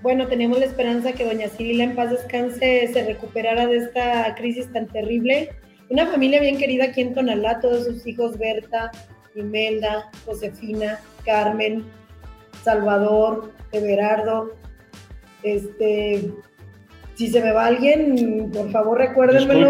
bueno, 0.01 0.27
teníamos 0.27 0.59
la 0.59 0.65
esperanza 0.65 1.13
que 1.13 1.23
doña 1.23 1.47
Cirila 1.47 1.85
en 1.85 1.95
paz 1.95 2.11
descanse 2.11 2.89
se 2.91 3.05
recuperara 3.05 3.65
de 3.67 3.77
esta 3.77 4.35
crisis 4.35 4.71
tan 4.73 4.87
terrible. 4.87 5.51
Una 5.91 6.07
familia 6.07 6.39
bien 6.39 6.57
querida 6.57 6.85
aquí 6.85 7.01
en 7.01 7.13
Tonalá, 7.13 7.59
todos 7.59 7.83
sus 7.83 8.07
hijos, 8.07 8.37
Berta, 8.37 8.91
Imelda, 9.35 10.09
Josefina, 10.25 11.01
Carmen, 11.25 11.83
Salvador, 12.63 13.51
Everardo. 13.73 14.53
Este, 15.43 16.31
si 17.15 17.27
se 17.27 17.41
me 17.41 17.51
va 17.51 17.65
alguien, 17.65 18.49
por 18.53 18.71
favor 18.71 18.99
recuérdenmelo. 18.99 19.69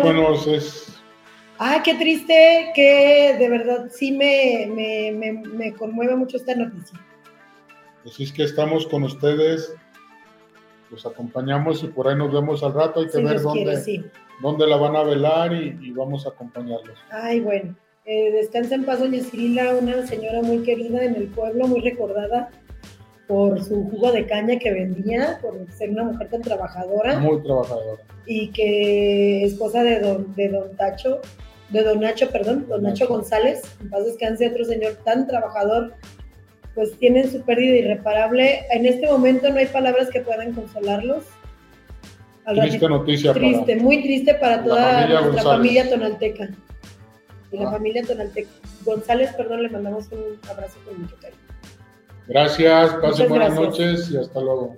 Ah, 1.58 1.82
qué 1.84 1.96
triste, 1.96 2.72
que 2.76 3.36
de 3.40 3.50
verdad 3.50 3.88
sí 3.92 4.12
me, 4.12 4.68
me, 5.12 5.74
conmueve 5.74 6.16
mucho 6.16 6.38
esta 6.38 6.54
noticia. 6.54 7.00
Así 8.06 8.26
es 8.26 8.32
que 8.32 8.44
estamos 8.44 8.86
con 8.86 9.02
ustedes, 9.02 9.74
los 10.92 11.04
acompañamos 11.04 11.84
y 11.84 11.88
por 11.88 12.08
ahí 12.08 12.16
nos 12.16 12.32
vemos 12.32 12.62
al 12.62 12.76
rato. 12.76 13.00
Hay 13.00 13.08
que 13.08 13.24
ver 13.24 13.42
dónde, 13.42 14.04
dónde 14.42 14.68
la 14.68 14.78
van 14.78 14.96
a 14.96 15.04
velar 15.04 15.54
y, 15.54 15.92
vamos 15.92 16.26
a 16.26 16.30
acompañarlos. 16.30 16.98
Ay, 17.12 17.40
bueno. 17.40 17.76
Eh, 18.06 18.32
descansa 18.32 18.76
en 18.76 18.84
paz, 18.84 19.00
doña 19.00 19.20
Cirila, 19.20 19.76
una 19.76 20.06
señora 20.08 20.42
muy 20.42 20.64
querida 20.64 21.04
en 21.04 21.16
el 21.16 21.28
pueblo, 21.28 21.68
muy 21.68 21.82
recordada 21.82 22.50
por 23.28 23.64
su 23.64 23.84
jugo 23.90 24.12
de 24.12 24.26
caña 24.26 24.58
que 24.58 24.74
vendía, 24.74 25.38
por 25.42 25.72
ser 25.72 25.92
una 25.92 26.04
mujer 26.04 26.30
tan 26.30 26.42
trabajadora. 26.42 27.20
Muy 27.20 27.42
trabajadora. 27.44 28.02
Y 28.26 28.50
que 28.50 29.46
esposa 29.46 29.84
de 29.84 30.00
don, 30.00 30.36
de 30.36 30.50
don 30.50 30.76
Tacho, 30.76 31.22
de 31.72 31.84
Don 31.84 32.02
Nacho, 32.02 32.30
perdón, 32.30 32.66
Don 32.68 32.84
Nacho 32.84 33.08
González, 33.08 33.62
en 33.80 33.90
paz 33.90 34.06
descanse, 34.06 34.48
otro 34.48 34.66
señor 34.66 34.98
tan 35.06 35.28
trabajador, 35.28 35.94
pues 36.76 36.98
tienen 36.98 37.32
su 37.32 37.42
pérdida 37.42 37.78
irreparable. 37.78 38.66
En 38.72 38.86
este 38.86 39.08
momento 39.08 39.50
no 39.50 39.58
hay 39.58 39.68
palabras 39.68 40.10
que 40.10 40.22
puedan 40.22 40.54
consolarlos. 40.54 41.26
Triste 42.54 42.90
noticia. 42.90 43.34
Triste, 43.34 43.76
muy 43.78 44.02
triste 44.04 44.36
para 44.36 44.64
toda 44.64 45.08
la 45.08 45.22
nuestra 45.22 45.44
familia 45.44 45.90
tonalteca. 45.90 46.50
Y 47.52 47.58
la 47.58 47.70
ah. 47.70 47.72
familia 47.72 48.04
tonalteca. 48.04 48.50
González, 48.86 49.34
perdón, 49.36 49.64
le 49.64 49.70
mandamos 49.70 50.08
un 50.12 50.40
abrazo 50.50 50.78
con 50.86 51.02
mucho 51.02 51.16
cariño. 51.22 51.40
Gracias, 52.28 52.94
pasen 53.02 53.30
buenas 53.30 53.56
noches 53.56 54.10
y 54.12 54.18
hasta 54.18 54.40
luego. 54.40 54.78